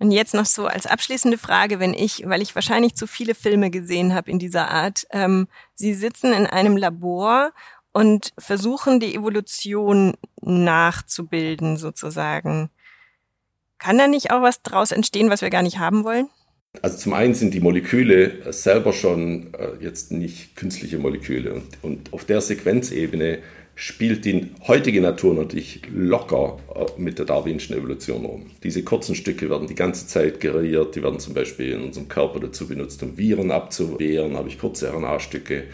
Und 0.00 0.12
jetzt 0.12 0.34
noch 0.34 0.46
so 0.46 0.66
als 0.66 0.86
abschließende 0.86 1.38
Frage, 1.38 1.80
wenn 1.80 1.92
ich, 1.92 2.22
weil 2.26 2.40
ich 2.40 2.54
wahrscheinlich 2.54 2.94
zu 2.94 3.06
viele 3.06 3.34
Filme 3.34 3.70
gesehen 3.70 4.14
habe 4.14 4.30
in 4.30 4.38
dieser 4.38 4.70
Art, 4.70 5.06
ähm, 5.10 5.48
Sie 5.74 5.92
sitzen 5.92 6.32
in 6.32 6.46
einem 6.46 6.76
Labor 6.76 7.50
und 7.92 8.32
versuchen 8.38 9.00
die 9.00 9.14
Evolution 9.14 10.14
nachzubilden 10.40 11.76
sozusagen. 11.76 12.70
Kann 13.78 13.98
da 13.98 14.06
nicht 14.06 14.30
auch 14.30 14.42
was 14.42 14.62
draus 14.62 14.92
entstehen, 14.92 15.30
was 15.30 15.42
wir 15.42 15.50
gar 15.50 15.62
nicht 15.62 15.78
haben 15.80 16.04
wollen? 16.04 16.28
Also 16.82 16.98
zum 16.98 17.12
einen 17.12 17.34
sind 17.34 17.54
die 17.54 17.60
Moleküle 17.60 18.52
selber 18.52 18.92
schon 18.92 19.48
äh, 19.54 19.82
jetzt 19.82 20.12
nicht 20.12 20.56
künstliche 20.56 20.98
Moleküle. 20.98 21.54
Und, 21.54 21.64
und 21.82 22.12
auf 22.12 22.24
der 22.24 22.40
Sequenzebene 22.40 23.38
spielt 23.74 24.24
die 24.24 24.50
heutige 24.66 25.00
Natur 25.00 25.34
natürlich 25.34 25.82
locker 25.94 26.58
äh, 26.74 27.00
mit 27.00 27.18
der 27.18 27.26
darwinischen 27.26 27.76
Evolution 27.76 28.24
um. 28.24 28.46
Diese 28.62 28.82
kurzen 28.82 29.14
Stücke 29.14 29.50
werden 29.50 29.68
die 29.68 29.74
ganze 29.74 30.06
Zeit 30.06 30.40
geriert, 30.40 30.96
die 30.96 31.02
werden 31.02 31.20
zum 31.20 31.34
Beispiel 31.34 31.72
in 31.72 31.82
unserem 31.82 32.08
Körper 32.08 32.40
dazu 32.40 32.66
benutzt, 32.66 33.02
um 33.02 33.16
Viren 33.16 33.50
abzuwehren, 33.50 34.36
habe 34.36 34.48
ich 34.48 34.58
kurze 34.58 34.92
RNA-Stücke 34.92 35.64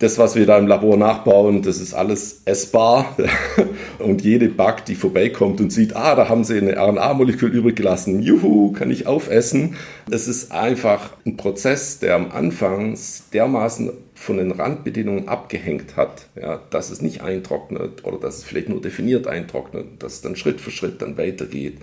das, 0.00 0.16
was 0.16 0.34
wir 0.34 0.46
da 0.46 0.56
im 0.56 0.66
Labor 0.66 0.96
nachbauen, 0.96 1.60
das 1.60 1.78
ist 1.78 1.92
alles 1.92 2.40
essbar. 2.46 3.14
Und 3.98 4.22
jede 4.22 4.48
Bug, 4.48 4.86
die 4.86 4.94
vorbeikommt 4.94 5.60
und 5.60 5.70
sieht, 5.70 5.94
ah, 5.94 6.14
da 6.14 6.28
haben 6.28 6.42
sie 6.42 6.56
eine 6.56 6.76
RNA-Molekül 6.76 7.50
übrig 7.50 7.76
gelassen, 7.76 8.22
juhu, 8.22 8.72
kann 8.72 8.90
ich 8.90 9.06
aufessen. 9.06 9.76
Es 10.10 10.26
ist 10.26 10.52
einfach 10.52 11.10
ein 11.26 11.36
Prozess, 11.36 11.98
der 11.98 12.14
am 12.14 12.32
Anfang 12.32 12.98
dermaßen 13.34 13.92
von 14.20 14.36
den 14.36 14.50
Randbedingungen 14.50 15.28
abgehängt 15.28 15.96
hat, 15.96 16.26
ja, 16.38 16.60
dass 16.68 16.90
es 16.90 17.00
nicht 17.00 17.22
eintrocknet 17.22 18.04
oder 18.04 18.18
dass 18.18 18.36
es 18.36 18.44
vielleicht 18.44 18.68
nur 18.68 18.82
definiert 18.82 19.26
eintrocknet, 19.26 19.86
dass 19.98 20.12
es 20.12 20.20
dann 20.20 20.36
Schritt 20.36 20.60
für 20.60 20.70
Schritt 20.70 21.00
dann 21.00 21.16
weitergeht, 21.16 21.78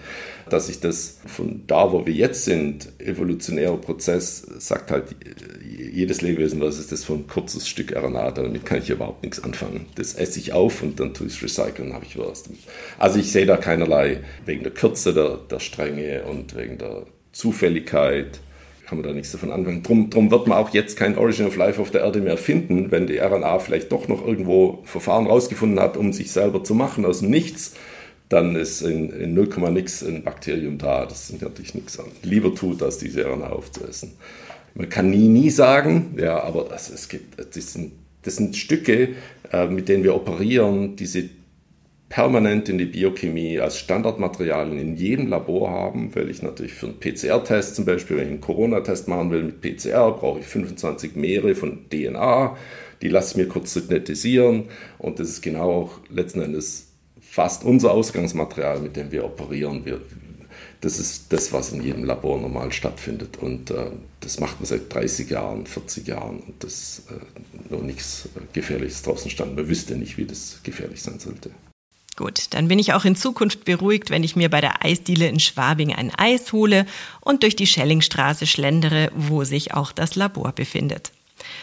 dass 0.47 0.67
sich 0.67 0.79
das 0.79 1.17
von 1.25 1.63
da, 1.65 1.91
wo 1.91 2.05
wir 2.05 2.13
jetzt 2.13 2.45
sind, 2.45 2.89
evolutionärer 2.99 3.77
Prozess, 3.77 4.45
sagt 4.59 4.91
halt 4.91 5.15
jedes 5.67 6.21
Lebewesen, 6.21 6.61
was 6.61 6.77
ist 6.77 6.91
das 6.91 7.05
für 7.05 7.13
ein 7.13 7.25
kurzes 7.25 7.67
Stück 7.67 7.95
RNA, 7.95 8.29
damit 8.29 8.67
kann 8.67 8.83
ich 8.83 8.91
überhaupt 8.91 9.23
nichts 9.23 9.43
anfangen. 9.43 9.87
Das 9.95 10.13
esse 10.13 10.37
ich 10.37 10.53
auf 10.53 10.83
und 10.83 10.99
dann 10.99 11.15
tue 11.15 11.25
ich 11.25 11.33
es 11.33 11.41
recyceln, 11.41 11.93
habe 11.93 12.05
ich 12.05 12.19
was. 12.19 12.43
Also 12.99 13.17
ich 13.17 13.31
sehe 13.31 13.47
da 13.47 13.57
keinerlei, 13.57 14.19
wegen 14.45 14.61
der 14.61 14.73
Kürze 14.73 15.15
der, 15.15 15.37
der 15.37 15.59
Stränge 15.59 16.21
und 16.25 16.55
wegen 16.55 16.77
der 16.77 17.07
Zufälligkeit, 17.31 18.41
kann 18.87 18.97
man 18.97 19.07
da 19.07 19.13
nichts 19.13 19.33
davon 19.33 19.51
anfangen. 19.51 19.83
Drum, 19.83 20.09
drum 20.09 20.31
wird 20.31 20.47
man 20.47 20.57
auch 20.57 20.69
jetzt 20.69 20.95
kein 20.95 21.17
Origin 21.17 21.47
of 21.47 21.57
Life 21.57 21.81
auf 21.81 21.91
der 21.91 22.01
Erde 22.01 22.21
mehr 22.21 22.37
finden, 22.37 22.89
wenn 22.89 23.05
die 23.05 23.17
RNA 23.17 23.59
vielleicht 23.59 23.91
doch 23.91 24.07
noch 24.07 24.25
irgendwo 24.25 24.79
Verfahren 24.85 25.27
rausgefunden 25.27 25.79
hat, 25.79 25.97
um 25.97 26.13
sich 26.13 26.31
selber 26.31 26.63
zu 26.63 26.73
machen 26.73 27.05
aus 27.05 27.19
dem 27.19 27.29
Nichts. 27.29 27.73
Dann 28.29 28.55
ist 28.55 28.81
in, 28.81 29.09
in 29.11 29.33
0, 29.33 29.49
nix 29.71 30.03
ein 30.03 30.23
Bakterium 30.23 30.77
da, 30.77 31.05
das 31.05 31.31
natürlich 31.39 31.75
nichts. 31.75 31.97
Lieber 32.23 32.55
tut, 32.55 32.81
als 32.81 32.97
diese 32.97 33.25
RNA 33.25 33.49
aufzuessen. 33.49 34.13
Man 34.73 34.89
kann 34.89 35.09
nie, 35.09 35.27
nie 35.27 35.49
sagen, 35.49 36.15
ja, 36.17 36.41
aber 36.41 36.71
also 36.71 36.93
es 36.93 37.09
gibt, 37.09 37.39
das 37.39 37.73
sind, 37.73 37.91
das 38.23 38.35
sind 38.35 38.55
Stücke, 38.55 39.09
äh, 39.51 39.67
mit 39.67 39.89
denen 39.89 40.03
wir 40.03 40.15
operieren, 40.15 40.95
diese 40.95 41.29
permanent 42.09 42.69
in 42.69 42.77
die 42.77 42.85
Biochemie 42.85 43.59
als 43.59 43.77
Standardmaterialien 43.79 44.79
in 44.79 44.95
jedem 44.95 45.27
Labor 45.27 45.69
haben, 45.69 46.15
weil 46.15 46.29
ich 46.29 46.41
natürlich 46.41 46.73
für 46.73 46.87
einen 46.87 46.99
PCR-Test 46.99 47.75
zum 47.75 47.85
Beispiel, 47.85 48.17
wenn 48.17 48.25
ich 48.25 48.31
einen 48.31 48.41
Corona-Test 48.41 49.07
machen 49.07 49.31
will 49.31 49.43
mit 49.43 49.61
PCR, 49.61 50.11
brauche 50.11 50.39
ich 50.39 50.45
25 50.45 51.15
Meere 51.15 51.53
von 51.53 51.89
DNA, 51.89 52.55
die 53.01 53.09
lasse 53.09 53.31
ich 53.31 53.45
mir 53.45 53.51
kurz 53.51 53.73
synthetisieren 53.73 54.65
und 54.97 55.19
das 55.19 55.29
ist 55.29 55.41
genau 55.41 55.71
auch 55.71 55.99
letzten 56.09 56.41
Endes 56.41 56.87
fast 57.19 57.63
unser 57.65 57.91
Ausgangsmaterial, 57.91 58.79
mit 58.79 58.95
dem 58.95 59.11
wir 59.11 59.25
operieren. 59.25 59.85
Wir, 59.85 59.99
das 60.79 60.99
ist 60.99 61.33
das, 61.33 61.51
was 61.51 61.73
in 61.73 61.83
jedem 61.83 62.05
Labor 62.05 62.39
normal 62.39 62.71
stattfindet 62.71 63.37
und 63.37 63.69
äh, 63.69 63.91
das 64.21 64.39
macht 64.39 64.59
man 64.59 64.65
seit 64.65 64.93
30 64.93 65.29
Jahren, 65.29 65.65
40 65.65 66.07
Jahren 66.07 66.39
und 66.39 66.63
das 66.63 67.03
äh, 67.09 67.73
noch 67.73 67.81
nichts 67.81 68.29
äh, 68.35 68.39
Gefährliches 68.53 69.01
draußen 69.01 69.29
stand. 69.29 69.55
Man 69.55 69.67
wüsste 69.67 69.95
nicht, 69.95 70.17
wie 70.17 70.25
das 70.25 70.61
gefährlich 70.63 71.01
sein 71.01 71.19
sollte. 71.19 71.51
Gut, 72.17 72.47
dann 72.49 72.67
bin 72.67 72.79
ich 72.79 72.93
auch 72.93 73.05
in 73.05 73.15
Zukunft 73.15 73.63
beruhigt, 73.63 74.09
wenn 74.09 74.23
ich 74.23 74.35
mir 74.35 74.49
bei 74.49 74.59
der 74.59 74.83
Eisdiele 74.83 75.27
in 75.27 75.39
Schwabing 75.39 75.93
ein 75.93 76.11
Eis 76.17 76.51
hole 76.51 76.87
und 77.21 77.43
durch 77.43 77.55
die 77.55 77.67
Schellingstraße 77.67 78.47
schlendere, 78.47 79.11
wo 79.15 79.43
sich 79.43 79.75
auch 79.75 79.91
das 79.91 80.15
Labor 80.15 80.51
befindet. 80.51 81.11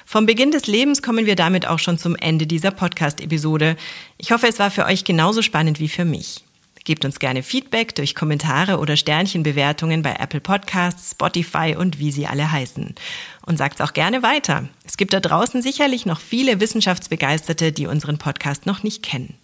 Vom 0.06 0.26
Beginn 0.26 0.52
des 0.52 0.68
Lebens 0.68 1.02
kommen 1.02 1.26
wir 1.26 1.34
damit 1.34 1.66
auch 1.66 1.80
schon 1.80 1.98
zum 1.98 2.14
Ende 2.14 2.46
dieser 2.46 2.70
Podcast-Episode. 2.70 3.76
Ich 4.16 4.30
hoffe, 4.30 4.46
es 4.46 4.60
war 4.60 4.70
für 4.70 4.84
euch 4.84 5.02
genauso 5.02 5.42
spannend 5.42 5.80
wie 5.80 5.88
für 5.88 6.04
mich. 6.04 6.44
Gebt 6.84 7.04
uns 7.04 7.18
gerne 7.18 7.42
Feedback 7.42 7.96
durch 7.96 8.14
Kommentare 8.14 8.78
oder 8.78 8.96
Sternchenbewertungen 8.96 10.02
bei 10.02 10.14
Apple 10.20 10.40
Podcasts, 10.40 11.12
Spotify 11.12 11.74
und 11.76 11.98
wie 11.98 12.12
sie 12.12 12.28
alle 12.28 12.52
heißen. 12.52 12.94
Und 13.44 13.56
sagt's 13.56 13.80
auch 13.80 13.92
gerne 13.92 14.22
weiter. 14.22 14.68
Es 14.84 14.96
gibt 14.96 15.14
da 15.14 15.18
draußen 15.18 15.62
sicherlich 15.62 16.06
noch 16.06 16.20
viele 16.20 16.60
Wissenschaftsbegeisterte, 16.60 17.72
die 17.72 17.88
unseren 17.88 18.18
Podcast 18.18 18.66
noch 18.66 18.84
nicht 18.84 19.02
kennen. 19.02 19.34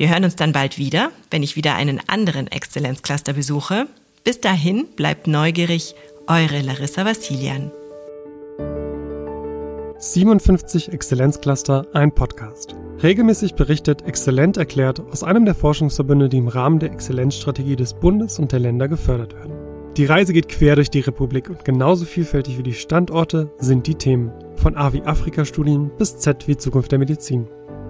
Wir 0.00 0.08
hören 0.08 0.24
uns 0.24 0.34
dann 0.34 0.52
bald 0.52 0.78
wieder, 0.78 1.10
wenn 1.30 1.42
ich 1.42 1.56
wieder 1.56 1.74
einen 1.74 2.00
anderen 2.06 2.46
Exzellenzcluster 2.46 3.34
besuche. 3.34 3.86
Bis 4.24 4.40
dahin 4.40 4.86
bleibt 4.96 5.26
neugierig, 5.26 5.94
eure 6.26 6.62
Larissa 6.62 7.04
Vassilian. 7.04 7.70
57 9.98 10.90
Exzellenzcluster, 10.90 11.86
ein 11.92 12.14
Podcast. 12.14 12.74
Regelmäßig 13.02 13.56
berichtet 13.56 14.00
Exzellent 14.06 14.56
erklärt 14.56 15.00
aus 15.00 15.22
einem 15.22 15.44
der 15.44 15.54
Forschungsverbünde, 15.54 16.30
die 16.30 16.38
im 16.38 16.48
Rahmen 16.48 16.78
der 16.78 16.92
Exzellenzstrategie 16.92 17.76
des 17.76 17.92
Bundes 17.92 18.38
und 18.38 18.52
der 18.52 18.60
Länder 18.60 18.88
gefördert 18.88 19.34
werden. 19.34 19.52
Die 19.98 20.06
Reise 20.06 20.32
geht 20.32 20.48
quer 20.48 20.76
durch 20.76 20.88
die 20.88 21.00
Republik 21.00 21.50
und 21.50 21.66
genauso 21.66 22.06
vielfältig 22.06 22.56
wie 22.56 22.62
die 22.62 22.72
Standorte 22.72 23.52
sind 23.58 23.86
die 23.86 23.96
Themen. 23.96 24.32
Von 24.56 24.78
A 24.78 24.94
wie 24.94 25.02
Afrika-Studien 25.02 25.90
bis 25.98 26.16
Z 26.16 26.48
wie 26.48 26.56
Zukunft 26.56 26.90
der 26.90 26.98
Medizin. 26.98 27.48